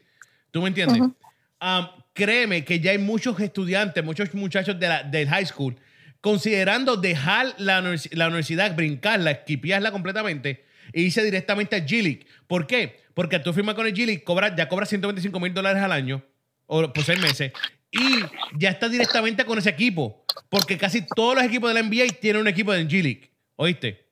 ¿Tú 0.52 0.62
me 0.62 0.68
entiendes? 0.68 1.00
Ujú. 1.02 1.16
Um, 1.62 1.88
créeme 2.14 2.64
que 2.64 2.80
ya 2.80 2.92
hay 2.92 2.98
muchos 3.00 3.40
estudiantes, 3.40 4.04
muchos 4.04 4.34
muchachos 4.36 4.80
de 4.80 4.88
la- 4.88 5.04
del 5.04 5.28
high 5.30 5.46
school, 5.46 5.76
considerando 6.22 6.96
dejar 6.98 7.54
la, 7.58 7.82
la 8.12 8.28
universidad, 8.28 8.76
brincarla, 8.76 9.32
esquipiarla 9.32 9.92
completamente 9.92 10.66
e 10.92 11.02
irse 11.02 11.24
directamente 11.24 11.76
al 11.76 11.86
G 11.86 12.02
League. 12.04 12.28
¿Por 12.48 12.68
qué? 12.68 13.02
Porque 13.14 13.40
tú 13.40 13.54
firmas 13.54 13.76
con 13.76 13.86
el 13.88 13.94
G 13.94 14.06
League, 14.06 14.24
cobras- 14.24 14.54
ya 14.56 14.68
cobras 14.70 14.90
125 14.90 15.40
mil 15.40 15.54
dólares 15.54 15.82
al 15.82 15.92
año 15.92 16.24
o 16.68 16.92
por 16.94 17.04
seis 17.04 17.20
meses 17.20 17.52
y 17.92 18.20
ya 18.58 18.70
está 18.70 18.88
directamente 18.90 19.46
con 19.46 19.58
ese 19.58 19.70
equipo. 19.70 20.26
Porque 20.50 20.78
casi 20.78 21.06
todos 21.16 21.36
los 21.36 21.44
equipos 21.44 21.70
de 21.74 21.82
la 21.82 21.88
NBA 21.88 22.14
tienen 22.22 22.42
un 22.42 22.48
equipo 22.48 22.72
del 22.72 22.88
G 22.88 23.30
¿Oíste? 23.56 24.08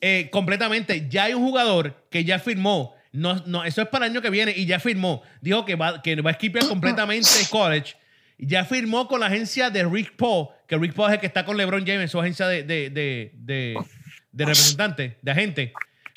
Eh, 0.00 0.28
completamente. 0.30 1.06
Ya 1.08 1.24
hay 1.24 1.34
un 1.34 1.42
jugador 1.42 2.06
que 2.10 2.24
ya 2.24 2.38
firmó. 2.38 2.94
No, 3.12 3.36
no, 3.46 3.64
eso 3.64 3.80
es 3.80 3.88
para 3.88 4.06
el 4.06 4.12
año 4.12 4.22
que 4.22 4.30
viene 4.30 4.52
y 4.56 4.66
ya 4.66 4.80
firmó. 4.80 5.22
Dijo 5.40 5.64
que 5.64 5.76
va, 5.76 6.02
que 6.02 6.20
va 6.20 6.30
a 6.30 6.32
esquipear 6.32 6.66
completamente 6.66 7.28
college. 7.50 7.94
Ya 8.38 8.64
firmó 8.64 9.06
con 9.06 9.20
la 9.20 9.26
agencia 9.26 9.70
de 9.70 9.84
Rick 9.84 10.16
Paul, 10.16 10.48
que 10.66 10.76
Rick 10.76 10.94
Paul 10.94 11.10
es 11.10 11.14
el 11.14 11.20
que 11.20 11.26
está 11.26 11.44
con 11.44 11.56
LeBron 11.56 11.86
James, 11.86 12.10
su 12.10 12.20
agencia 12.20 12.48
de, 12.48 12.64
de, 12.64 12.90
de, 12.90 13.30
de, 13.34 13.76
de 14.32 14.44
representante, 14.44 15.18
de 15.22 15.30
agente. 15.30 15.72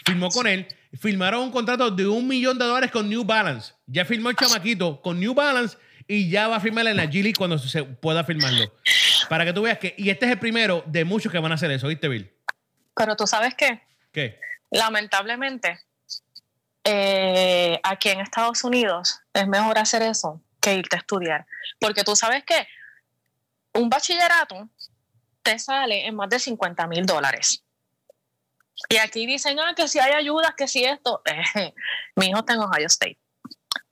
Firmó 0.05 0.29
con 0.29 0.47
él. 0.47 0.67
Firmaron 0.99 1.43
un 1.43 1.51
contrato 1.51 1.91
de 1.91 2.07
un 2.07 2.27
millón 2.27 2.57
de 2.57 2.65
dólares 2.65 2.91
con 2.91 3.07
New 3.07 3.23
Balance. 3.23 3.73
Ya 3.85 4.03
firmó 4.03 4.29
el 4.29 4.35
chamaquito 4.35 5.01
con 5.01 5.19
New 5.19 5.33
Balance 5.33 5.77
y 6.07 6.29
ya 6.29 6.47
va 6.47 6.57
a 6.57 6.59
firmar 6.59 6.87
en 6.87 6.97
la 6.97 7.05
G 7.05 7.21
League 7.21 7.35
cuando 7.37 7.57
se 7.57 7.83
pueda 7.83 8.23
firmarlo. 8.23 8.73
Para 9.29 9.45
que 9.45 9.53
tú 9.53 9.61
veas 9.61 9.77
que. 9.77 9.93
Y 9.97 10.09
este 10.09 10.25
es 10.25 10.31
el 10.31 10.39
primero 10.39 10.83
de 10.85 11.05
muchos 11.05 11.31
que 11.31 11.39
van 11.39 11.51
a 11.51 11.55
hacer 11.55 11.71
eso, 11.71 11.87
¿viste, 11.87 12.07
Bill? 12.07 12.31
Pero 12.95 13.15
tú 13.15 13.27
sabes 13.27 13.53
qué? 13.55 13.81
¿Qué? 14.11 14.39
Lamentablemente, 14.71 15.79
eh, 16.83 17.79
aquí 17.83 18.09
en 18.09 18.21
Estados 18.21 18.63
Unidos 18.63 19.19
es 19.33 19.47
mejor 19.47 19.77
hacer 19.77 20.01
eso 20.01 20.41
que 20.61 20.75
irte 20.75 20.95
a 20.95 20.99
estudiar. 20.99 21.45
Porque 21.79 22.03
tú 22.03 22.15
sabes 22.15 22.43
que 22.43 22.67
un 23.73 23.89
bachillerato 23.89 24.69
te 25.43 25.59
sale 25.59 26.07
en 26.07 26.15
más 26.15 26.29
de 26.29 26.39
50 26.39 26.87
mil 26.87 27.05
dólares. 27.05 27.63
Y 28.89 28.97
aquí 28.97 29.25
dicen, 29.25 29.59
ah, 29.59 29.73
que 29.75 29.87
si 29.87 29.99
hay 29.99 30.13
ayudas, 30.13 30.53
que 30.55 30.67
si 30.67 30.83
esto. 30.83 31.21
mi 32.15 32.27
hijo 32.27 32.39
está 32.39 32.53
en 32.53 32.59
Ohio 32.59 32.87
State. 32.87 33.19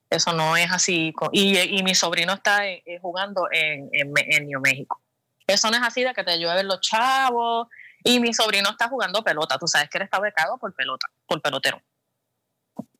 Eso 0.08 0.32
no 0.32 0.56
es 0.56 0.70
así. 0.70 1.12
Y, 1.32 1.58
y 1.58 1.82
mi 1.82 1.94
sobrino 1.94 2.34
está 2.34 2.66
eh, 2.66 2.82
jugando 3.02 3.48
en, 3.50 3.88
en, 3.92 4.12
en, 4.16 4.46
New 4.46 4.60
México. 4.60 5.00
Eso 5.46 5.70
no 5.70 5.76
es 5.76 5.82
así 5.82 6.02
de 6.02 6.14
que 6.14 6.24
te 6.24 6.38
llueven 6.38 6.68
los 6.68 6.80
chavos. 6.80 7.68
Y 8.04 8.20
mi 8.20 8.32
sobrino 8.32 8.70
está 8.70 8.88
jugando 8.88 9.22
pelota. 9.24 9.58
Tú 9.58 9.66
sabes 9.66 9.90
que 9.90 9.98
él 9.98 10.04
está 10.04 10.20
becado 10.20 10.58
por 10.58 10.72
pelota, 10.74 11.08
por 11.26 11.42
pelotero. 11.42 11.82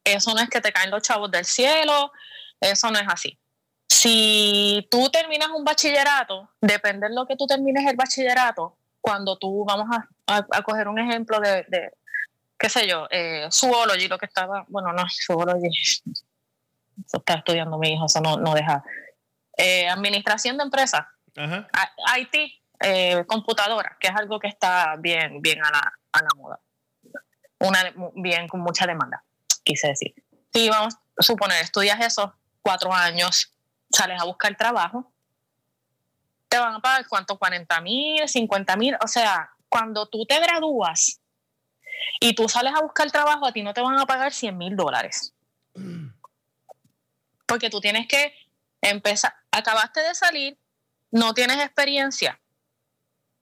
Eso 0.02 0.34
no 0.34 0.40
es 0.40 0.48
que 0.48 0.60
te 0.60 0.72
caen 0.72 0.90
los 0.90 1.02
chavos 1.02 1.30
del 1.30 1.44
cielo. 1.44 2.12
Eso 2.60 2.90
no 2.90 2.98
es 2.98 3.06
así. 3.08 3.38
Si 3.88 4.86
tú 4.90 5.08
terminas 5.10 5.48
un 5.50 5.64
bachillerato, 5.64 6.50
depende 6.60 7.08
de 7.08 7.14
lo 7.14 7.26
que 7.26 7.36
tú 7.36 7.46
termines 7.46 7.86
el 7.86 7.96
bachillerato, 7.96 8.76
cuando 9.00 9.38
tú 9.38 9.64
vamos 9.64 9.86
a, 10.26 10.46
a, 10.50 10.62
coger 10.62 10.88
un 10.88 10.98
ejemplo 10.98 11.38
de, 11.38 11.64
de, 11.68 11.92
qué 12.58 12.68
sé 12.68 12.88
yo, 12.88 13.06
eh, 13.10 13.46
zoology, 13.52 14.08
lo 14.08 14.18
que 14.18 14.26
estaba, 14.26 14.64
bueno, 14.68 14.92
no, 14.92 15.04
zoology, 15.08 15.70
eso 17.04 17.18
está 17.18 17.34
estudiando 17.34 17.78
mi 17.78 17.92
hijo, 17.92 18.06
eso 18.06 18.20
no, 18.20 18.36
no 18.36 18.54
deja. 18.54 18.82
Eh, 19.56 19.88
administración 19.88 20.56
de 20.58 20.64
empresas, 20.64 21.06
IT, 21.36 22.60
eh, 22.80 23.24
computadora, 23.26 23.96
que 23.98 24.08
es 24.08 24.14
algo 24.14 24.38
que 24.38 24.48
está 24.48 24.96
bien, 24.98 25.40
bien 25.40 25.64
a 25.64 25.70
la, 25.70 25.92
a 26.12 26.22
la 26.22 26.28
moda. 26.36 26.60
Una, 27.58 27.92
bien 28.14 28.48
con 28.48 28.60
mucha 28.60 28.86
demanda, 28.86 29.24
quise 29.64 29.88
decir. 29.88 30.14
Si 30.52 30.68
vamos 30.68 30.94
a 30.94 31.22
suponer, 31.22 31.62
estudias 31.62 31.98
esos 32.00 32.30
cuatro 32.60 32.92
años, 32.92 33.52
sales 33.90 34.20
a 34.20 34.24
buscar 34.24 34.54
trabajo, 34.56 35.10
te 36.48 36.58
van 36.58 36.74
a 36.74 36.80
pagar 36.80 37.06
cuánto, 37.08 37.38
40 37.38 37.80
mil, 37.80 38.28
50 38.28 38.76
mil, 38.76 38.96
o 39.02 39.08
sea, 39.08 39.50
cuando 39.68 40.06
tú 40.06 40.26
te 40.26 40.38
gradúas 40.38 41.20
y 42.20 42.34
tú 42.34 42.48
sales 42.48 42.74
a 42.74 42.82
buscar 42.82 43.10
trabajo, 43.10 43.46
a 43.46 43.52
ti 43.52 43.62
no 43.62 43.74
te 43.74 43.80
van 43.80 43.98
a 43.98 44.06
pagar 44.06 44.32
100 44.32 44.56
mil 44.56 44.76
dólares. 44.76 45.35
Porque 47.46 47.70
tú 47.70 47.80
tienes 47.80 48.06
que 48.08 48.34
empezar, 48.80 49.32
acabaste 49.50 50.00
de 50.00 50.14
salir, 50.14 50.58
no 51.10 51.32
tienes 51.32 51.58
experiencia, 51.58 52.40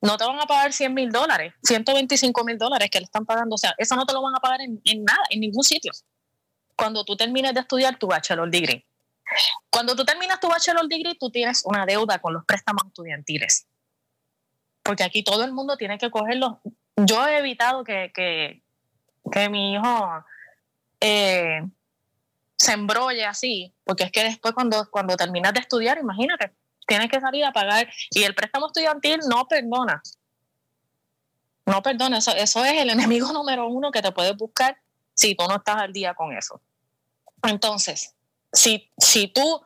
no 0.00 0.18
te 0.18 0.24
van 0.24 0.38
a 0.38 0.46
pagar 0.46 0.72
100 0.72 0.92
mil 0.92 1.10
dólares, 1.10 1.54
125 1.62 2.44
mil 2.44 2.58
dólares 2.58 2.90
que 2.90 3.00
le 3.00 3.04
están 3.04 3.24
pagando, 3.24 3.54
o 3.54 3.58
sea, 3.58 3.74
eso 3.78 3.96
no 3.96 4.04
te 4.04 4.12
lo 4.12 4.22
van 4.22 4.36
a 4.36 4.40
pagar 4.40 4.60
en, 4.60 4.80
nada, 5.02 5.22
en 5.30 5.40
ningún 5.40 5.64
sitio. 5.64 5.92
Cuando 6.76 7.04
tú 7.04 7.16
termines 7.16 7.54
de 7.54 7.60
estudiar 7.60 7.98
tu 7.98 8.06
bachelor 8.06 8.50
degree. 8.50 8.86
Cuando 9.70 9.96
tú 9.96 10.04
terminas 10.04 10.40
tu 10.40 10.48
bachelor 10.48 10.86
degree, 10.88 11.16
tú 11.18 11.30
tienes 11.30 11.62
una 11.64 11.86
deuda 11.86 12.18
con 12.18 12.34
los 12.34 12.44
préstamos 12.44 12.84
estudiantiles. 12.86 13.66
Porque 14.82 15.04
aquí 15.04 15.22
todo 15.22 15.44
el 15.44 15.52
mundo 15.52 15.78
tiene 15.78 15.96
que 15.96 16.10
cogerlos. 16.10 16.58
Yo 16.96 17.26
he 17.26 17.38
evitado 17.38 17.84
que, 17.84 18.12
que, 18.14 18.62
que 19.32 19.48
mi 19.48 19.74
hijo 19.74 20.24
eh, 21.00 21.62
se 22.64 22.72
embrolle 22.72 23.26
así, 23.26 23.74
porque 23.84 24.04
es 24.04 24.10
que 24.10 24.24
después 24.24 24.54
cuando, 24.54 24.90
cuando 24.90 25.16
terminas 25.16 25.52
de 25.52 25.60
estudiar, 25.60 25.98
imagínate, 25.98 26.54
tienes 26.86 27.10
que 27.10 27.20
salir 27.20 27.44
a 27.44 27.52
pagar 27.52 27.88
y 28.10 28.22
el 28.22 28.34
préstamo 28.34 28.66
estudiantil 28.66 29.20
no 29.28 29.46
perdona. 29.46 30.02
No 31.66 31.82
perdona, 31.82 32.18
eso, 32.18 32.34
eso 32.34 32.64
es 32.64 32.80
el 32.80 32.90
enemigo 32.96 33.32
número 33.32 33.68
uno 33.68 33.90
que 33.90 34.02
te 34.02 34.12
puedes 34.12 34.36
buscar 34.36 34.78
si 35.12 35.34
tú 35.34 35.46
no 35.46 35.56
estás 35.56 35.76
al 35.76 35.92
día 35.92 36.14
con 36.14 36.36
eso. 36.36 36.60
Entonces, 37.42 38.14
si, 38.52 38.90
si 38.96 39.28
tú 39.28 39.62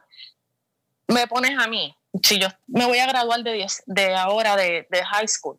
me 1.06 1.26
pones 1.28 1.56
a 1.58 1.68
mí, 1.68 1.94
si 2.22 2.40
yo 2.40 2.48
me 2.66 2.84
voy 2.84 2.98
a 2.98 3.06
graduar 3.06 3.42
de, 3.44 3.64
de 3.86 4.14
ahora 4.16 4.56
de, 4.56 4.88
de, 4.90 5.04
high 5.04 5.28
school 5.28 5.58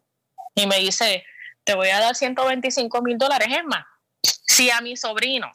y 0.55 0.67
me 0.67 0.77
dice, 0.77 1.23
te 1.63 1.73
voy 1.73 1.87
a 1.89 1.99
dar 1.99 2.15
125 2.15 3.01
mil 3.01 3.17
dólares, 3.17 3.47
es 3.49 3.63
más, 3.63 3.85
si 4.21 4.69
a 4.69 4.81
mi 4.81 4.97
sobrino 4.97 5.49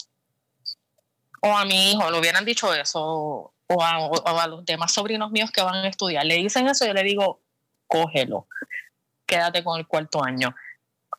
o 1.45 1.57
a 1.57 1.65
mi 1.67 1.93
hijo 1.93 2.11
le 2.11 2.19
hubieran 2.19 2.45
dicho 2.45 2.73
eso, 2.75 3.53
o 3.67 3.83
a, 3.83 3.99
o 3.99 4.41
a 4.41 4.47
los 4.47 4.65
demás 4.65 4.93
sobrinos 4.93 5.31
míos 5.31 5.51
que 5.51 5.61
van 5.61 5.75
a 5.75 5.89
estudiar, 5.89 6.25
le 6.25 6.37
dicen 6.37 6.67
eso, 6.67 6.87
yo 6.87 6.95
le 6.95 7.03
digo, 7.03 7.43
cógelo, 7.87 8.49
quédate 9.27 9.63
con 9.63 9.79
el 9.79 9.87
cuarto 9.87 10.25
año, 10.25 10.55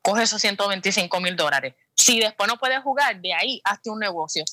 coge 0.01 0.23
esos 0.23 0.41
125 0.41 1.19
mil 1.19 1.35
dólares. 1.35 1.75
Si 1.95 2.19
después 2.19 2.47
no 2.47 2.57
puedes 2.57 2.79
jugar, 2.79 3.21
de 3.21 3.33
ahí 3.33 3.61
hazte 3.63 3.91
un 3.91 3.99
negocio. 3.99 4.43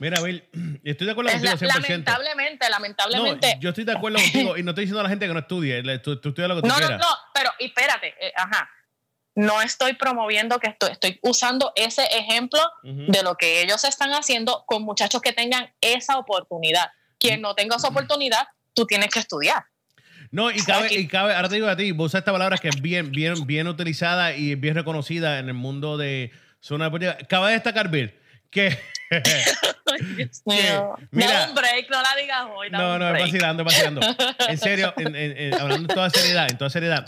Mira, 0.00 0.20
Bill, 0.20 0.42
estoy 0.84 1.06
de 1.06 1.12
acuerdo 1.12 1.30
contigo 1.30 1.52
100%. 1.54 1.80
Lamentablemente, 1.82 2.68
lamentablemente. 2.68 3.54
No, 3.54 3.60
yo 3.60 3.68
estoy 3.68 3.84
de 3.84 3.92
acuerdo 3.92 4.18
contigo 4.18 4.56
y 4.56 4.64
no 4.64 4.72
estoy 4.72 4.82
diciendo 4.82 5.00
a 5.00 5.04
la 5.04 5.10
gente 5.10 5.28
que 5.28 5.32
no 5.32 5.38
estudie. 5.38 5.80
Tú, 6.00 6.20
tú 6.20 6.30
estudias 6.30 6.48
lo 6.48 6.56
que 6.56 6.62
tú 6.62 6.68
no, 6.68 6.74
quieras. 6.74 6.98
No, 6.98 7.08
no, 7.08 7.16
pero 7.32 7.50
espérate, 7.60 8.14
eh, 8.20 8.32
ajá. 8.34 8.68
No 9.36 9.62
estoy 9.62 9.92
promoviendo 9.92 10.58
que 10.58 10.68
estoy, 10.68 10.90
estoy 10.90 11.20
usando 11.22 11.72
ese 11.76 12.02
ejemplo 12.04 12.60
uh 12.82 12.88
-huh. 12.88 13.06
de 13.06 13.22
lo 13.22 13.36
que 13.36 13.62
ellos 13.62 13.84
están 13.84 14.10
haciendo 14.12 14.64
con 14.66 14.82
muchachos 14.82 15.20
que 15.22 15.32
tengan 15.32 15.72
esa 15.80 16.18
oportunidad. 16.18 16.90
Quien 17.18 17.40
no 17.40 17.54
tenga 17.54 17.76
esa 17.76 17.88
oportunidad, 17.88 18.48
tú 18.74 18.86
tienes 18.86 19.10
que 19.10 19.20
estudiar. 19.20 19.64
No, 20.30 20.50
y 20.50 20.62
cabe, 20.64 20.92
y 20.92 21.06
cabe, 21.06 21.34
ahora 21.34 21.48
te 21.48 21.54
digo 21.54 21.68
a 21.68 21.76
ti, 21.76 21.92
vos 21.92 22.06
usas 22.06 22.20
esta 22.20 22.32
palabra 22.32 22.58
que 22.58 22.68
es 22.68 22.80
bien, 22.82 23.12
bien, 23.12 23.46
bien 23.46 23.68
utilizada 23.68 24.34
y 24.34 24.54
bien 24.56 24.74
reconocida 24.74 25.38
en 25.38 25.48
el 25.48 25.54
mundo 25.54 25.96
de 25.96 26.32
zona 26.60 26.86
deportiva. 26.86 27.16
Cabe 27.28 27.52
destacar, 27.52 27.90
Bill, 27.90 28.12
que 28.50 28.76
mío. 30.44 30.96
Mira, 31.10 31.46
un 31.48 31.54
break, 31.54 31.90
no 31.90 32.02
la 32.02 32.14
digas 32.20 32.46
hoy. 32.54 32.70
No, 32.70 32.98
no, 32.98 33.14
es 33.14 33.22
vacilando, 33.22 33.62
es 33.62 33.66
vacilando. 33.66 34.00
En 34.48 34.58
serio, 34.58 34.94
en, 34.98 35.14
en, 35.14 35.36
en, 35.36 35.54
hablando 35.54 35.88
en 35.88 35.94
toda 35.94 36.10
seriedad, 36.10 36.50
en 36.50 36.58
toda 36.58 36.70
seriedad. 36.70 37.06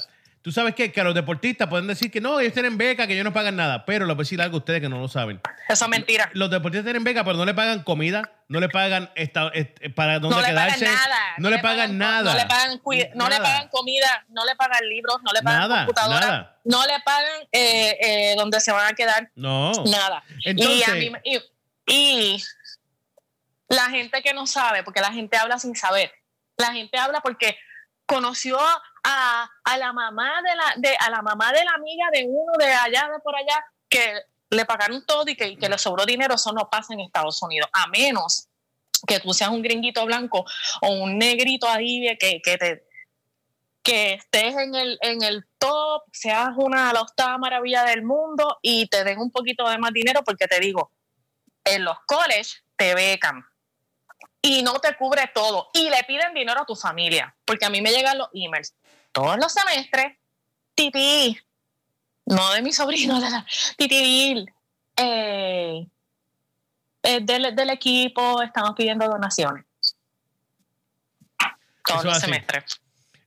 Tú 0.49 0.53
sabes 0.53 0.75
que, 0.75 0.91
que 0.91 1.05
los 1.05 1.15
deportistas 1.15 1.69
pueden 1.69 1.87
decir 1.87 2.11
que 2.11 2.23
no, 2.23 2.41
ellos 2.41 2.55
tienen 2.55 2.79
beca, 2.79 3.07
que 3.07 3.13
ellos 3.13 3.25
no 3.27 3.35
pagan 3.35 3.55
nada. 3.55 3.85
Pero 3.85 4.07
les 4.07 4.17
voy 4.17 4.23
a 4.23 4.25
decir 4.25 4.41
algo 4.41 4.57
a 4.57 4.59
ustedes 4.61 4.81
que 4.81 4.89
no 4.89 4.99
lo 4.99 5.07
saben. 5.07 5.43
Eso 5.69 5.85
es 5.85 5.91
mentira. 5.91 6.31
Los 6.33 6.51
deportistas 6.51 6.87
tienen 6.87 7.05
beca, 7.05 7.23
pero 7.23 7.37
no 7.37 7.45
le 7.45 7.53
pagan 7.53 7.83
comida, 7.83 8.33
no 8.49 8.59
le 8.59 8.71
pagan 8.71 9.11
esta, 9.15 9.49
esta, 9.49 9.91
para 9.95 10.19
dónde 10.21 10.37
no 10.37 10.43
quedarse. 10.43 10.87
Le 10.87 10.87
pagan 10.87 10.97
nada, 10.97 11.35
no, 11.37 11.51
le 11.51 11.59
pagan, 11.59 11.77
pagan 11.77 11.99
nada. 11.99 12.33
No 12.33 12.39
le 12.39 12.47
pagan, 12.47 12.81
no 13.15 13.29
le 13.29 13.37
pagan 13.37 13.69
comida, 13.69 14.25
no 14.31 14.47
le 14.47 14.57
pagan 14.57 14.89
libros, 14.89 15.19
no 15.23 15.33
le 15.33 15.43
pagan 15.43 15.61
nada, 15.61 15.79
computadora. 15.81 16.27
Nada. 16.27 16.61
No 16.65 16.87
le 16.87 17.01
pagan 17.05 17.43
eh, 17.53 17.99
eh, 18.01 18.35
dónde 18.39 18.61
se 18.61 18.73
van 18.73 18.91
a 18.91 18.95
quedar. 18.95 19.31
No. 19.35 19.73
Nada. 19.85 20.25
Entonces, 20.47 20.79
y, 20.79 20.91
a 20.91 20.95
mí, 20.95 21.13
y, 21.25 21.43
y 21.93 22.43
la 23.69 23.91
gente 23.91 24.23
que 24.23 24.33
no 24.33 24.47
sabe, 24.47 24.83
porque 24.83 25.03
la 25.03 25.13
gente 25.13 25.37
habla 25.37 25.59
sin 25.59 25.77
saber. 25.77 26.11
La 26.57 26.73
gente 26.73 26.97
habla 26.97 27.21
porque 27.21 27.59
conoció 28.07 28.59
a, 29.09 29.51
a, 29.65 29.79
la 29.79 29.93
mamá 29.93 30.43
de 30.43 30.55
la 30.55 30.75
de, 30.77 30.97
a 30.99 31.11
la 31.11 31.23
mamá 31.23 31.51
de 31.53 31.65
la 31.65 31.73
amiga 31.73 32.07
de 32.13 32.27
uno 32.29 32.53
de 32.59 32.67
allá 32.67 33.09
de 33.11 33.19
por 33.21 33.35
allá 33.35 33.65
que 33.89 34.21
le 34.51 34.65
pagaron 34.65 35.05
todo 35.07 35.25
y 35.27 35.35
que, 35.35 35.57
le 35.57 35.79
sobró 35.79 36.05
dinero, 36.05 36.35
eso 36.35 36.53
no 36.53 36.69
pasa 36.71 36.95
en 36.95 37.01
Estados 37.01 37.43
Unidos, 37.43 37.69
a 37.73 37.87
menos 37.89 38.49
que 39.07 39.21
tú 39.21 39.33
seas 39.33 39.51
un 39.51 39.63
gringuito 39.63 40.05
blanco 40.07 40.45
o 40.83 40.89
un 40.91 41.19
negrito 41.19 41.69
ahí 41.69 42.17
que, 42.19 42.41
que 43.89 44.13
estés 44.15 44.55
en 44.57 44.75
el, 44.75 44.99
en 45.03 45.23
el 45.23 45.47
top, 45.59 46.03
seas 46.13 46.51
una 46.57 46.89
de 46.89 46.95
la 46.95 47.03
octava 47.03 47.39
maravilla 47.39 47.85
del 47.85 48.03
mundo 48.03 48.59
y 48.61 48.87
te 48.89 49.05
den 49.05 49.19
un 49.19 49.31
poquito 49.31 49.69
de 49.69 49.79
más 49.79 49.93
dinero, 49.93 50.23
porque 50.25 50.47
te 50.47 50.61
digo, 50.61 50.93
en 51.65 51.85
los 51.85 51.97
colleges 52.07 52.63
te 52.77 52.95
becan 52.95 53.45
y 54.43 54.63
no 54.63 54.79
te 54.81 54.95
cubre 54.97 55.31
todo 55.35 55.71
y 55.75 55.91
le 55.91 56.03
piden 56.07 56.35
dinero 56.35 56.63
a 56.63 56.67
tu 56.67 56.75
familia, 56.75 57.35
porque 57.45 57.67
a 57.67 57.71
mí 57.71 57.81
me 57.81 57.91
llegan 57.91 58.19
los 58.19 58.29
emails 58.33 58.75
todos 59.13 59.37
los 59.39 59.53
semestres, 59.53 60.17
titi, 60.75 61.39
no 62.27 62.53
de 62.53 62.63
mi 62.63 62.73
sobrino, 62.73 63.21
de 63.21 63.31
la 63.31 63.47
titi, 63.77 64.47
eh, 64.97 65.87
eh, 67.03 67.21
del, 67.23 67.55
del, 67.55 67.71
equipo 67.71 68.43
estamos 68.43 68.73
pidiendo 68.77 69.07
donaciones 69.09 69.65
todos 71.85 72.01
Eso 72.01 72.09
los 72.09 72.17
así. 72.19 72.27
semestres. 72.27 72.65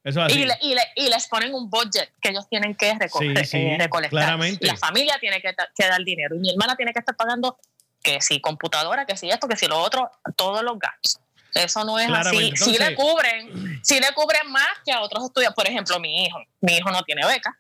Eso 0.04 0.20
es 0.20 0.26
así. 0.28 0.40
Y, 0.40 0.46
le- 0.46 0.58
y 0.62 0.76
le- 0.76 0.88
y 0.96 1.10
les 1.10 1.28
ponen 1.28 1.54
un 1.54 1.70
budget 1.70 2.12
que 2.22 2.30
ellos 2.30 2.48
tienen 2.48 2.76
que 2.76 2.94
reco- 2.94 3.20
Sí, 3.20 3.34
re- 3.34 3.46
sí, 3.46 3.58
eh, 3.58 3.78
recolectar. 3.80 4.20
claramente. 4.20 4.68
La 4.68 4.76
familia 4.78 5.18
tiene 5.20 5.42
que 5.42 5.54
dar 5.88 6.04
dinero 6.04 6.36
y 6.36 6.40
mi 6.40 6.52
hermana 6.52 6.76
tiene 6.76 6.94
que 6.94 7.00
estar 7.00 7.16
pagando 7.16 7.58
que 8.04 8.22
si 8.22 8.40
computadora, 8.42 9.06
que 9.06 9.16
si 9.18 9.30
esto, 9.30 9.48
que 9.48 9.56
si 9.56 9.68
lo 9.68 9.80
otro, 9.80 10.12
todos 10.36 10.64
los 10.64 10.78
gastos. 10.78 11.21
Eso 11.54 11.84
no 11.84 12.00
es 12.00 12.06
así. 12.06 12.14
Claramente. 12.14 12.58
Si 12.58 12.72
le 12.72 12.88
Entonces- 12.88 12.96
cubren, 12.98 13.80
si 13.84 14.00
le 14.00 14.08
cubren 14.14 14.52
más 14.52 14.68
que 14.86 14.92
a 14.92 15.02
otros 15.02 15.26
estudiantes. 15.26 15.56
Por 15.56 15.68
ejemplo, 15.68 16.00
mi 16.00 16.26
hijo. 16.26 16.40
Mi 16.62 16.78
hijo 16.78 16.92
no 16.92 17.02
tiene 17.04 17.26
beca. 17.26 17.58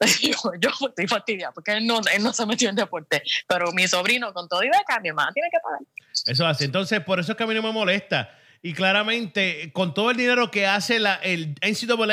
Yo, 0.22 0.32
yo 0.58 0.70
estoy 0.88 1.06
fastidiada 1.06 1.52
porque 1.52 1.72
él 1.72 1.86
no, 1.86 2.00
él 2.10 2.22
no 2.22 2.32
se 2.32 2.46
metió 2.46 2.70
en 2.70 2.74
deporte. 2.76 3.22
Pero 3.46 3.70
mi 3.72 3.86
sobrino 3.86 4.32
con 4.32 4.48
todo 4.48 4.62
y 4.62 4.68
beca, 4.68 4.98
mi 5.00 5.08
hermana 5.10 5.30
tiene 5.32 5.48
que 5.50 5.58
pagar. 5.62 5.80
Eso 6.26 6.46
hace. 6.46 6.64
Entonces, 6.64 7.00
por 7.00 7.20
eso 7.20 7.32
es 7.32 7.36
que 7.38 7.44
a 7.44 7.46
mí 7.46 7.54
no 7.54 7.62
me 7.62 7.70
molesta. 7.72 8.30
Y 8.62 8.72
claramente, 8.72 9.70
con 9.72 9.92
todo 9.92 10.10
el 10.10 10.16
dinero 10.16 10.50
que 10.50 10.66
hace 10.66 11.00
la, 11.00 11.16
el 11.16 11.54
NCAA 11.62 12.06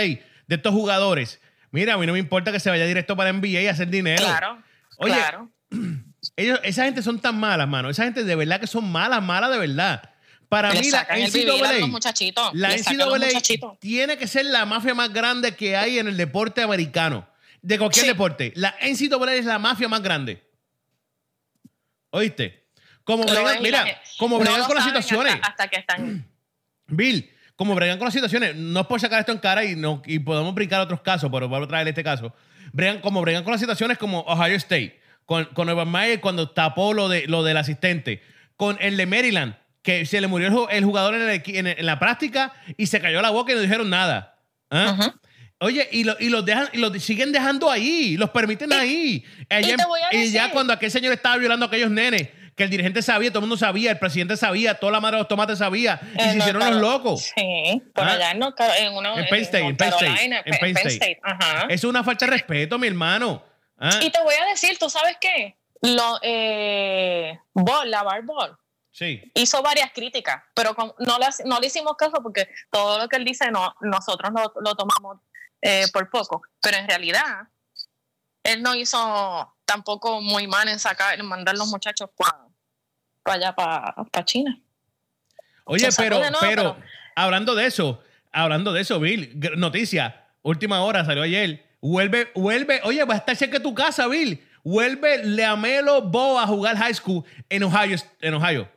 de 0.47 0.55
estos 0.55 0.73
jugadores, 0.73 1.39
mira, 1.71 1.93
a 1.93 1.97
mí 1.97 2.05
no 2.05 2.13
me 2.13 2.19
importa 2.19 2.51
que 2.51 2.59
se 2.59 2.69
vaya 2.69 2.85
directo 2.85 3.15
para 3.15 3.31
NBA 3.31 3.61
y 3.61 3.67
hacer 3.67 3.87
dinero. 3.89 4.23
Claro. 4.23 4.61
Oye, 4.97 5.13
claro. 5.13 5.49
Ellos, 6.35 6.59
esa 6.63 6.83
gente 6.85 7.01
son 7.01 7.19
tan 7.19 7.39
malas, 7.39 7.67
mano. 7.69 7.89
Esa 7.89 8.03
gente 8.03 8.23
de 8.25 8.35
verdad 8.35 8.59
que 8.59 8.67
son 8.67 8.89
malas, 8.91 9.23
malas 9.23 9.49
de 9.51 9.59
verdad. 9.59 10.09
Para 10.49 10.73
Le 10.73 10.79
mí, 10.79 10.89
la 10.91 11.03
NCAA, 11.03 12.51
la 12.53 12.75
NCAA 12.77 13.77
tiene 13.79 14.17
que 14.17 14.27
ser 14.27 14.45
la 14.45 14.65
mafia 14.65 14.93
más 14.93 15.11
grande 15.11 15.55
que 15.55 15.75
hay 15.75 15.99
en 15.99 16.07
el 16.07 16.15
deporte 16.15 16.61
americano. 16.61 17.27
De 17.61 17.77
cualquier 17.77 18.05
Sí. 18.05 18.11
deporte. 18.11 18.53
La 18.55 18.73
NCAA 18.81 19.33
es 19.35 19.45
la 19.45 19.59
mafia 19.59 19.89
más 19.89 20.01
grande. 20.01 20.41
¿Oíste? 22.11 22.65
Como 23.03 23.23
bregan, 23.25 23.61
mira, 23.61 23.83
la- 23.85 24.01
como 24.17 24.39
bregan 24.39 24.63
con 24.65 24.75
las 24.75 24.85
situaciones. 24.85 25.33
Hasta, 25.35 25.47
hasta 25.47 25.67
que 25.67 25.77
están. 25.77 26.25
Bill, 26.87 27.29
como 27.55 27.75
bregan 27.75 27.97
con 27.97 28.05
las 28.05 28.13
situaciones, 28.13 28.55
no 28.55 28.81
es 28.81 28.87
por 28.87 28.99
sacar 29.01 29.19
esto 29.19 29.31
en 29.31 29.39
cara 29.39 29.65
y, 29.65 29.75
no, 29.75 30.01
y 30.05 30.19
podemos 30.19 30.53
brincar 30.55 30.79
a 30.79 30.83
otros 30.83 31.01
casos, 31.01 31.29
pero 31.31 31.49
vamos 31.49 31.65
a 31.65 31.69
traer 31.69 31.87
este 31.87 32.03
caso. 32.03 32.33
Bregan, 32.71 33.01
como 33.01 33.21
bregan 33.21 33.43
con 33.43 33.51
las 33.51 33.59
situaciones 33.61 33.97
como 33.97 34.21
Ohio 34.21 34.55
State, 34.55 34.99
con, 35.25 35.45
con 35.45 35.69
Urban 35.69 35.89
Meyer 35.91 36.21
cuando 36.21 36.49
tapó 36.51 36.93
lo, 36.93 37.09
de, 37.09 37.27
lo 37.27 37.43
del 37.43 37.57
asistente, 37.57 38.21
con 38.55 38.77
el 38.79 38.95
de 38.97 39.05
Maryland, 39.05 39.55
que 39.87 40.05
se 40.05 40.19
le 40.19 40.27
murió 40.27 40.47
el, 40.49 40.53
ju- 40.53 40.67
el 40.69 40.83
jugador 40.83 41.15
en, 41.15 41.21
el 41.29 41.41
en, 41.45 41.65
en 41.67 41.85
la 41.85 41.97
práctica 41.97 42.51
y 42.75 42.87
se 42.87 42.99
cayó 42.99 43.21
la 43.21 43.29
boca 43.29 43.53
y 43.53 43.55
no 43.55 43.61
dijeron 43.61 43.89
nada. 43.89 44.35
¿Ah? 44.69 45.13
Oye, 45.59 45.87
y, 45.93 46.03
lo- 46.03 46.17
y 46.19 46.27
los 46.27 46.43
dejan, 46.43 46.67
y 46.73 46.77
los 46.79 47.01
siguen 47.01 47.31
dejando 47.31 47.71
ahí, 47.71 48.17
los 48.17 48.31
permiten 48.31 48.73
ahí. 48.73 49.23
Allá 49.49 49.75
en- 50.11 50.21
y 50.23 50.31
ya 50.31 50.51
cuando 50.51 50.73
aquel 50.73 50.91
señor 50.91 51.13
estaba 51.13 51.37
violando 51.37 51.65
a 51.65 51.67
aquellos 51.69 51.89
nenes, 51.89 52.27
que 52.53 52.63
el 52.63 52.69
dirigente 52.69 53.01
sabía, 53.01 53.29
todo 53.29 53.39
el 53.39 53.43
mundo 53.43 53.55
sabía, 53.55 53.91
el 53.91 53.97
presidente 53.97 54.35
sabía, 54.35 54.73
toda 54.73 54.91
la 54.91 54.99
madre 54.99 55.15
de 55.15 55.21
los 55.21 55.27
tomates 55.29 55.59
sabía, 55.59 56.01
y 56.15 56.21
En 56.21 56.31
se 56.33 56.37
hicieron 56.39 56.59
North 56.61 56.73
los 56.73 56.81
locos. 56.81 57.31
Sí, 57.33 57.81
por 57.95 58.03
Ah. 58.03 58.11
allá 58.11 58.31
en, 58.31 58.39
Caro- 58.51 58.73
en, 58.77 58.93
una, 58.93 59.13
En 59.15 59.25
Penn 59.29 59.41
State, 59.43 59.63
en 59.65 59.77
Penn 59.77 59.87
State, 59.87 60.23
en 60.25 60.59
Penn 60.59 60.69
State. 60.77 60.87
State. 60.95 61.19
Ajá. 61.23 61.67
Es 61.69 61.85
una 61.85 62.03
falta 62.03 62.25
de 62.25 62.31
respeto, 62.33 62.77
mi 62.77 62.87
hermano. 62.87 63.41
¿Ah? 63.79 63.91
Y 64.01 64.09
te 64.09 64.19
voy 64.21 64.33
a 64.35 64.49
decir, 64.49 64.77
¿tú 64.77 64.89
sabes 64.89 65.15
qué? 65.21 65.55
Lo, 65.81 66.19
eh, 66.23 67.39
Ball, 67.53 67.89
la 67.89 68.03
Ball, 68.03 68.25
Sí. 68.97 69.21
hizo 69.35 69.61
varias 69.61 69.91
críticas, 69.93 70.41
pero 70.55 70.75
no, 70.97 71.19
le, 71.19 71.27
no 71.45 71.59
le 71.59 71.67
hicimos 71.67 71.95
caso 71.95 72.13
porque 72.23 72.49
todo 72.71 72.97
lo 72.97 73.07
que 73.07 73.17
él 73.17 73.25
dice 73.25 73.51
no, 73.51 73.75
nosotros 73.81 74.31
lo, 74.33 74.51
lo 74.59 74.73
tomamos 74.73 75.19
eh, 75.61 75.85
por 75.93 76.09
poco. 76.09 76.41
Pero 76.59 76.77
en 76.77 76.87
realidad, 76.87 77.47
él 78.41 78.63
no 78.63 78.73
hizo 78.73 79.55
tampoco 79.65 80.19
muy 80.19 80.47
mal 80.47 80.67
en 80.67 80.79
sacar, 80.79 81.19
en 81.19 81.27
mandar 81.27 81.55
los 81.55 81.67
muchachos 81.67 82.09
para 82.17 82.49
allá, 83.25 83.53
para 83.53 84.25
China. 84.25 84.59
Oye, 85.65 85.89
pero, 85.95 86.17
nuevo, 86.17 86.37
pero, 86.39 86.75
pero- 86.75 86.85
hablando 87.15 87.53
de 87.53 87.67
eso, 87.67 88.01
hablando 88.31 88.73
de 88.73 88.81
eso, 88.81 88.99
Bill, 88.99 89.39
noticia, 89.57 90.27
última 90.41 90.81
hora, 90.81 91.05
salió 91.05 91.21
ayer. 91.21 91.63
Vuelve, 91.81 92.31
vuelve, 92.33 92.81
oye, 92.83 93.03
va 93.03 93.13
a 93.13 93.17
estar 93.17 93.35
cerca 93.35 93.59
de 93.59 93.63
tu 93.63 93.75
casa, 93.75 94.07
Bill. 94.07 94.43
Vuelve 94.63 95.23
Leamelo 95.23 96.01
Bo 96.01 96.39
a 96.39 96.47
jugar 96.47 96.75
high 96.77 96.95
school 96.95 97.23
en 97.47 97.61
Ohio. 97.61 97.95
En 98.21 98.33
Ohio. 98.33 98.67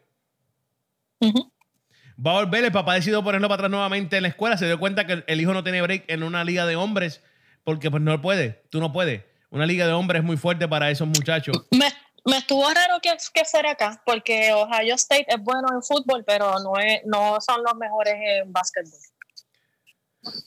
Va 1.22 2.32
a 2.32 2.34
volver, 2.34 2.64
el 2.64 2.72
papá 2.72 2.94
decidió 2.94 3.22
ponerlo 3.22 3.48
para 3.48 3.60
atrás 3.60 3.70
nuevamente 3.70 4.16
en 4.16 4.22
la 4.22 4.28
escuela. 4.28 4.58
Se 4.58 4.66
dio 4.66 4.78
cuenta 4.78 5.06
que 5.06 5.24
el 5.26 5.40
hijo 5.40 5.54
no 5.54 5.62
tiene 5.62 5.80
break 5.80 6.04
en 6.08 6.22
una 6.22 6.44
liga 6.44 6.66
de 6.66 6.76
hombres 6.76 7.22
porque 7.64 7.90
pues 7.90 8.02
no 8.02 8.20
puede, 8.20 8.62
tú 8.70 8.80
no 8.80 8.92
puedes. 8.92 9.24
Una 9.50 9.66
liga 9.66 9.86
de 9.86 9.92
hombres 9.92 10.20
es 10.20 10.24
muy 10.24 10.36
fuerte 10.36 10.68
para 10.68 10.90
esos 10.90 11.08
muchachos. 11.08 11.56
Me, 11.70 11.88
me 12.26 12.38
estuvo 12.38 12.68
raro 12.68 13.00
que, 13.02 13.10
que 13.32 13.44
fuera 13.44 13.72
acá, 13.72 14.02
porque 14.04 14.52
Ohio 14.52 14.94
State 14.94 15.26
es 15.28 15.42
bueno 15.42 15.68
en 15.72 15.82
fútbol, 15.82 16.24
pero 16.26 16.58
no, 16.60 16.78
es, 16.78 17.00
no 17.06 17.38
son 17.40 17.62
los 17.64 17.74
mejores 17.76 18.14
en 18.18 18.52
básquetbol. 18.52 18.98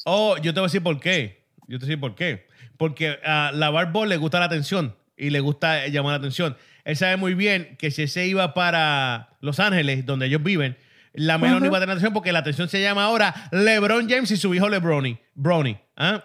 Oh, 0.06 0.38
yo 0.38 0.54
te 0.54 0.60
voy 0.60 0.66
a 0.66 0.70
decir 0.70 0.84
por 0.84 1.00
qué. 1.00 1.48
Yo 1.68 1.80
te 1.80 1.86
voy 1.86 1.86
a 1.86 1.88
decir 1.88 2.00
por 2.00 2.16
qué. 2.16 2.48
Porque 2.78 3.20
a 3.26 3.52
la 3.52 3.70
Ball 3.70 4.10
le 4.10 4.18
gusta 4.18 4.40
la 4.40 4.46
atención 4.46 4.96
y 5.18 5.30
le 5.30 5.40
gusta 5.40 5.88
llamar 5.88 6.12
la 6.12 6.18
atención. 6.18 6.58
Él 6.84 6.98
sabe 6.98 7.18
muy 7.18 7.34
bien 7.34 7.76
que 7.78 7.92
si 7.92 8.08
se 8.08 8.26
iba 8.28 8.54
para 8.54 9.30
Los 9.40 9.60
Ángeles, 9.60 10.06
donde 10.06 10.26
ellos 10.26 10.44
viven, 10.44 10.78
la 11.14 11.38
menor 11.38 11.62
no 11.62 11.68
iba 11.68 11.78
a 11.78 11.80
tener 11.80 11.94
atención 11.94 12.14
porque 12.14 12.32
la 12.32 12.40
atención 12.40 12.68
se 12.70 12.82
llama 12.82 13.04
ahora 13.04 13.34
LeBron 13.52 14.10
James 14.10 14.32
y 14.32 14.38
su 14.38 14.54
hijo 14.54 14.68
LeBron. 14.68 15.20
Brony. 15.36 15.78
¿ah? 15.96 16.24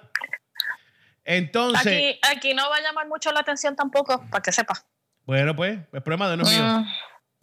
Entonces, 1.24 1.86
Aquí, 1.86 2.18
aquí 2.30 2.54
no 2.54 2.68
va 2.70 2.76
a 2.76 2.80
llamar 2.80 3.06
mucho 3.06 3.30
la 3.32 3.40
atención 3.40 3.76
tampoco, 3.76 4.24
para 4.30 4.42
que 4.42 4.50
sepa. 4.50 4.74
bueno, 5.26 5.54
pues, 5.54 5.78
el 5.92 6.02
problema 6.02 6.28
de 6.30 6.36
no 6.38 6.42
es 6.44 6.50
mío. 6.50 6.64
Mm, 6.64 6.86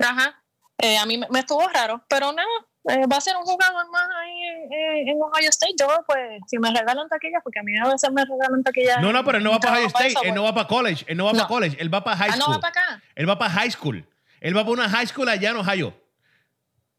Ajá. 0.04 0.42
Eh, 0.80 0.98
a 0.98 1.06
mí 1.06 1.18
me, 1.18 1.28
me 1.30 1.40
estuvo 1.40 1.66
raro, 1.70 2.04
pero 2.10 2.34
nada, 2.34 2.48
eh, 2.90 3.08
va 3.12 3.18
a 3.18 3.22
ser 3.22 3.36
un 3.38 3.44
jugador 3.44 3.90
más 3.92 4.08
ahí 4.22 4.44
en, 4.44 5.10
en 5.10 5.18
Ohio 5.22 5.50
State. 5.50 5.74
Yo, 5.80 5.88
pues, 6.08 6.20
si 6.48 6.58
me 6.60 6.70
regalan 6.70 7.08
taquillas, 7.10 7.42
porque 7.44 7.60
a 7.60 7.64
mí 7.64 7.74
a 7.78 7.88
veces 7.90 8.12
me 8.12 8.24
regalan 8.24 8.64
taquillas. 8.64 9.02
No, 9.02 9.12
no, 9.12 9.24
pero 9.24 9.38
él 9.40 9.44
no 9.44 9.52
va 9.52 9.60
para 9.60 9.74
Ohio 9.78 9.88
State, 9.88 10.08
eso, 10.08 10.24
él 10.24 10.34
no 10.34 10.42
pues. 10.42 10.52
va 10.52 10.56
para 10.56 10.68
college, 10.68 11.06
él 11.08 11.18
no 11.18 11.26
va 11.26 11.32
No. 11.34 11.38
para 11.40 11.48
college, 11.48 11.78
él 11.80 11.94
va 11.94 12.04
para 12.04 12.18
high 12.18 12.30
Ah, 12.34 12.36
no 12.38 12.42
school. 12.44 12.56
va 12.56 12.60
para 12.62 12.72
acá. 12.82 13.02
Él 13.16 13.30
va 13.30 13.38
para 13.38 13.52
high 13.54 13.72
school. 13.72 14.08
Él 14.42 14.56
va 14.58 14.62
para 14.62 14.72
una 14.74 14.90
high 14.90 15.08
school 15.08 15.28
allá 15.30 15.50
en 15.52 15.58
Ohio. 15.58 15.94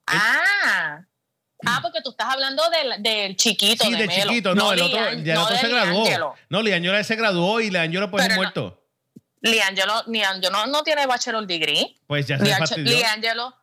Ah. 0.07 1.01
Ah, 1.65 1.79
porque 1.83 2.01
tú 2.03 2.11
estás 2.11 2.29
hablando 2.29 2.63
del, 2.71 3.03
del 3.03 3.37
chiquito. 3.37 3.85
Sí, 3.85 3.93
de 3.93 3.99
de 3.99 4.07
Melo. 4.07 4.23
chiquito, 4.31 4.55
no, 4.55 4.73
el 4.73 4.83
otro, 4.83 4.99
Lian- 5.01 5.25
ya 5.25 5.33
el 5.33 5.39
no 5.39 5.45
otro 5.45 5.57
se 5.57 5.69
graduó. 5.69 6.03
Liangelo. 6.05 6.35
No, 6.51 6.63
Liangelo 6.63 7.05
se 7.05 7.17
graduó 7.17 7.61
y 7.61 7.71
Liangelo 7.71 8.11
pues 8.11 8.23
es 8.25 8.29
Pero 8.29 8.35
no- 8.37 8.43
muerto. 8.43 8.83
Liangelo, 9.41 10.03
Liangelo 10.07 10.67
no 10.67 10.83
tiene 10.83 11.07
bachelor 11.07 11.47
degree. 11.47 11.97
Pues 12.07 12.27
ya 12.27 12.39
se 12.39 12.47
fastidió. 12.57 12.97
Liangelo, 12.97 13.55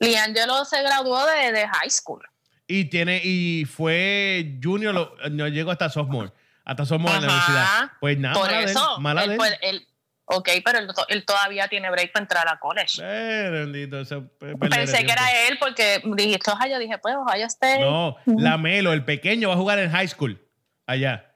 Liangelo 0.00 0.64
se 0.64 0.82
graduó 0.82 1.24
de, 1.26 1.52
de 1.52 1.68
high 1.68 1.90
school. 1.90 2.22
Y 2.66 2.86
tiene, 2.86 3.20
y 3.22 3.64
fue 3.64 4.58
junior, 4.62 4.94
lo- 4.94 5.14
no 5.30 5.48
llegó 5.48 5.70
hasta 5.70 5.88
sophomore. 5.90 6.32
Hasta 6.64 6.84
sophomore 6.86 7.16
en 7.16 7.22
la 7.22 7.28
universidad. 7.28 7.90
Pues 8.00 8.18
nada, 8.18 8.34
Por 8.34 8.46
mala 8.46 8.60
él, 8.62 8.68
eso, 8.70 8.98
mala 9.00 9.24
él 9.24 9.38
él- 9.62 9.86
ok, 10.24 10.48
pero 10.64 10.78
él, 10.78 10.86
to- 10.94 11.06
él 11.08 11.24
todavía 11.24 11.66
tiene 11.68 11.90
break 11.90 12.12
para 12.12 12.22
entrar 12.22 12.48
a 12.48 12.58
college. 12.60 13.00
Eh, 13.02 13.50
bendito, 13.50 13.96
Pensé 14.70 15.04
que 15.04 15.12
era 15.12 15.46
él 15.48 15.58
porque 15.58 16.00
dijiste 16.14 16.50
Ohio, 16.50 16.78
dije, 16.78 16.96
pues 16.98 17.16
Ohio 17.16 17.46
State. 17.46 17.80
No, 17.80 18.16
la 18.26 18.56
Melo, 18.56 18.92
el 18.92 19.04
pequeño, 19.04 19.48
va 19.48 19.54
a 19.54 19.58
jugar 19.58 19.78
en 19.80 19.90
high 19.90 20.06
school. 20.08 20.40
Allá. 20.86 21.29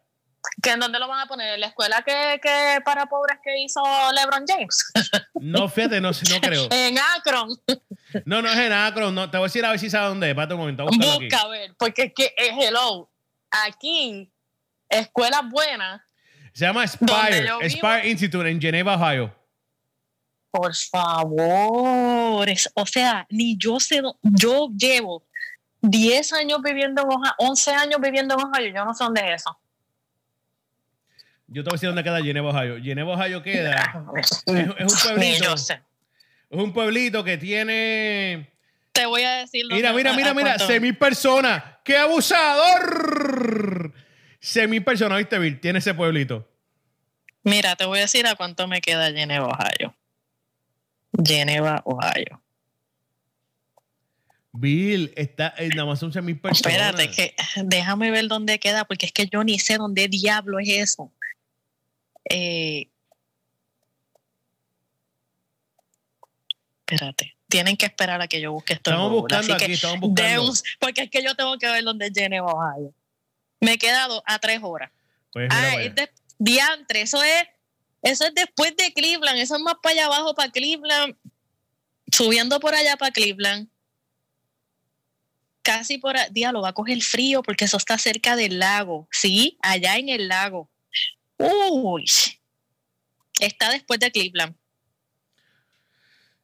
¿Que 0.63 0.71
¿En 0.73 0.81
dónde 0.81 0.99
lo 0.99 1.09
van 1.09 1.21
a 1.21 1.27
poner? 1.27 1.55
¿En 1.55 1.61
la 1.61 1.69
escuela 1.69 2.03
que, 2.03 2.39
que 2.43 2.79
para 2.85 3.07
pobres 3.07 3.39
que 3.43 3.59
hizo 3.63 3.83
LeBron 4.13 4.45
James? 4.47 4.93
No, 5.41 5.69
fíjate, 5.69 6.01
no, 6.01 6.11
no 6.11 6.41
creo. 6.41 6.69
en 6.71 6.97
Akron. 6.99 7.49
No, 8.25 8.41
no 8.41 8.49
es 8.49 8.57
en 8.59 8.73
Akron. 8.73 9.15
No, 9.15 9.31
te 9.31 9.37
voy 9.37 9.45
a 9.45 9.49
decir 9.49 9.65
a 9.65 9.71
ver 9.71 9.79
si 9.79 9.91
sabe 9.91 10.09
dónde 10.09 10.27
es. 10.27 10.31
Espérate 10.31 10.55
un 10.55 10.61
momento, 10.61 10.87
aquí. 10.89 10.99
Busca 10.99 11.43
a 11.43 11.49
ver, 11.49 11.75
porque 11.79 12.03
es 12.05 12.13
que, 12.15 12.25
eh, 12.25 12.51
hello, 12.61 13.11
aquí, 13.51 14.33
escuelas 14.89 15.43
buenas, 15.51 16.01
Se 16.55 16.65
llama 16.65 16.87
Spire. 16.87 17.47
Spire 17.69 18.09
Institute 18.09 18.49
en 18.49 18.61
Geneva, 18.61 18.95
Ohio. 18.95 19.35
por 20.51 20.73
favor, 20.75 22.49
es- 22.49 22.71
o 22.75 22.87
sea, 22.87 23.27
ni 23.31 23.57
yo 23.59 23.79
sé, 23.81 24.01
yo 24.23 24.69
llevo 24.77 25.27
10 25.81 26.33
años 26.33 26.61
viviendo 26.63 27.03
en 27.03 27.09
Ohio, 27.09 27.33
11 27.39 27.71
años 27.73 28.01
viviendo 28.01 28.35
en 28.35 28.41
Ohio, 28.47 28.73
yo 28.75 28.85
no 28.85 28.95
sé 28.95 29.05
dónde 29.05 29.21
es 29.33 29.43
eso. 29.43 29.59
Yo 31.47 31.63
te 31.63 31.71
voy 31.71 31.75
a 31.75 31.77
decir 31.77 31.89
dónde 31.89 32.03
queda 32.03 32.23
Geneva, 32.23 32.51
Ohio. 32.51 32.83
Geneva, 32.83 33.13
Ohio 33.13 33.43
queda. 33.43 34.05
es 34.17 34.43
un 34.47 34.75
pueblito. 35.03 35.55
Es 35.55 35.81
un 36.51 36.73
pueblito 36.73 37.25
que 37.25 37.37
tiene. 37.37 38.51
Te 38.93 39.07
voy 39.07 39.23
a 39.23 39.39
decir. 39.39 39.67
Mira, 39.71 39.93
mira, 39.93 40.13
mira, 40.15 40.31
a 40.31 40.35
mira. 40.35 40.57
mil 40.81 40.97
personas. 40.97 41.63
¡Qué 41.85 41.97
abusador! 41.99 43.93
Seis 44.41 44.69
mil 44.69 44.85
personas, 44.85 45.19
¿viste, 45.19 45.39
Bill? 45.39 45.61
Tiene 45.61 45.81
ese 45.81 45.95
pueblito. 45.95 46.49
Mira, 47.43 47.77
te 47.77 47.85
voy 47.85 47.99
a 47.99 48.03
decir 48.03 48.27
a 48.27 48.37
cuánto 48.37 48.67
me 48.69 48.81
queda 48.81 49.13
Geneva, 49.13 49.47
Ohio. 49.47 49.95
Geneva, 51.23 51.83
Ohio. 51.85 52.41
Bill, 54.53 55.13
está 55.17 55.53
en 55.59 55.71
nada 55.71 55.87
más 55.87 55.99
son 55.99 56.13
mil 56.25 56.39
personas. 56.39 56.73
Espérate, 56.73 57.11
que 57.11 57.35
déjame 57.65 58.13
ver 58.13 58.29
dónde 58.29 58.61
queda, 58.61 58.85
porque 58.85 59.07
es 59.07 59.13
que 59.13 59.27
yo 59.27 59.43
ni 59.43 59.59
sé 59.59 59.77
dónde 59.77 60.07
diablo 60.07 60.61
es 60.61 60.69
eso. 60.69 61.13
Eh, 62.31 62.89
espérate, 66.81 67.37
tienen 67.49 67.77
que 67.77 67.87
esperar 67.87 68.21
a 68.21 68.29
que 68.29 68.41
yo 68.41 68.53
busque 68.53 68.75
esto. 68.75 68.91
Estamos 68.91 69.11
buscando 69.13 69.55
aquí, 69.55 69.73
estamos 69.73 70.01
buscando. 70.01 70.53
porque 70.81 71.03
es 71.03 71.11
que 71.11 71.23
yo 71.23 71.35
tengo 71.35 71.57
que 71.59 71.67
ver 71.69 71.85
dónde 71.85 72.07
es 72.07 72.13
Geneva, 72.15 72.53
Ohio. 72.53 72.95
Me 73.61 73.73
he 73.75 73.79
quedado 73.79 74.23
a 74.27 74.39
tres 74.39 74.61
horas. 74.63 74.91
Pues 75.33 75.49
Ah, 75.51 75.55
para 75.55 75.69
es 75.75 75.79
allá. 75.79 75.95
de, 75.95 76.11
diantre, 76.39 77.01
eso 77.03 77.23
es, 77.23 77.45
eso 78.03 78.25
es 78.27 78.35
después 78.35 78.77
de 78.77 78.93
Cleveland, 78.93 79.39
eso 79.39 79.57
es 79.57 79.63
más 79.63 79.77
para 79.83 79.95
allá 79.95 80.07
abajo, 80.07 80.35
para 80.35 80.51
Cleveland, 80.51 81.17
subiendo 82.13 82.61
por 82.61 82.75
allá 82.75 82.97
para 82.97 83.13
Cleveland. 83.13 83.69
Casi 85.63 85.97
por 85.97 86.17
a- 86.17 86.29
diablo, 86.29 86.61
va 86.61 86.69
a 86.71 86.73
coger 86.75 87.01
frío 87.01 87.43
porque 87.43 87.65
eso 87.65 87.79
está 87.79 87.97
cerca 87.97 88.37
del 88.37 88.59
lago, 88.59 89.09
sí, 89.11 89.57
allá 89.63 89.97
en 89.97 90.11
el 90.11 90.29
lago. 90.29 90.69
Uy, 91.39 92.05
está 93.41 93.71
después 93.71 93.99
de 94.01 94.11
Cleveland. 94.11 94.55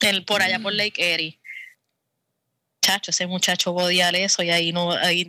El, 0.01 0.24
por 0.24 0.43
allá 0.43 0.59
por 0.59 0.72
Lake 0.72 1.14
Erie. 1.14 1.38
Chacho, 2.82 3.11
ese 3.11 3.26
muchacho 3.26 3.72
bodial 3.72 4.14
eso 4.14 4.43
y 4.43 4.51
ahí 4.51 4.72
no, 4.72 4.93
ahí. 4.93 5.28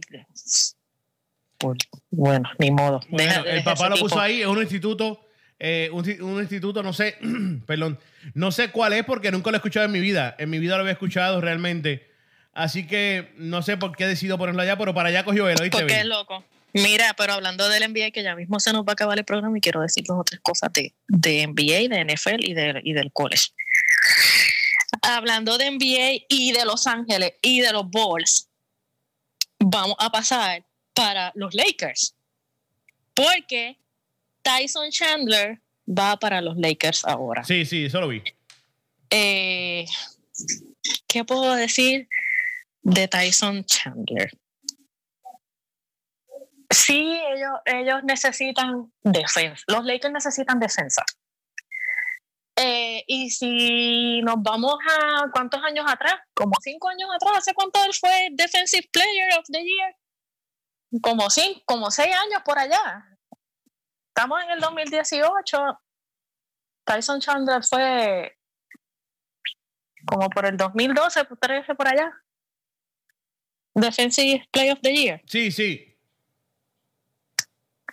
Bueno, 2.09 2.49
ni 2.57 2.72
modo. 2.72 3.01
Bueno, 3.09 3.32
Deja- 3.43 3.49
el 3.51 3.64
papá 3.64 3.89
lo 3.89 3.97
puso 3.97 4.20
ahí, 4.20 4.41
es 4.41 4.47
un 4.47 4.59
instituto, 4.62 5.28
eh, 5.59 5.89
un, 5.91 6.03
ti- 6.03 6.20
un 6.22 6.39
instituto, 6.39 6.82
no 6.82 6.93
sé, 6.93 7.18
perdón, 7.68 7.99
no 8.34 8.51
sé 8.51 8.72
cuál 8.72 8.93
es 8.93 9.03
porque 9.03 9.32
nunca 9.32 9.51
lo 9.51 9.57
he 9.57 9.59
escuchado 9.59 9.86
en 9.86 9.91
mi 9.91 9.99
vida. 9.99 10.36
En 10.39 10.49
mi 10.49 10.57
vida 10.59 10.76
lo 10.76 10.82
había 10.82 10.93
escuchado 10.93 11.39
realmente. 11.41 12.09
Así 12.53 12.88
que 12.88 13.32
no 13.38 13.62
sé 13.62 13.78
por 13.78 13.95
qué 13.95 14.07
decido 14.07 14.38
ponerlo 14.38 14.62
allá, 14.62 14.78
pero 14.78 14.93
para 14.93 15.09
allá 15.09 15.24
cogió 15.24 15.47
él, 15.49 15.57
¿oíste? 15.62 15.78
Porque 15.78 15.99
es 15.99 16.05
loco. 16.05 16.43
Mira, 16.74 17.13
pero 17.17 17.34
hablando 17.34 17.67
del 17.69 17.91
NBA, 17.91 18.11
que 18.11 18.24
ya 18.24 18.36
mismo 18.36 18.59
se 18.59 18.72
nos 18.72 18.84
va 18.84 18.91
a 18.91 18.93
acabar 18.93 19.17
el 19.17 19.26
programa 19.26 19.57
y 19.57 19.61
quiero 19.61 19.82
decir 19.82 20.03
dos 20.05 20.19
o 20.19 20.24
tres 20.24 20.39
cosas 20.41 20.72
de, 20.74 20.93
de 21.07 21.47
NBA, 21.47 21.89
de 21.89 22.05
NFL 22.05 22.43
y, 22.43 22.53
de, 22.53 22.82
y 22.84 22.93
del 22.93 23.11
college. 23.11 23.47
Hablando 25.01 25.57
de 25.57 25.72
NBA 25.72 26.26
y 26.30 26.51
de 26.53 26.65
Los 26.65 26.88
Ángeles 26.88 27.34
y 27.41 27.61
de 27.61 27.72
los 27.74 27.89
Bulls, 27.89 28.49
vamos 29.59 29.95
a 29.99 30.09
pasar 30.11 30.65
para 30.93 31.32
los 31.36 31.53
Lakers. 31.53 32.15
Porque 33.13 33.78
Tyson 34.41 34.89
Chandler 34.91 35.61
va 35.88 36.17
para 36.17 36.41
los 36.41 36.57
Lakers 36.57 37.05
ahora. 37.05 37.43
Sí, 37.43 37.65
sí, 37.65 37.86
eso 37.86 37.99
lo 37.99 38.07
vi. 38.07 38.22
Eh, 39.09 39.86
¿Qué 41.07 41.26
puedo 41.26 41.53
decir 41.55 42.07
de 42.82 43.07
Tyson 43.07 43.65
Chandler? 43.65 44.32
Sí, 46.72 47.19
ellos, 47.34 47.59
ellos 47.65 48.03
necesitan 48.03 48.91
defensa. 49.03 49.63
Los 49.67 49.84
Lakers 49.84 50.13
necesitan 50.13 50.59
defensa. 50.59 51.03
Eh, 52.55 53.03
y 53.07 53.30
si 53.30 54.22
nos 54.22 54.36
vamos 54.39 54.76
a 54.89 55.30
cuántos 55.34 55.61
años 55.63 55.86
atrás, 55.88 56.15
como 56.34 56.53
cinco 56.61 56.89
años 56.89 57.09
atrás, 57.13 57.39
¿hace 57.39 57.53
cuánto 57.53 57.84
él 57.84 57.93
fue 57.93 58.30
Defensive 58.32 58.89
Player 58.91 59.38
of 59.38 59.45
the 59.51 59.63
Year? 59.63 59.95
Como 61.01 61.30
cinco, 61.30 61.61
como 61.65 61.91
seis 61.91 62.15
años 62.15 62.41
por 62.45 62.57
allá. 62.57 63.17
Estamos 64.09 64.43
en 64.43 64.51
el 64.51 64.59
2018. 64.59 65.57
Tyson 66.86 67.19
Chandler 67.19 67.63
fue 67.63 68.38
como 70.05 70.30
por 70.30 70.45
el 70.45 70.57
2012, 70.57 71.26
13 71.39 71.76
por 71.76 71.88
allá. 71.88 72.11
Defensive 73.74 74.47
Player 74.51 74.74
of 74.74 74.82
the 74.82 74.93
Year. 74.93 75.22
Sí, 75.26 75.51
sí. 75.51 75.90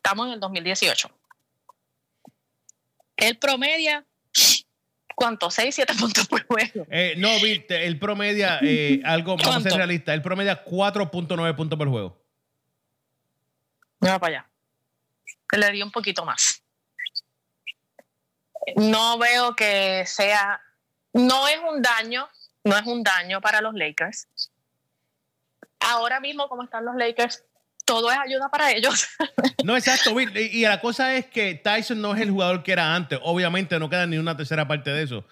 Estamos 0.08 0.28
en 0.28 0.32
el 0.32 0.40
2018. 0.40 1.10
Él 3.16 3.38
promedia, 3.38 4.06
¿cuánto? 5.14 5.50
6, 5.50 5.74
7 5.74 5.92
puntos 6.00 6.26
por 6.26 6.46
juego. 6.46 6.86
Eh, 6.90 7.12
no, 7.18 7.28
Bill, 7.42 7.66
él 7.68 7.98
promedia 7.98 8.58
eh, 8.62 9.02
algo, 9.04 9.36
vamos 9.36 9.48
a 9.48 9.52
ser 9.60 9.64
¿Cuánto? 9.64 9.76
realistas, 9.76 10.14
él 10.14 10.22
promedia 10.22 10.64
4.9 10.64 11.54
puntos 11.54 11.78
por 11.78 11.88
juego. 11.90 12.18
Mira 14.00 14.18
para 14.18 14.38
allá. 14.38 14.50
Le 15.52 15.72
di 15.72 15.82
un 15.82 15.92
poquito 15.92 16.24
más. 16.24 16.62
No 18.76 19.18
veo 19.18 19.54
que 19.54 20.04
sea. 20.06 20.58
No 21.12 21.48
es 21.48 21.58
un 21.70 21.82
daño, 21.82 22.30
no 22.64 22.78
es 22.78 22.86
un 22.86 23.02
daño 23.02 23.42
para 23.42 23.60
los 23.60 23.74
Lakers. 23.74 24.26
Ahora 25.80 26.18
mismo, 26.18 26.48
como 26.48 26.62
están 26.62 26.86
los 26.86 26.96
Lakers, 26.96 27.44
todo 27.88 28.10
es 28.10 28.18
ayuda 28.18 28.48
para 28.48 28.70
ellos. 28.70 29.08
No, 29.64 29.76
exacto, 29.76 30.14
Bill. 30.14 30.30
Y, 30.36 30.58
y 30.58 30.62
la 30.62 30.80
cosa 30.80 31.16
es 31.16 31.26
que 31.26 31.54
Tyson 31.56 32.00
no 32.00 32.14
es 32.14 32.20
el 32.20 32.30
jugador 32.30 32.62
que 32.62 32.70
era 32.70 32.94
antes. 32.94 33.18
Obviamente 33.22 33.76
no 33.80 33.90
queda 33.90 34.06
ni 34.06 34.16
una 34.16 34.36
tercera 34.36 34.68
parte 34.68 34.90
de 34.90 35.02
eso. 35.02 35.24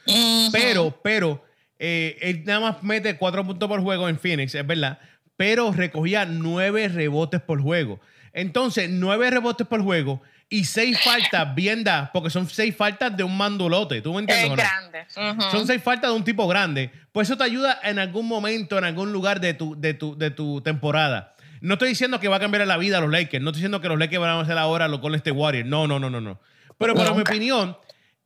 Pero, 0.50 1.00
pero, 1.02 1.44
eh, 1.78 2.18
él 2.20 2.42
nada 2.44 2.60
más 2.60 2.82
mete 2.82 3.16
cuatro 3.16 3.44
puntos 3.46 3.68
por 3.68 3.80
juego 3.82 4.08
en 4.08 4.18
Phoenix, 4.18 4.54
es 4.54 4.66
verdad. 4.66 4.98
Pero 5.36 5.72
recogía 5.72 6.24
nueve 6.24 6.88
rebotes 6.88 7.40
por 7.40 7.62
juego. 7.62 8.00
Entonces, 8.32 8.90
nueve 8.90 9.30
rebotes 9.30 9.66
por 9.66 9.82
juego 9.82 10.20
y 10.48 10.64
seis 10.64 11.00
faltas 11.00 11.54
bien 11.54 11.84
dadas, 11.84 12.10
porque 12.12 12.30
son 12.30 12.48
seis 12.48 12.74
faltas 12.76 13.16
de 13.16 13.22
un 13.22 13.36
mandulote. 13.36 14.02
¿Tú 14.02 14.12
me 14.12 14.20
entiendes? 14.20 14.44
es 14.44 14.50
o 14.50 14.56
no? 14.56 14.56
grande. 14.56 15.06
Ujú. 15.40 15.50
Son 15.50 15.66
seis 15.66 15.82
faltas 15.82 16.10
de 16.10 16.16
un 16.16 16.24
tipo 16.24 16.48
grande. 16.48 16.90
Pues 17.12 17.28
eso 17.28 17.38
te 17.38 17.44
ayuda 17.44 17.78
en 17.84 17.98
algún 17.98 18.26
momento, 18.26 18.76
en 18.76 18.84
algún 18.84 19.12
lugar 19.12 19.40
de 19.40 19.54
tu, 19.54 19.80
de 19.80 19.94
tu, 19.94 20.18
de 20.18 20.30
tu 20.30 20.60
temporada. 20.62 21.35
No 21.60 21.74
estoy 21.74 21.90
diciendo 21.90 22.20
que 22.20 22.28
va 22.28 22.36
a 22.36 22.40
cambiar 22.40 22.66
la 22.66 22.76
vida 22.76 22.98
a 22.98 23.00
los 23.00 23.10
Lakers. 23.10 23.42
No 23.42 23.50
estoy 23.50 23.60
diciendo 23.60 23.80
que 23.80 23.88
los 23.88 23.98
Lakers 23.98 24.20
van 24.20 24.30
a 24.30 24.40
hacer 24.40 24.58
ahora 24.58 24.88
lo 24.88 25.00
con 25.00 25.14
este 25.14 25.30
Warriors. 25.30 25.68
No, 25.68 25.86
no, 25.86 25.98
no, 25.98 26.10
no, 26.10 26.20
no. 26.20 26.40
Pero 26.78 26.94
para 26.94 27.12
mi 27.14 27.22
opinión, 27.22 27.76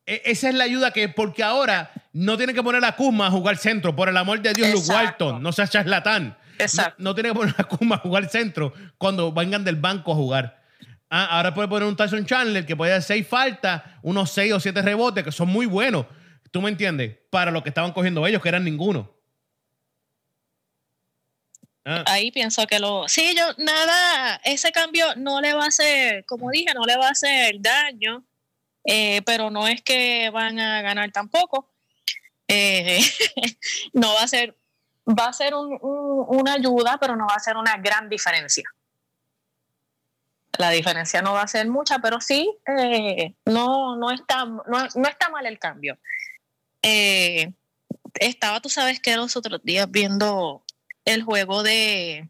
e- 0.06 0.22
esa 0.24 0.48
es 0.48 0.54
la 0.54 0.64
ayuda 0.64 0.90
que, 0.90 1.08
porque 1.08 1.42
ahora 1.42 1.90
no 2.12 2.36
tiene 2.36 2.54
que 2.54 2.62
poner 2.62 2.84
a 2.84 2.92
Kuzma 2.96 3.28
a 3.28 3.30
jugar 3.30 3.56
centro. 3.56 3.94
Por 3.94 4.08
el 4.08 4.16
amor 4.16 4.40
de 4.40 4.52
Dios, 4.52 4.70
Luke. 4.72 4.92
Walton, 4.92 5.42
no 5.42 5.52
seas 5.52 5.70
charlatán. 5.70 6.36
Exacto. 6.58 6.96
No, 6.98 7.10
no 7.10 7.14
tiene 7.14 7.30
que 7.30 7.34
poner 7.34 7.54
a 7.56 7.64
Kuzma 7.64 7.96
a 7.96 7.98
jugar 7.98 8.28
centro 8.28 8.72
cuando 8.98 9.32
vengan 9.32 9.64
del 9.64 9.76
banco 9.76 10.12
a 10.12 10.14
jugar. 10.14 10.60
Ah, 11.08 11.38
ahora 11.38 11.54
puede 11.54 11.66
poner 11.68 11.88
un 11.88 11.96
Tyson 11.96 12.24
Chandler 12.24 12.64
que 12.64 12.76
puede 12.76 12.92
hacer 12.92 13.16
seis 13.16 13.26
faltas, 13.26 13.82
unos 14.02 14.30
seis 14.30 14.52
o 14.52 14.60
siete 14.60 14.80
rebotes, 14.80 15.24
que 15.24 15.32
son 15.32 15.48
muy 15.48 15.66
buenos. 15.66 16.06
¿Tú 16.50 16.60
me 16.62 16.68
entiendes? 16.70 17.16
Para 17.30 17.50
lo 17.50 17.62
que 17.62 17.68
estaban 17.68 17.92
cogiendo 17.92 18.26
ellos, 18.26 18.42
que 18.42 18.48
eran 18.48 18.64
ninguno. 18.64 19.12
Ah, 21.84 22.04
Ahí 22.06 22.30
pienso 22.30 22.66
que 22.66 22.78
lo. 22.78 23.08
Sí, 23.08 23.34
yo, 23.36 23.44
nada, 23.58 24.36
ese 24.44 24.70
cambio 24.72 25.06
no 25.16 25.40
le 25.40 25.54
va 25.54 25.64
a 25.64 25.68
hacer, 25.68 26.24
como 26.26 26.50
dije, 26.50 26.74
no 26.74 26.84
le 26.84 26.96
va 26.96 27.08
a 27.08 27.12
hacer 27.12 27.56
daño, 27.60 28.24
eh, 28.84 29.22
pero 29.22 29.50
no 29.50 29.66
es 29.66 29.80
que 29.82 30.28
van 30.30 30.58
a 30.60 30.82
ganar 30.82 31.10
tampoco. 31.10 31.72
Eh, 32.48 33.00
no 33.94 34.12
va 34.14 34.22
a 34.22 34.28
ser, 34.28 34.56
va 35.08 35.26
a 35.28 35.32
ser 35.32 35.54
un- 35.54 35.78
un- 35.80 36.26
una 36.40 36.54
ayuda, 36.54 36.98
pero 37.00 37.16
no 37.16 37.26
va 37.26 37.34
a 37.36 37.40
ser 37.40 37.56
una 37.56 37.76
gran 37.78 38.08
diferencia. 38.08 38.64
La 40.58 40.70
diferencia 40.70 41.22
no 41.22 41.32
va 41.32 41.42
a 41.42 41.48
ser 41.48 41.66
mucha, 41.68 42.00
pero 42.00 42.20
sí, 42.20 42.50
eh, 42.66 43.34
no, 43.46 43.96
no, 43.96 44.10
está, 44.10 44.44
no, 44.44 44.62
no 44.66 45.08
está 45.08 45.30
mal 45.30 45.46
el 45.46 45.58
cambio. 45.58 45.96
Estaba, 48.14 48.60
tú 48.60 48.68
sabes 48.68 49.00
que 49.00 49.16
los 49.16 49.36
otros 49.36 49.60
días 49.62 49.90
viendo 49.90 50.62
el 51.10 51.22
juego 51.22 51.62
de... 51.62 52.28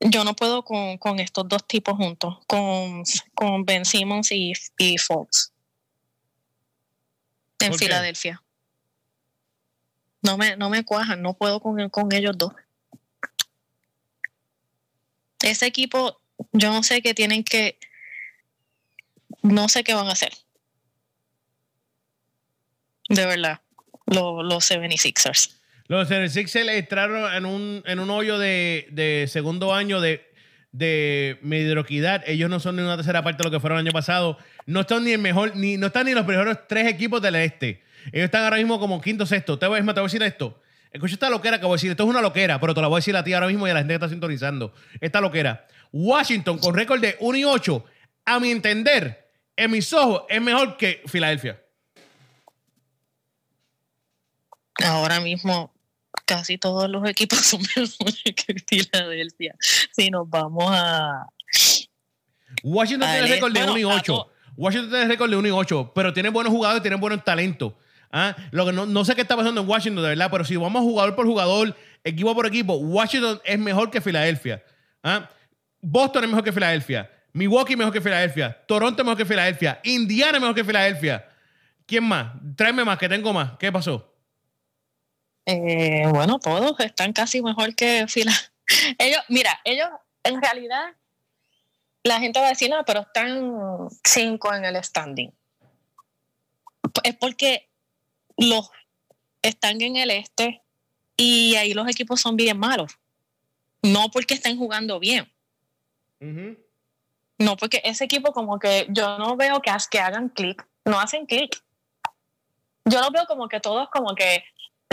Yo 0.00 0.24
no 0.24 0.36
puedo 0.36 0.64
con, 0.64 0.98
con 0.98 1.18
estos 1.18 1.48
dos 1.48 1.66
tipos 1.66 1.96
juntos, 1.96 2.38
con, 2.46 3.04
con 3.34 3.64
Ben 3.64 3.84
Simmons 3.84 4.30
y, 4.32 4.52
y 4.76 4.98
Fox 4.98 5.54
en. 7.66 7.78
Filadelfia. 7.78 8.42
No 10.22 10.38
me, 10.38 10.56
no 10.56 10.70
me 10.70 10.84
cuajan, 10.84 11.22
no 11.22 11.34
puedo 11.34 11.60
con, 11.60 11.88
con 11.90 12.12
ellos 12.12 12.36
dos. 12.36 12.52
Ese 15.42 15.66
equipo, 15.66 16.20
yo 16.52 16.72
no 16.72 16.82
sé 16.82 17.02
qué 17.02 17.12
tienen 17.12 17.44
que, 17.44 17.78
no 19.42 19.68
sé 19.68 19.84
qué 19.84 19.92
van 19.92 20.08
a 20.08 20.12
hacer. 20.12 20.32
De 23.10 23.26
verdad, 23.26 23.60
los, 24.06 24.42
los 24.44 24.70
76ers. 24.70 25.54
Los 25.86 26.08
76 26.08 26.66
entraron 26.68 27.32
en 27.34 27.44
un, 27.44 27.82
en 27.84 27.98
un 27.98 28.08
hoyo 28.08 28.38
de, 28.38 28.88
de 28.90 29.26
segundo 29.28 29.74
año 29.74 30.00
de, 30.00 30.26
de 30.72 31.38
mediocridad. 31.42 32.22
Ellos 32.26 32.48
no 32.48 32.58
son 32.58 32.76
ni 32.76 32.82
una 32.82 32.96
tercera 32.96 33.22
parte 33.22 33.38
de 33.38 33.44
lo 33.44 33.50
que 33.50 33.60
fueron 33.60 33.78
el 33.78 33.86
año 33.86 33.92
pasado. 33.92 34.38
No 34.64 34.80
están 34.80 35.04
ni 35.04 35.12
el 35.12 35.20
mejor, 35.20 35.54
ni, 35.54 35.76
no 35.76 35.88
están 35.88 36.06
ni 36.06 36.14
los 36.14 36.24
primeros 36.24 36.58
tres 36.66 36.86
equipos 36.88 37.20
del 37.20 37.34
este. 37.36 37.82
Ellos 38.12 38.24
están 38.24 38.44
ahora 38.44 38.56
mismo 38.56 38.80
como 38.80 39.00
quinto 39.00 39.26
sexto. 39.26 39.58
Te 39.58 39.66
voy, 39.66 39.80
te 39.80 39.84
voy 39.84 40.00
a 40.00 40.02
decir 40.02 40.22
esto. 40.22 40.58
Escucha 40.90 41.14
esta 41.14 41.28
loquera 41.28 41.58
que 41.58 41.66
voy 41.66 41.74
a 41.74 41.76
decir. 41.76 41.90
Esto 41.90 42.04
es 42.04 42.08
una 42.08 42.22
loquera, 42.22 42.58
pero 42.58 42.72
te 42.72 42.80
la 42.80 42.88
voy 42.88 42.96
a 42.96 43.00
decir 43.00 43.14
a 43.16 43.22
ti 43.22 43.34
ahora 43.34 43.48
mismo 43.48 43.66
y 43.66 43.70
a 43.70 43.74
la 43.74 43.80
gente 43.80 43.92
que 43.92 43.96
está 43.96 44.08
sintonizando. 44.08 44.72
Esta 45.00 45.20
loquera. 45.20 45.66
Washington 45.92 46.58
con 46.58 46.74
récord 46.74 47.00
de 47.00 47.16
1 47.20 47.38
y 47.38 47.44
8, 47.44 47.84
a 48.24 48.40
mi 48.40 48.50
entender, 48.50 49.28
en 49.54 49.70
mis 49.70 49.92
ojos, 49.92 50.22
es 50.30 50.40
mejor 50.40 50.76
que 50.76 51.02
Filadelfia. 51.06 51.60
ahora 54.82 55.20
mismo 55.20 55.73
casi 56.24 56.58
todos 56.58 56.88
los 56.88 57.08
equipos 57.08 57.38
son 57.42 57.60
mejores 57.60 58.22
que 58.24 58.54
Filadelfia. 58.66 59.54
Si 59.92 60.10
nos 60.10 60.28
vamos 60.28 60.64
a... 60.68 61.26
Washington 62.62 63.08
tiene 63.10 63.28
récord 63.28 63.52
de 63.52 63.60
bueno, 63.60 63.72
1 63.72 63.80
y 63.80 63.84
8. 63.84 63.96
Tato. 63.96 64.32
Washington 64.56 64.90
tiene 64.90 65.06
récord 65.06 65.30
de 65.30 65.36
1 65.36 65.48
y 65.48 65.50
8, 65.50 65.92
pero 65.94 66.12
tiene 66.12 66.28
buenos 66.28 66.52
jugadores, 66.52 66.82
tiene 66.82 66.96
buenos 66.96 67.24
talentos. 67.24 67.72
¿Ah? 68.12 68.36
Lo 68.52 68.64
que 68.64 68.72
no, 68.72 68.86
no 68.86 69.04
sé 69.04 69.16
qué 69.16 69.22
está 69.22 69.36
pasando 69.36 69.60
en 69.60 69.68
Washington, 69.68 70.02
de 70.02 70.10
verdad, 70.10 70.28
pero 70.30 70.44
si 70.44 70.54
vamos 70.54 70.82
jugador 70.82 71.16
por 71.16 71.26
jugador, 71.26 71.76
equipo 72.04 72.32
por 72.32 72.46
equipo, 72.46 72.74
Washington 72.76 73.40
es 73.44 73.58
mejor 73.58 73.90
que 73.90 74.00
Filadelfia. 74.00 74.62
¿Ah? 75.02 75.28
Boston 75.80 76.22
es 76.22 76.30
mejor 76.30 76.44
que 76.44 76.52
Filadelfia. 76.52 77.10
Milwaukee 77.32 77.74
mejor 77.74 77.92
que 77.92 78.00
Filadelfia. 78.00 78.56
Toronto 78.66 79.02
es 79.02 79.04
mejor 79.04 79.18
que 79.18 79.24
Filadelfia. 79.24 79.80
Indiana 79.82 80.38
es 80.38 80.40
mejor 80.40 80.54
que 80.54 80.64
Filadelfia. 80.64 81.28
¿Quién 81.86 82.04
más? 82.04 82.32
Tráeme 82.56 82.84
más, 82.84 82.98
que 82.98 83.08
tengo 83.08 83.32
más. 83.32 83.58
¿Qué 83.58 83.72
pasó? 83.72 84.13
Eh, 85.46 86.06
bueno, 86.08 86.38
todos 86.38 86.78
están 86.80 87.12
casi 87.12 87.42
mejor 87.42 87.74
que 87.74 88.06
Fila. 88.08 88.32
Ellos, 88.98 89.20
mira, 89.28 89.60
ellos 89.64 89.88
en 90.22 90.40
realidad 90.40 90.94
la 92.02 92.18
gente 92.18 92.40
va 92.40 92.46
a 92.46 92.50
decir, 92.50 92.70
no, 92.70 92.82
pero 92.84 93.00
están 93.00 93.88
cinco 94.02 94.54
en 94.54 94.64
el 94.64 94.82
standing. 94.82 95.30
Es 97.02 97.14
porque 97.16 97.68
los 98.36 98.70
están 99.42 99.80
en 99.80 99.96
el 99.96 100.10
este 100.10 100.62
y 101.16 101.56
ahí 101.56 101.74
los 101.74 101.88
equipos 101.88 102.20
son 102.20 102.36
bien 102.36 102.58
malos. 102.58 102.98
No 103.82 104.10
porque 104.10 104.34
estén 104.34 104.56
jugando 104.56 104.98
bien. 104.98 105.30
No, 107.38 107.56
porque 107.56 107.82
ese 107.84 108.04
equipo 108.04 108.32
como 108.32 108.58
que 108.58 108.86
yo 108.88 109.18
no 109.18 109.36
veo 109.36 109.60
que, 109.60 109.70
que 109.90 110.00
hagan 110.00 110.30
clic, 110.30 110.66
no 110.84 110.98
hacen 110.98 111.26
clic. 111.26 111.62
Yo 112.86 113.00
lo 113.00 113.10
veo 113.10 113.26
como 113.26 113.48
que 113.48 113.60
todos 113.60 113.88
como 113.90 114.14
que 114.14 114.44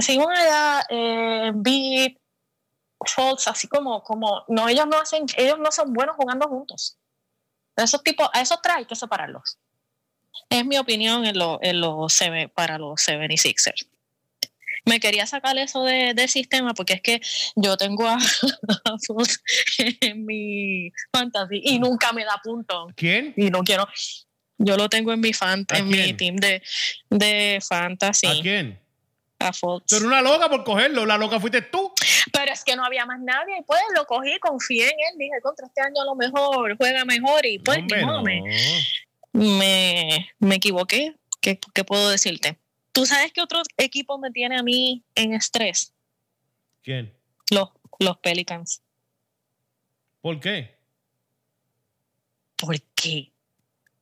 si 0.01 0.17
una 0.17 0.43
edad, 0.43 0.81
eh, 0.89 1.51
beat, 1.53 2.17
false, 3.05 3.49
así 3.49 3.67
como, 3.67 4.03
como, 4.03 4.43
no, 4.47 4.67
ellos 4.69 4.87
no 4.87 4.97
hacen, 4.97 5.25
ellos 5.37 5.59
no 5.59 5.71
son 5.71 5.93
buenos 5.93 6.15
jugando 6.15 6.47
juntos. 6.47 6.97
Esos 7.75 8.03
tipos, 8.03 8.29
a 8.33 8.41
esos 8.41 8.61
trae 8.61 8.85
que 8.85 8.95
separarlos. 8.95 9.57
Es 10.49 10.65
mi 10.65 10.77
opinión 10.77 11.25
en 11.25 11.37
lo, 11.37 11.59
en 11.61 11.79
los 11.79 12.19
para 12.53 12.77
los 12.77 13.01
76ers. 13.07 13.87
Me 14.85 14.99
quería 14.99 15.27
sacar 15.27 15.57
eso 15.57 15.83
de, 15.83 16.13
del 16.15 16.27
sistema 16.27 16.73
porque 16.73 16.93
es 16.93 17.01
que 17.01 17.21
yo 17.55 17.77
tengo 17.77 18.07
a, 18.07 18.17
en 20.01 20.25
mi 20.25 20.91
fantasy 21.11 21.61
y 21.63 21.79
nunca 21.79 22.11
me 22.13 22.25
da 22.25 22.39
punto. 22.43 22.87
¿Quién? 22.95 23.33
Y 23.37 23.49
no 23.49 23.63
quiero. 23.63 23.87
Yo 24.57 24.77
lo 24.77 24.89
tengo 24.89 25.11
en 25.13 25.19
mi 25.19 25.33
fan, 25.33 25.65
en 25.69 25.87
mi 25.87 26.13
team 26.13 26.35
de, 26.35 26.61
de 27.09 27.59
fantasy. 27.67 28.27
¿A 28.27 28.41
quién? 28.41 28.79
A 29.41 29.53
Fox. 29.53 29.85
Pero 29.89 30.07
una 30.07 30.21
loca 30.21 30.49
por 30.49 30.63
cogerlo, 30.63 31.05
la 31.05 31.17
loca 31.17 31.39
fuiste 31.39 31.61
tú. 31.61 31.91
Pero 32.31 32.51
es 32.51 32.63
que 32.63 32.75
no 32.75 32.85
había 32.85 33.05
más 33.05 33.19
nadie 33.19 33.59
y 33.59 33.63
pues 33.63 33.81
lo 33.95 34.05
cogí, 34.05 34.39
confié 34.39 34.85
en 34.85 34.91
él, 34.91 35.17
dije, 35.17 35.41
contra 35.41 35.67
este 35.67 35.81
año 35.81 36.01
a 36.01 36.05
lo 36.05 36.15
mejor 36.15 36.77
juega 36.77 37.05
mejor 37.05 37.45
y 37.45 37.59
pues 37.59 37.79
no, 38.01 38.23
me, 38.23 38.41
me, 39.33 40.29
me, 40.39 40.55
equivoqué. 40.55 41.15
¿Qué, 41.41 41.59
¿Qué 41.73 41.83
puedo 41.83 42.09
decirte? 42.09 42.59
¿Tú 42.91 43.05
sabes 43.05 43.31
qué 43.33 43.41
otro 43.41 43.61
equipo 43.77 44.17
me 44.17 44.31
tiene 44.31 44.59
a 44.59 44.63
mí 44.63 45.03
en 45.15 45.33
estrés? 45.33 45.93
¿Quién? 46.83 47.13
Los, 47.49 47.69
los 47.99 48.17
Pelicans. 48.17 48.81
¿Por 50.21 50.39
qué? 50.39 50.77
¿Por 52.57 52.79
qué? 52.95 53.31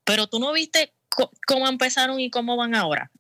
Pero 0.04 0.28
tú 0.28 0.40
no 0.40 0.52
viste 0.52 0.94
cómo 1.48 1.68
empezaron 1.68 2.20
y 2.20 2.30
cómo 2.30 2.58
van 2.58 2.76
ahora. 2.76 3.12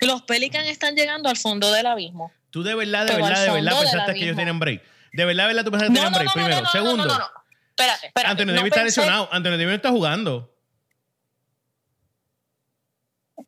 Los 0.00 0.22
Pelicans 0.22 0.68
están 0.68 0.94
llegando 0.94 1.28
al 1.28 1.36
fondo 1.36 1.70
del 1.72 1.86
abismo. 1.86 2.32
Tú 2.50 2.62
de 2.62 2.74
verdad, 2.74 3.06
de 3.06 3.16
verdad, 3.16 3.44
de 3.44 3.52
verdad 3.52 3.80
pensaste 3.80 4.14
que 4.14 4.24
ellos 4.24 4.36
tienen 4.36 4.58
break. 4.58 4.82
De 5.12 5.24
verdad, 5.24 5.44
de 5.44 5.54
verdad, 5.54 5.64
tú 5.64 5.70
pensaste 5.70 5.92
que 5.92 6.00
tenían 6.00 6.12
break. 6.12 6.32
Primero. 6.32 6.66
Segundo. 6.66 7.04
No, 7.04 7.12
no, 7.12 7.18
no. 7.18 7.26
Espérate, 7.70 8.06
espérate. 8.06 8.30
Anthony 8.32 8.54
Davis 8.54 8.72
está 8.72 8.84
lesionado. 8.84 9.28
Anthony 9.32 9.58
Davis 9.58 9.74
está 9.74 9.90
jugando. 9.90 10.52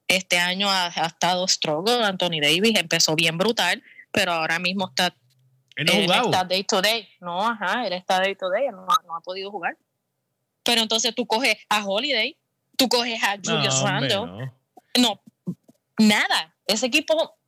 Este 0.06 0.38
año 0.38 0.70
ha, 0.70 0.88
estado 0.88 1.46
struggle. 1.48 2.04
Anthony 2.04 2.40
Davis 2.40 2.78
empezó 2.78 3.14
bien 3.14 3.38
brutal, 3.38 3.82
pero 4.12 4.32
ahora 4.32 4.58
mismo 4.58 4.88
está. 4.88 5.14
Él 5.76 5.86
no 6.06 6.14
está 6.14 6.44
day 6.44 6.64
to 6.64 6.82
day. 6.82 7.08
No, 7.20 7.46
ajá, 7.46 7.86
él 7.86 7.92
está 7.92 8.18
day 8.20 8.34
to 8.34 8.48
day. 8.50 8.68
no, 8.70 8.86
ha 8.86 9.20
podido 9.20 9.50
jugar. 9.50 9.76
Pero 10.62 10.82
entonces 10.82 11.14
tú 11.14 11.26
coges 11.26 11.56
a 11.68 11.84
Holiday, 11.86 12.36
tú 12.76 12.88
coges 12.88 13.22
a 13.22 13.36
Julius 13.42 13.80
Randle. 13.82 14.50
no, 14.98 15.22
nada. 15.98 16.56
Ese 16.66 16.86
equipo 16.86 17.38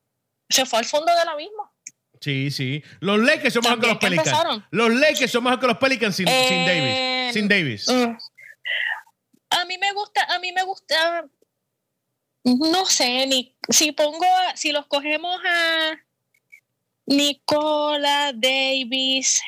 se 0.49 0.67
fue 0.67 0.81
al 0.81 0.85
fondo 0.85 1.13
del 1.15 1.29
abismo. 1.29 1.73
Sí, 2.21 2.51
sí. 2.51 2.83
Los 3.01 3.19
Lakers 3.19 3.55
son 3.55 3.63
mejor 3.63 3.81
que 3.81 3.87
los 3.87 3.99
Pelicans. 3.99 4.65
Los 4.71 4.91
Lakers 4.91 5.31
son 5.31 5.45
mejor 5.45 5.61
que 5.61 5.67
los 5.67 5.79
Pelicans 5.79 6.17
sin, 6.17 6.27
Davis. 6.27 6.47
Eh, 6.47 7.31
sin 7.33 7.49
Davis. 7.49 7.89
Mm. 7.89 8.17
a 9.51 9.65
mí 9.65 9.79
me 9.79 9.93
gusta, 9.93 10.25
a 10.25 10.39
mí 10.39 10.53
me 10.53 10.63
gusta. 10.63 11.25
No 12.45 12.87
sé, 12.87 13.27
ni 13.27 13.57
si 13.69 13.93
pongo, 13.93 14.27
si 14.55 14.73
los 14.73 14.87
cogemos 14.87 15.39
a 15.45 15.99
Nicola 17.07 18.33
Davis, 18.35 19.43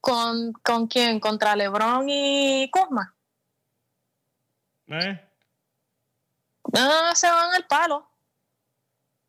¿con, 0.00 0.52
con 0.52 0.86
quién? 0.88 1.20
¿Contra 1.20 1.56
LeBron 1.56 2.06
y 2.08 2.70
Kuzma? 2.70 3.14
¿Eh? 4.88 5.31
No, 6.72 7.14
se 7.14 7.28
van 7.28 7.54
al 7.54 7.66
palo. 7.66 8.08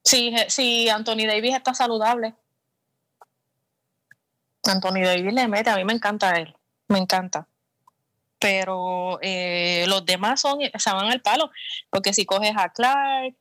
Si, 0.03 0.35
si 0.47 0.89
Anthony 0.89 1.25
Davis 1.27 1.55
está 1.55 1.73
saludable. 1.73 2.35
Anthony 4.63 5.01
Davis 5.03 5.33
le 5.33 5.47
mete, 5.47 5.69
a 5.69 5.75
mí 5.75 5.83
me 5.83 5.93
encanta 5.93 6.31
él, 6.39 6.55
me 6.87 6.99
encanta. 6.99 7.47
Pero 8.39 9.19
eh, 9.21 9.85
los 9.87 10.05
demás 10.05 10.41
son, 10.41 10.59
se 10.61 10.91
van 10.91 11.11
al 11.11 11.21
palo, 11.21 11.51
porque 11.89 12.13
si 12.13 12.25
coges 12.25 12.53
a 12.55 12.69
Clark, 12.69 13.35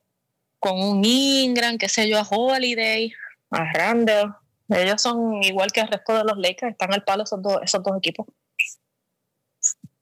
con 0.59 0.81
un 0.81 1.03
Ingram, 1.03 1.77
qué 1.77 1.89
sé 1.89 2.09
yo, 2.09 2.17
a 2.19 2.27
Holiday, 2.29 3.13
a 3.51 3.73
Randall, 3.73 4.35
ellos 4.69 5.01
son 5.01 5.43
igual 5.43 5.71
que 5.71 5.81
el 5.81 5.87
resto 5.87 6.17
de 6.17 6.23
los 6.23 6.37
Lakers, 6.37 6.71
están 6.71 6.93
al 6.93 7.03
palo 7.03 7.23
esos 7.23 7.41
dos, 7.41 7.59
esos 7.61 7.83
dos 7.83 7.97
equipos. 7.97 8.27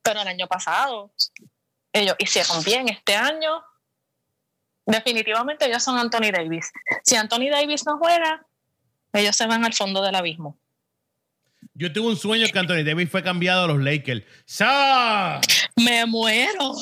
Pero 0.04 0.22
el 0.22 0.28
año 0.28 0.48
pasado, 0.48 1.12
ellos 1.94 2.16
hicieron 2.20 2.64
bien, 2.64 2.90
este 2.90 3.16
año 3.16 3.64
definitivamente 4.92 5.66
ellos 5.66 5.84
son 5.84 5.98
Anthony 5.98 6.32
Davis. 6.32 6.72
Si 7.04 7.16
Anthony 7.16 7.50
Davis 7.50 7.86
no 7.86 7.98
juega, 7.98 8.46
ellos 9.14 9.36
se 9.36 9.48
van 9.48 9.66
al 9.66 9.74
fondo 9.74 10.02
del 10.04 10.16
abismo. 10.16 10.58
Yo 11.74 11.92
tuve 11.92 12.10
un 12.10 12.18
sueño 12.18 12.48
que 12.52 12.60
Anthony 12.60 12.84
Davis 12.84 13.10
fue 13.10 13.24
cambiado 13.24 13.64
a 13.64 13.68
los 13.68 13.82
Lakers. 13.82 14.24
¡Sa! 14.46 15.40
Me 15.76 16.06
muero. 16.06 16.74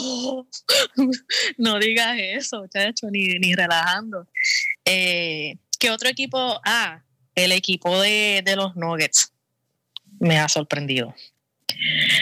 no 1.58 1.80
digas 1.80 2.18
eso, 2.18 2.66
chacho, 2.68 3.08
ni, 3.12 3.38
ni 3.40 3.54
relajando. 3.54 4.28
Eh, 4.86 5.58
¿Qué 5.78 5.92
otro 5.92 6.10
equipo? 6.10 6.60
Ah, 6.66 7.04
el 7.36 7.52
equipo 7.52 8.02
de, 8.02 8.42
de 8.44 8.56
los 8.56 8.76
Nuggets 8.76 9.32
me 10.20 10.40
ha 10.40 10.50
sorprendido 10.50 11.14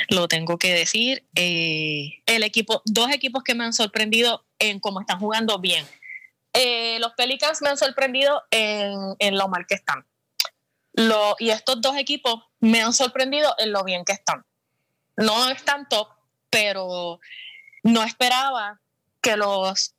lo 0.09 0.27
tengo 0.27 0.57
que 0.57 0.73
decir. 0.73 1.25
Eh, 1.35 2.21
el 2.25 2.43
equipo, 2.43 2.81
dos 2.85 3.11
equipos 3.11 3.43
que 3.43 3.55
me 3.55 3.63
han 3.63 3.73
sorprendido 3.73 4.45
en 4.59 4.79
cómo 4.79 5.01
están 5.01 5.19
jugando 5.19 5.59
bien. 5.59 5.85
Eh, 6.53 6.97
los 6.99 7.13
Pelicans 7.13 7.61
me 7.61 7.69
han 7.69 7.77
sorprendido 7.77 8.43
en, 8.51 9.37
lo 9.37 9.47
mal 9.47 9.65
que 9.67 9.75
están. 9.75 10.05
Y 11.39 11.49
estos 11.49 11.79
dos 11.81 11.95
equipos 11.97 12.43
me 12.59 12.81
han 12.81 12.93
sorprendido 12.93 13.53
en 13.59 13.71
lo 13.71 13.83
bien 13.83 14.03
que 14.03 14.13
están. 14.13 14.43
No 15.15 15.49
están 15.49 15.87
top, 15.87 16.09
pero 16.49 17.19
no 17.83 18.03
esperaba 18.03 18.81
que 19.21 19.37
los... 19.37 19.93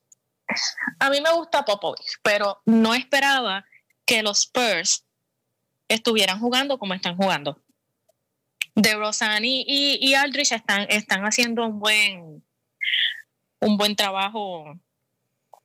A 0.99 1.11
mí 1.11 1.21
me 1.21 1.33
gusta 1.33 1.65
Popovich, 1.65 2.19
pero 2.23 2.61
no 2.65 2.95
esperaba 2.95 3.65
que 4.07 4.23
los 4.23 4.39
Spurs 4.41 5.05
estuvieran 5.89 6.41
jugando 6.41 6.79
como 6.79 6.95
están 6.95 7.17
jugando 7.17 7.63
de 8.79 8.95
Rosani 8.95 9.65
y, 9.67 10.15
Aldrich 10.15 10.53
están, 10.53 10.87
están 10.89 11.25
haciendo 11.25 11.67
un 11.67 11.81
buen, 11.81 12.45
un 13.61 13.77
buen 13.77 13.97
trabajo. 13.97 14.79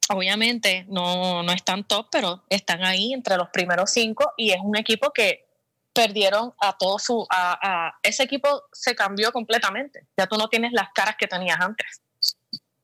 Obviamente 0.09 0.85
no, 0.89 1.43
no 1.43 1.51
están 1.53 1.83
top, 1.87 2.07
pero 2.11 2.43
están 2.49 2.83
ahí 2.83 3.13
entre 3.13 3.37
los 3.37 3.49
primeros 3.49 3.91
cinco 3.91 4.33
y 4.35 4.51
es 4.51 4.57
un 4.61 4.75
equipo 4.75 5.11
que 5.13 5.45
perdieron 5.93 6.53
a 6.59 6.75
todo 6.75 6.97
su... 6.97 7.25
A, 7.29 7.99
ese 8.01 8.23
equipo 8.23 8.63
se 8.71 8.95
cambió 8.95 9.31
completamente. 9.31 10.07
Ya 10.17 10.25
tú 10.25 10.35
no 10.35 10.47
tienes 10.47 10.73
las 10.73 10.89
caras 10.93 11.15
que 11.15 11.27
tenías 11.27 11.59
antes. 11.59 12.01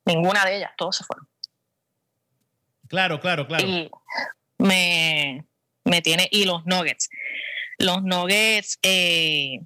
Ninguna 0.06 0.46
de 0.46 0.58
ellas, 0.58 0.72
todos 0.78 0.98
se 0.98 1.04
fueron. 1.04 1.28
Claro, 2.88 3.20
claro, 3.20 3.48
claro. 3.48 3.68
Y 3.68 3.90
me, 4.60 5.44
me 5.84 6.02
tiene... 6.04 6.28
Y 6.32 6.46
los 6.46 6.64
Nuggets. 6.68 7.10
Los 7.80 8.04
Nuggets... 8.04 8.78
Eh, 8.84 9.62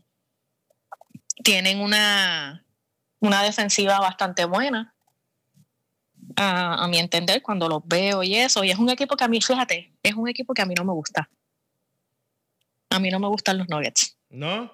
tienen 1.44 1.80
una, 1.80 2.66
una 3.20 3.44
defensiva 3.44 4.00
bastante 4.00 4.46
buena, 4.46 4.94
a, 6.36 6.88
mi 6.88 6.98
entender, 6.98 7.42
cuando 7.42 7.68
los 7.68 7.82
veo 7.86 8.24
y 8.24 8.36
eso. 8.36 8.64
Y 8.64 8.72
es 8.72 8.78
un 8.78 8.90
equipo 8.90 9.16
que 9.16 9.24
a 9.24 9.28
mí, 9.28 9.42
fíjate, 9.42 9.94
es 10.02 10.14
un 10.16 10.28
equipo 10.28 10.54
que 10.54 10.62
a 10.62 10.66
mí 10.66 10.74
no 10.74 10.84
me 10.84 10.94
gusta. 10.94 11.30
A 12.90 13.00
mí 13.00 13.10
no 13.10 13.20
me 13.20 13.28
gustan 13.28 13.58
los 13.58 13.70
Nuggets. 13.70 14.18
¿No? 14.30 14.72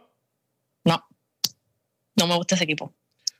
No. 0.83 1.05
No 2.15 2.27
me 2.27 2.35
gusta 2.35 2.55
ese 2.55 2.65
equipo. 2.65 2.93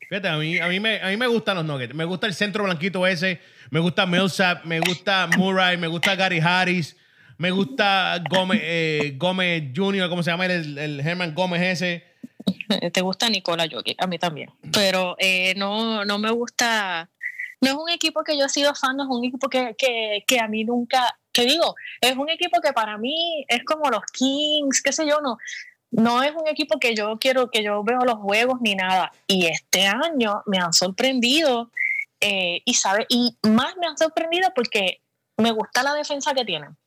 Fíjate, 0.09 0.27
a 0.27 0.37
mí, 0.37 0.57
a 0.59 0.67
mí, 0.67 0.79
me, 0.79 1.01
a 1.01 1.07
mí 1.07 1.17
me 1.17 1.27
gustan 1.27 1.57
los 1.57 1.65
Nuggets. 1.65 1.93
Me 1.93 2.05
gusta 2.05 2.27
el 2.27 2.33
centro 2.33 2.63
blanquito 2.63 3.05
ese. 3.05 3.39
Me 3.69 3.79
gusta 3.79 4.05
Millsap. 4.05 4.65
Me 4.65 4.79
gusta 4.79 5.27
Murray. 5.37 5.77
Me 5.77 5.87
gusta 5.87 6.15
Gary 6.15 6.39
Harris. 6.39 6.95
Me 7.37 7.51
gusta 7.51 8.21
Gómez, 8.29 8.59
eh, 8.61 9.13
Gómez 9.15 9.71
Jr., 9.73 10.09
¿cómo 10.09 10.23
se 10.23 10.31
llama? 10.31 10.45
El, 10.47 10.77
el 10.77 10.99
Herman 10.99 11.33
Gómez 11.33 11.61
ese. 11.61 12.08
Te 12.93 13.01
gusta 13.01 13.29
Nicola 13.29 13.67
Jokic, 13.69 14.01
a 14.01 14.07
mí 14.07 14.19
también. 14.19 14.51
Pero 14.73 15.15
eh, 15.19 15.53
no, 15.55 16.05
no 16.05 16.19
me 16.19 16.31
gusta. 16.31 17.09
No 17.61 17.69
es 17.69 17.75
un 17.75 17.89
equipo 17.89 18.23
que 18.23 18.37
yo 18.37 18.45
he 18.45 18.49
sido 18.49 18.73
fan, 18.73 18.95
no 18.95 19.03
es 19.03 19.09
un 19.09 19.25
equipo 19.25 19.49
que, 19.49 19.75
que, 19.77 20.23
que 20.25 20.39
a 20.39 20.47
mí 20.47 20.63
nunca. 20.63 21.17
Que 21.31 21.45
digo, 21.45 21.75
es 22.01 22.15
un 22.15 22.29
equipo 22.29 22.59
que 22.61 22.73
para 22.73 22.97
mí 22.97 23.45
es 23.47 23.63
como 23.63 23.89
los 23.89 24.01
Kings, 24.13 24.81
qué 24.81 24.91
sé 24.91 25.07
yo, 25.07 25.21
no 25.21 25.37
no 25.91 26.21
es 26.21 26.33
un 26.35 26.47
equipo 26.47 26.79
que 26.79 26.95
yo 26.95 27.17
quiero, 27.19 27.49
que 27.49 27.63
yo 27.63 27.83
veo 27.83 27.99
los 27.99 28.19
juegos 28.19 28.59
ni 28.61 28.75
nada. 28.75 29.11
Y 29.27 29.47
este 29.47 29.87
año 29.87 30.43
me 30.45 30.57
han 30.57 30.73
sorprendido 30.73 31.71
eh, 32.21 32.61
y 32.65 32.73
sabe, 32.75 33.05
y 33.09 33.37
más 33.47 33.75
me 33.77 33.87
han 33.87 33.97
sorprendido 33.97 34.51
porque 34.55 35.01
me 35.37 35.51
gusta 35.51 35.83
la 35.83 35.93
defensa 35.93 36.33
que 36.33 36.45
tienen. 36.45 36.77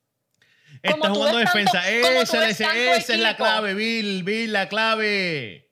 Está 0.83 1.11
jugando 1.11 1.39
defensa. 1.39 1.89
esa, 1.89 2.49
es 2.97 3.09
la 3.19 3.37
clave, 3.37 3.75
Bill, 3.75 4.25
Bill, 4.25 4.53
la 4.53 4.69
clave. 4.69 5.71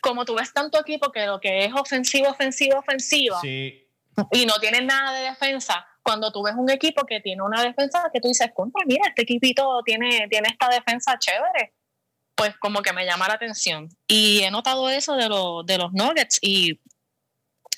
Como 0.00 0.24
tú 0.24 0.36
ves 0.36 0.52
tanto 0.52 0.80
equipo 0.80 1.10
que 1.10 1.26
lo 1.26 1.40
que 1.40 1.64
es 1.64 1.72
ofensivo, 1.74 2.28
ofensivo, 2.28 2.78
ofensiva, 2.78 3.40
y 3.42 4.46
no 4.46 4.58
tienen 4.60 4.86
nada 4.86 5.12
de 5.12 5.28
defensa, 5.30 5.86
cuando 6.02 6.30
tú 6.30 6.42
ves 6.42 6.54
un 6.56 6.70
equipo 6.70 7.04
que 7.04 7.20
tiene 7.20 7.42
una 7.42 7.62
defensa 7.62 8.08
que 8.12 8.20
tú 8.20 8.28
dices, 8.28 8.50
contra, 8.54 8.84
mira, 8.86 9.08
este 9.08 9.22
equipito 9.22 9.82
tiene, 9.84 10.28
tiene 10.30 10.48
esta 10.48 10.68
defensa 10.68 11.18
chévere, 11.18 11.74
pues 12.36 12.56
como 12.58 12.80
que 12.80 12.92
me 12.92 13.04
llama 13.04 13.26
la 13.26 13.34
atención. 13.34 13.88
Y 14.06 14.42
he 14.44 14.50
notado 14.50 14.88
eso 14.88 15.16
de, 15.16 15.24
de 15.24 15.78
los 15.78 15.92
Nuggets 15.92 16.38
y 16.40 16.80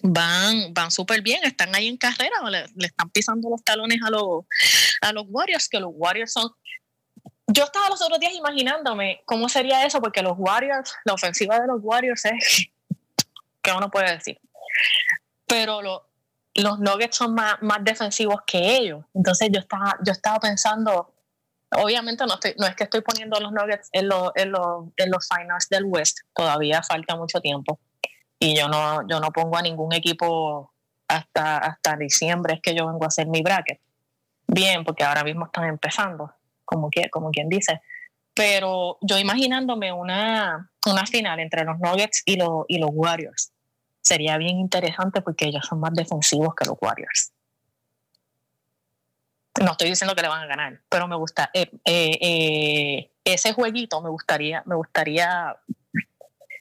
van, 0.03 0.73
van 0.73 0.91
súper 0.91 1.23
bien, 1.23 1.41
están 1.45 1.75
ahí 1.75 1.89
en 1.89 1.97
carrera, 1.97 2.37
le, 2.49 2.87
están 2.87 3.11
pisando 3.11 3.51
los 3.51 3.63
talones 3.63 3.99
a 4.05 4.11
los, 4.11 4.45
a 5.01 5.13
los 5.13 5.25
Warriors, 5.29 5.69
que 5.69 5.81
los 5.81 5.91
Warriors 5.95 6.33
son... 6.33 6.51
Yo 7.47 7.65
estaba 7.65 7.89
los 7.89 8.01
otros 8.01 8.21
días 8.21 8.35
imaginándome 8.35 9.23
cómo 9.25 9.49
sería 9.49 9.85
eso, 9.85 10.01
porque 10.01 10.23
los 10.23 10.35
Warriors, 10.37 10.95
la 11.05 11.15
ofensiva 11.15 11.59
de 11.59 11.67
los 11.67 11.81
Warriors 11.83 12.25
es 12.25 12.69
que 13.63 13.73
uno 13.73 13.91
puede 13.91 14.13
decir. 14.13 14.41
Pero 15.47 15.83
los 16.55 16.79
Nuggets 16.79 17.17
son 17.17 17.35
más, 17.35 17.61
más 17.61 17.79
defensivos 17.83 18.41
que 18.47 18.77
ellos. 18.77 19.05
Entonces 19.15 19.49
yo 19.53 19.61
estaba, 19.61 19.99
yo 20.05 20.13
estaba 20.13 20.39
pensando, 20.39 21.13
obviamente 21.73 22.25
no, 22.25 22.35
estoy, 22.35 22.55
no 22.57 22.67
es 22.67 22.77
que 22.77 22.85
estoy 22.85 23.01
poniendo 23.01 23.41
los 23.41 23.51
Nuggets 23.51 23.89
en, 23.93 24.09
en, 24.37 24.53
en 24.97 25.11
los 25.11 25.29
finals 25.29 25.69
del 25.69 25.85
West, 25.87 26.19
todavía 26.33 26.83
falta 26.85 27.17
mucho 27.17 27.41
tiempo 27.41 27.81
y 28.43 28.57
yo 28.57 28.69
no, 28.69 29.07
yo 29.07 29.21
no 29.21 29.31
pongo 29.31 29.59
a 29.59 29.63
ningún 29.63 29.93
equipo 29.93 30.73
hasta, 31.07 31.59
hasta 31.59 31.97
diciembre, 31.97 32.55
es 32.55 32.61
que 32.63 32.75
yo 32.75 32.87
vengo 32.87 33.05
a 33.05 33.09
hacer 33.09 33.27
mi 33.27 33.43
bracket. 33.43 33.79
Bien, 34.47 34.83
porque 34.83 35.05
ahora 35.05 35.23
mismo 35.23 35.45
están 35.45 35.65
empezando, 35.65 36.35
como, 36.65 36.91
que, 36.91 37.11
como 37.11 37.31
quien 37.31 37.51
dice. 37.51 37.83
Pero 38.33 38.97
yo 39.03 39.19
imaginándome 39.19 39.93
una, 39.93 40.71
una 40.87 41.07
final 41.07 41.39
entre 41.39 41.65
los 41.65 41.79
Nuggets 41.79 42.23
y, 42.25 42.37
los 42.37 42.65
y 42.67 42.79
los 42.79 42.91
Warriors, 42.95 43.53
sería 44.01 44.39
bien 44.39 44.59
interesante 44.59 45.21
porque 45.21 45.47
ellos 45.47 45.67
son 45.69 45.79
más 45.81 45.93
defensivos 45.93 46.55
que 46.55 46.65
los 46.65 46.77
Warriors. 46.81 47.33
No 49.63 49.73
estoy 49.73 49.91
diciendo 49.91 50.15
que 50.15 50.23
le 50.23 50.29
van 50.29 50.45
a 50.45 50.47
ganar, 50.47 50.81
pero 50.89 51.07
me 51.07 51.17
gusta 51.17 51.51
eh, 51.53 51.71
eh, 51.85 52.19
eh, 52.23 53.11
ese 53.25 53.53
jueguito 53.53 54.01
me 54.01 54.09
gustaría, 54.09 54.63
me 54.65 54.77
gustaría. 54.77 55.59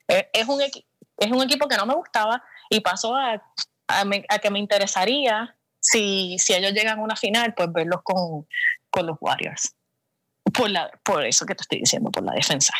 es 0.07 0.47
un 0.47 0.61
equipo 0.61 0.88
es 1.19 1.31
un 1.31 1.43
equipo 1.43 1.67
que 1.67 1.77
no 1.77 1.85
me 1.85 1.93
gustaba 1.93 2.43
y 2.69 2.79
pasó 2.79 3.15
a, 3.15 3.41
a, 3.87 4.39
que 4.39 4.49
me 4.49 4.59
interesaría 4.59 5.55
si, 5.79 6.37
si, 6.39 6.53
ellos 6.53 6.73
llegan 6.73 6.99
a 6.99 7.01
una 7.01 7.15
final, 7.15 7.53
pues 7.55 7.71
verlos 7.71 8.01
con, 8.03 8.47
con 8.89 9.05
los 9.05 9.17
Warriors. 9.19 9.75
Por, 10.53 10.69
la, 10.69 10.89
por 11.03 11.25
eso 11.25 11.45
que 11.45 11.55
te 11.55 11.61
estoy 11.61 11.79
diciendo, 11.79 12.11
por 12.11 12.23
la 12.23 12.33
defensa. 12.33 12.73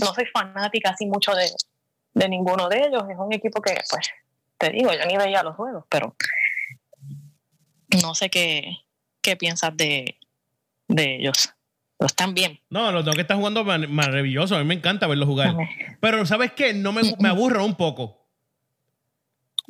No 0.00 0.12
soy 0.14 0.26
fanática 0.26 0.90
así 0.90 1.06
mucho 1.06 1.32
de, 1.34 1.50
de 2.14 2.28
ninguno 2.28 2.68
de 2.68 2.78
ellos. 2.78 3.04
Es 3.10 3.16
un 3.18 3.32
equipo 3.32 3.60
que, 3.60 3.78
pues, 3.90 4.10
te 4.58 4.70
digo, 4.70 4.92
yo 4.92 5.04
ni 5.06 5.16
veía 5.16 5.42
los 5.42 5.56
juegos, 5.56 5.84
pero 5.88 6.16
no 8.02 8.14
sé 8.14 8.30
qué, 8.30 8.78
qué 9.20 9.36
piensas 9.36 9.76
de, 9.76 10.18
de 10.88 11.16
ellos. 11.16 11.54
Pero 11.98 12.06
están 12.06 12.34
bien. 12.34 12.58
No, 12.70 12.90
los 12.90 13.04
dos 13.04 13.14
que 13.14 13.22
están 13.22 13.38
jugando 13.38 13.64
maravilloso. 13.64 14.56
A 14.56 14.58
mí 14.58 14.64
me 14.64 14.74
encanta 14.74 15.06
verlos 15.06 15.28
jugar. 15.28 15.54
Pero 16.00 16.26
¿sabes 16.26 16.52
qué? 16.52 16.74
No 16.74 16.92
me, 16.92 17.02
me 17.18 17.28
aburro 17.28 17.64
un 17.64 17.76
poco. 17.76 18.22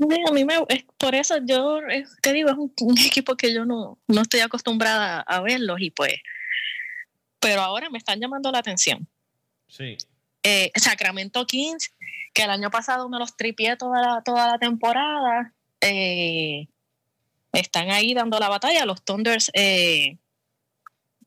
A 0.01 0.33
mí 0.33 0.45
me, 0.45 0.55
por 0.97 1.15
eso 1.15 1.37
yo 1.45 1.81
te 2.23 2.33
digo, 2.33 2.51
es 2.51 2.57
un, 2.57 2.99
equipo 2.99 3.37
que 3.37 3.53
yo 3.53 3.65
no, 3.65 3.99
no 4.09 4.23
estoy 4.23 4.41
acostumbrada 4.41 5.21
a 5.21 5.41
verlos 5.41 5.81
y 5.81 5.91
pues, 5.91 6.15
pero 7.39 7.61
ahora 7.61 7.91
me 7.91 7.99
están 7.99 8.21
llamando 8.21 8.51
la 8.51 8.59
atención. 8.59 9.07
Sí. 9.69 9.97
Eh, 10.43 10.73
Sacramento 10.75 11.47
Kings, 11.47 11.93
que 12.33 12.43
el 12.43 12.51
año 12.51 12.71
pasado 12.71 13.09
me 13.09 13.19
los 13.19 13.37
tripié 13.37 13.77
toda 13.77 14.01
la, 14.01 14.23
toda 14.23 14.49
la 14.49 14.59
temporada, 14.59 15.53
eh, 15.81 16.69
están 17.53 17.91
ahí 17.91 18.15
dando 18.15 18.39
la 18.39 18.49
batalla. 18.49 18.87
Los 18.87 19.05
Thunders 19.05 19.51
eh, 19.55 20.19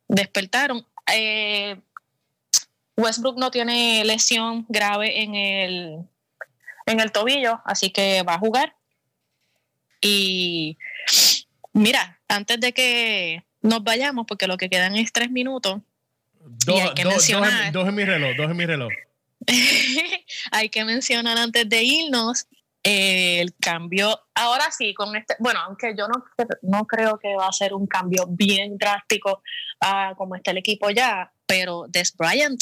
despertaron. 0.08 0.86
Eh, 1.14 1.80
Westbrook 2.98 3.38
no 3.38 3.52
tiene 3.52 4.04
lesión 4.06 4.66
grave 4.70 5.22
en 5.22 5.36
el, 5.36 6.00
en 6.86 7.00
el 7.00 7.12
tobillo, 7.12 7.62
así 7.66 7.90
que 7.90 8.24
va 8.24 8.36
a 8.36 8.40
jugar. 8.40 8.76
Y 10.02 10.78
mira, 11.74 12.20
antes 12.28 12.60
de 12.60 12.74
que 12.74 13.44
nos 13.62 13.84
vayamos, 13.84 14.26
porque 14.28 14.48
lo 14.48 14.58
que 14.58 14.70
quedan 14.70 14.96
es 14.96 15.12
tres 15.12 15.30
minutos. 15.30 15.82
Dos, 16.66 16.80
hay 16.80 16.94
que 16.94 17.06
mencionar, 17.06 17.72
dos, 17.72 17.88
en, 17.88 17.96
mi 17.96 18.06
reloj, 18.06 18.38
dos 18.38 18.52
en 18.52 18.58
mi 18.58 18.66
reloj. 18.66 18.92
hay 20.52 20.70
que 20.70 20.86
mencionar 20.86 21.38
antes 21.38 21.68
de 21.68 21.84
irnos 21.84 22.48
el 22.86 23.56
cambio. 23.56 24.20
Ahora 24.36 24.70
sí, 24.72 24.94
con 24.94 25.16
este, 25.16 25.36
bueno, 25.40 25.60
aunque 25.66 25.96
yo 25.98 26.08
no, 26.08 26.24
no 26.62 26.86
creo 26.86 27.18
que 27.18 27.36
va 27.36 27.48
a 27.48 27.52
ser 27.52 27.74
un 27.74 27.88
cambio 27.88 28.28
bien 28.30 28.78
drástico 28.78 29.42
a 29.82 30.14
como 30.16 30.36
está 30.36 30.52
el 30.52 30.58
equipo 30.58 30.92
ya, 30.92 31.32
pero 31.48 31.86
Des 31.90 32.16
Bryant 32.16 32.62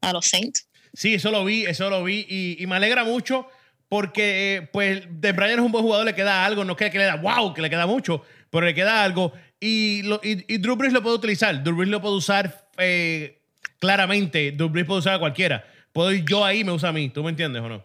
a 0.00 0.12
los 0.12 0.26
Saints. 0.26 0.68
Sí, 0.94 1.14
eso 1.14 1.30
lo 1.30 1.44
vi, 1.44 1.64
eso 1.66 1.90
lo 1.90 2.04
vi 2.04 2.24
y, 2.28 2.66
me 2.66 2.76
alegra 2.76 3.04
mucho 3.04 3.48
porque 3.88 4.56
eh, 4.56 4.62
pues 4.72 5.02
Des 5.08 5.34
Bryant 5.34 5.58
es 5.58 5.64
un 5.66 5.72
buen 5.72 5.84
jugador, 5.84 6.06
le 6.06 6.14
queda 6.14 6.44
algo, 6.44 6.64
no 6.64 6.76
es 6.78 6.90
que 6.90 6.98
le 6.98 7.04
da 7.04 7.16
wow, 7.16 7.52
que 7.52 7.62
le 7.62 7.70
queda 7.70 7.86
mucho, 7.86 8.22
pero 8.48 8.64
le 8.64 8.74
queda 8.74 9.02
algo 9.02 9.32
y, 9.60 10.02
lo, 10.04 10.20
y, 10.22 10.56
Drew 10.58 10.76
Brees 10.76 10.92
lo 10.92 11.02
puede 11.02 11.16
utilizar, 11.16 11.62
Drew 11.62 11.76
Brees 11.76 11.90
lo 11.90 12.00
puede 12.00 12.14
usar 12.14 12.68
eh, 12.78 13.42
claramente, 13.78 14.52
Drew 14.52 14.70
Brees 14.70 14.86
puede 14.86 15.00
usar 15.00 15.14
a 15.14 15.18
cualquiera. 15.18 15.64
Puedo 15.92 16.12
ir 16.12 16.24
yo 16.24 16.44
ahí, 16.44 16.64
me 16.64 16.72
usa 16.72 16.88
a 16.88 16.92
mí, 16.92 17.10
¿tú 17.10 17.22
me 17.22 17.30
entiendes 17.30 17.60
o 17.62 17.68
no? 17.68 17.84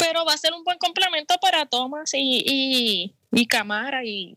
Pero 0.00 0.24
va 0.24 0.32
a 0.32 0.38
ser 0.38 0.52
un 0.52 0.64
buen 0.64 0.78
complemento 0.78 1.36
para 1.40 1.66
Thomas 1.66 2.10
y, 2.14 2.42
y, 2.44 3.14
y 3.30 3.46
Camara 3.46 4.04
y 4.04 4.36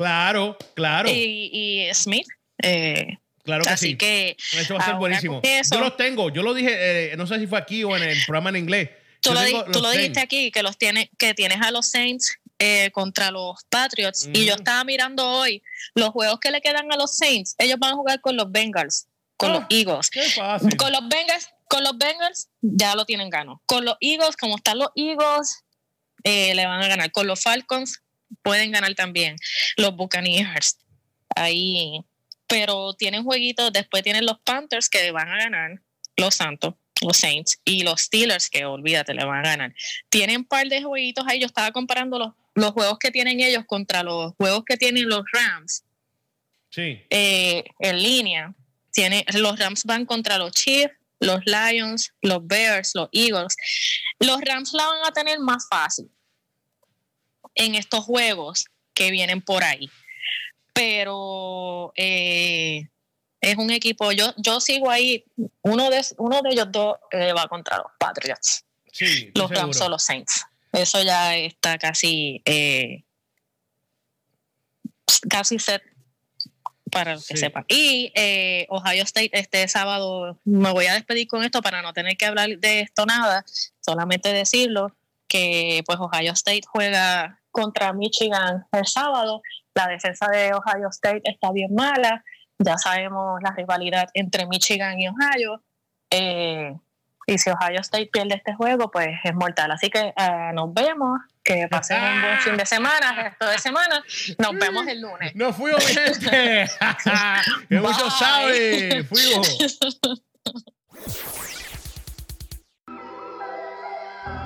Claro, 0.00 0.56
claro. 0.72 1.10
Y, 1.12 1.86
Smith. 1.92 2.26
Eh, 2.62 3.18
claro 3.44 3.64
que 3.64 3.68
así 3.68 3.88
sí. 3.88 3.96
que. 3.98 4.34
Eso 4.54 4.74
va 4.74 4.80
a 4.80 4.86
ser 4.86 4.94
buenísimo. 4.94 5.42
yo 5.44 5.78
los 5.78 5.94
tengo. 5.98 6.30
Yo 6.30 6.42
lo 6.42 6.54
dije, 6.54 7.12
eh, 7.12 7.16
no 7.18 7.26
sé 7.26 7.38
si 7.38 7.46
fue 7.46 7.58
aquí 7.58 7.84
o 7.84 7.94
en 7.94 8.04
el 8.04 8.16
programa 8.24 8.48
en 8.48 8.56
inglés. 8.56 8.88
Tú, 9.20 9.34
lo, 9.34 9.90
dijiste 9.90 10.20
aquí, 10.20 10.50
que 10.50 10.62
los 10.62 10.78
tiene, 10.78 11.10
que 11.18 11.34
tienes 11.34 11.60
a 11.60 11.70
los 11.70 11.84
Saints 11.84 12.38
eh, 12.58 12.90
contra 12.92 13.30
los 13.30 13.62
Patriots. 13.68 14.30
Y 14.32 14.46
yo 14.46 14.54
estaba 14.54 14.82
mirando 14.84 15.28
hoy 15.28 15.62
los 15.94 16.08
juegos 16.08 16.40
que 16.40 16.50
le 16.50 16.62
quedan 16.62 16.90
a 16.90 16.96
los 16.96 17.14
Saints. 17.14 17.54
Ellos 17.58 17.78
van 17.78 17.92
a 17.92 17.96
jugar 17.96 18.22
con 18.22 18.38
los 18.38 18.50
Bengals, 18.50 19.06
con 19.36 19.52
los 19.52 19.64
ah, 19.64 19.66
Eagles. 19.68 20.08
Qué 20.08 20.22
fácil. 20.22 20.74
Con 20.78 20.92
los 20.92 21.06
Bengals, 21.10 21.50
con 21.70 21.84
los 21.84 21.96
Bengals 21.96 22.48
ya 22.60 22.96
lo 22.96 23.04
tienen 23.04 23.30
gano. 23.30 23.62
Con 23.64 23.84
los 23.84 23.96
Eagles, 24.00 24.36
como 24.36 24.56
están 24.56 24.78
los 24.78 24.90
Eagles, 24.96 25.64
le 26.24 26.66
van 26.66 26.82
a 26.82 26.88
ganar. 26.88 27.12
Con 27.12 27.28
los 27.28 27.40
Falcons 27.40 28.02
pueden 28.42 28.72
ganar 28.72 28.92
también 28.94 29.36
los 29.76 29.94
Buccaneers. 29.94 30.78
Ahí, 31.36 32.00
pero 32.48 32.92
tienen 32.94 33.22
jueguitos, 33.22 33.72
después 33.72 34.02
tienen 34.02 34.26
los 34.26 34.40
Panthers 34.40 34.88
que 34.88 35.12
van 35.12 35.28
a 35.28 35.38
ganar, 35.38 35.80
los 36.16 36.34
Santos, 36.34 36.74
los 37.02 37.16
Saints 37.16 37.60
y 37.64 37.84
los 37.84 38.00
Steelers 38.00 38.50
que 38.50 38.64
olvídate, 38.64 39.14
le 39.14 39.24
van 39.24 39.46
a 39.46 39.50
ganar. 39.50 39.74
Tienen 40.08 40.38
un 40.38 40.44
par 40.44 40.66
de 40.66 40.82
jueguitos 40.82 41.24
ahí, 41.28 41.38
yo 41.38 41.46
estaba 41.46 41.70
comparando 41.70 42.18
los, 42.18 42.32
los 42.56 42.72
juegos 42.72 42.98
que 42.98 43.12
tienen 43.12 43.38
ellos 43.38 43.62
contra 43.64 44.02
los 44.02 44.34
juegos 44.34 44.64
que 44.64 44.76
tienen 44.76 45.08
los 45.08 45.22
Rams. 45.32 45.84
Sí. 46.70 47.00
Eh, 47.10 47.62
en 47.78 48.02
línea. 48.02 48.54
Tiene, 48.92 49.24
los 49.34 49.56
Rams 49.56 49.84
van 49.84 50.04
contra 50.04 50.36
los 50.36 50.50
Chiefs, 50.50 50.99
los 51.20 51.40
Lions, 51.44 52.12
los 52.22 52.46
Bears, 52.46 52.92
los 52.94 53.08
Eagles. 53.12 53.54
Los 54.18 54.40
Rams 54.40 54.72
la 54.72 54.86
van 54.86 55.06
a 55.06 55.12
tener 55.12 55.38
más 55.38 55.68
fácil 55.68 56.10
en 57.54 57.74
estos 57.74 58.04
juegos 58.04 58.64
que 58.94 59.10
vienen 59.10 59.42
por 59.42 59.62
ahí. 59.62 59.90
Pero 60.72 61.92
eh, 61.96 62.88
es 63.40 63.56
un 63.56 63.70
equipo, 63.70 64.12
yo, 64.12 64.32
yo 64.38 64.60
sigo 64.60 64.90
ahí, 64.90 65.24
uno 65.62 65.90
de, 65.90 66.04
uno 66.16 66.40
de 66.42 66.50
ellos 66.50 66.68
dos 66.70 66.96
eh, 67.10 67.32
va 67.32 67.48
contra 67.48 67.78
los 67.78 67.92
Patriots. 67.98 68.64
los 69.34 69.50
Rams 69.50 69.80
o 69.80 69.88
los 69.88 70.02
Saints. 70.02 70.44
Eso 70.72 71.02
ya 71.02 71.36
está 71.36 71.78
casi, 71.78 72.40
eh, 72.44 73.04
casi 75.28 75.58
set 75.58 75.82
para 76.90 77.14
que 77.14 77.20
Sí. 77.20 77.36
sepan. 77.36 77.64
Y 77.68 78.12
eh, 78.14 78.66
Ohio 78.68 79.02
State 79.04 79.30
este 79.32 79.66
sábado, 79.68 80.38
me 80.44 80.72
voy 80.72 80.86
a 80.86 80.94
despedir 80.94 81.26
con 81.28 81.42
esto 81.44 81.62
para 81.62 81.82
no 81.82 81.92
tener 81.92 82.16
que 82.16 82.26
hablar 82.26 82.48
de 82.58 82.80
esto 82.80 83.06
nada, 83.06 83.44
solamente 83.80 84.32
decirlo 84.32 84.94
que 85.28 85.82
pues 85.86 85.98
Ohio 86.00 86.32
State 86.32 86.62
juega 86.66 87.40
contra 87.52 87.92
Michigan 87.92 88.66
el 88.72 88.86
sábado. 88.86 89.42
La 89.74 89.86
defensa 89.86 90.26
de 90.28 90.52
Ohio 90.52 90.88
State 90.90 91.22
está 91.24 91.52
bien 91.52 91.74
mala. 91.74 92.24
Ya 92.58 92.76
sabemos 92.76 93.40
la 93.42 93.52
rivalidad 93.52 94.08
entre 94.14 94.46
Michigan 94.46 94.98
y 95.00 95.08
Ohio. 95.08 95.62
Eh, 96.10 96.74
y 97.30 97.38
si 97.38 97.48
Ohio 97.48 97.80
State 97.80 98.10
pierde 98.12 98.34
este 98.34 98.54
juego, 98.54 98.90
pues 98.90 99.08
es 99.22 99.34
mortal. 99.34 99.70
Así 99.70 99.88
que 99.88 100.12
eh, 100.16 100.50
nos 100.52 100.74
vemos. 100.74 101.20
Que 101.42 101.68
pasen 101.70 102.02
un 102.02 102.20
buen 102.20 102.38
fin 102.40 102.56
de 102.56 102.66
semana, 102.66 103.12
resto 103.22 103.46
de 103.46 103.58
semana. 103.58 104.04
Nos 104.36 104.52
vemos 104.52 104.86
el 104.86 105.00
lunes. 105.00 105.34
Nos 105.34 105.56
fuimos, 105.56 105.82
mi 105.86 105.94
gente. 105.94 106.68
que 107.68 107.80
muchos 107.80 108.02
Bye. 108.02 108.18
saben. 108.18 109.06
Fuimos. 109.06 109.78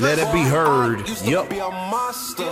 let 0.00 0.18
it 0.18 0.32
be 0.32 0.42
heard. 0.42 1.08
Used 1.08 1.24
to 1.24 1.30
Yup. 1.30 1.50
be 1.50 1.58
a 1.58 1.70
monster. 1.70 2.44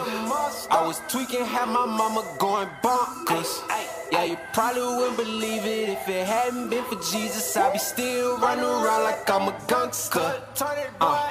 I 0.71 0.85
was 0.87 1.01
tweaking, 1.09 1.45
had 1.45 1.67
my 1.67 1.87
mama 1.87 2.25
going 2.39 2.69
bonkers. 2.83 3.63
Yeah, 4.13 4.25
you 4.25 4.37
probably 4.53 4.83
wouldn't 4.83 5.17
believe 5.17 5.65
it 5.65 5.89
if 5.91 6.09
it 6.09 6.27
hadn't 6.27 6.71
been 6.71 6.85
for 6.85 6.97
Jesus. 6.97 7.57
I'd 7.57 7.73
be 7.73 7.79
still 7.79 8.39
running 8.39 8.65
around 8.65 9.05
like 9.05 9.31
I'm 9.31 9.49
a 9.49 9.57
gangster. 9.69 10.43
Uh. 11.01 11.31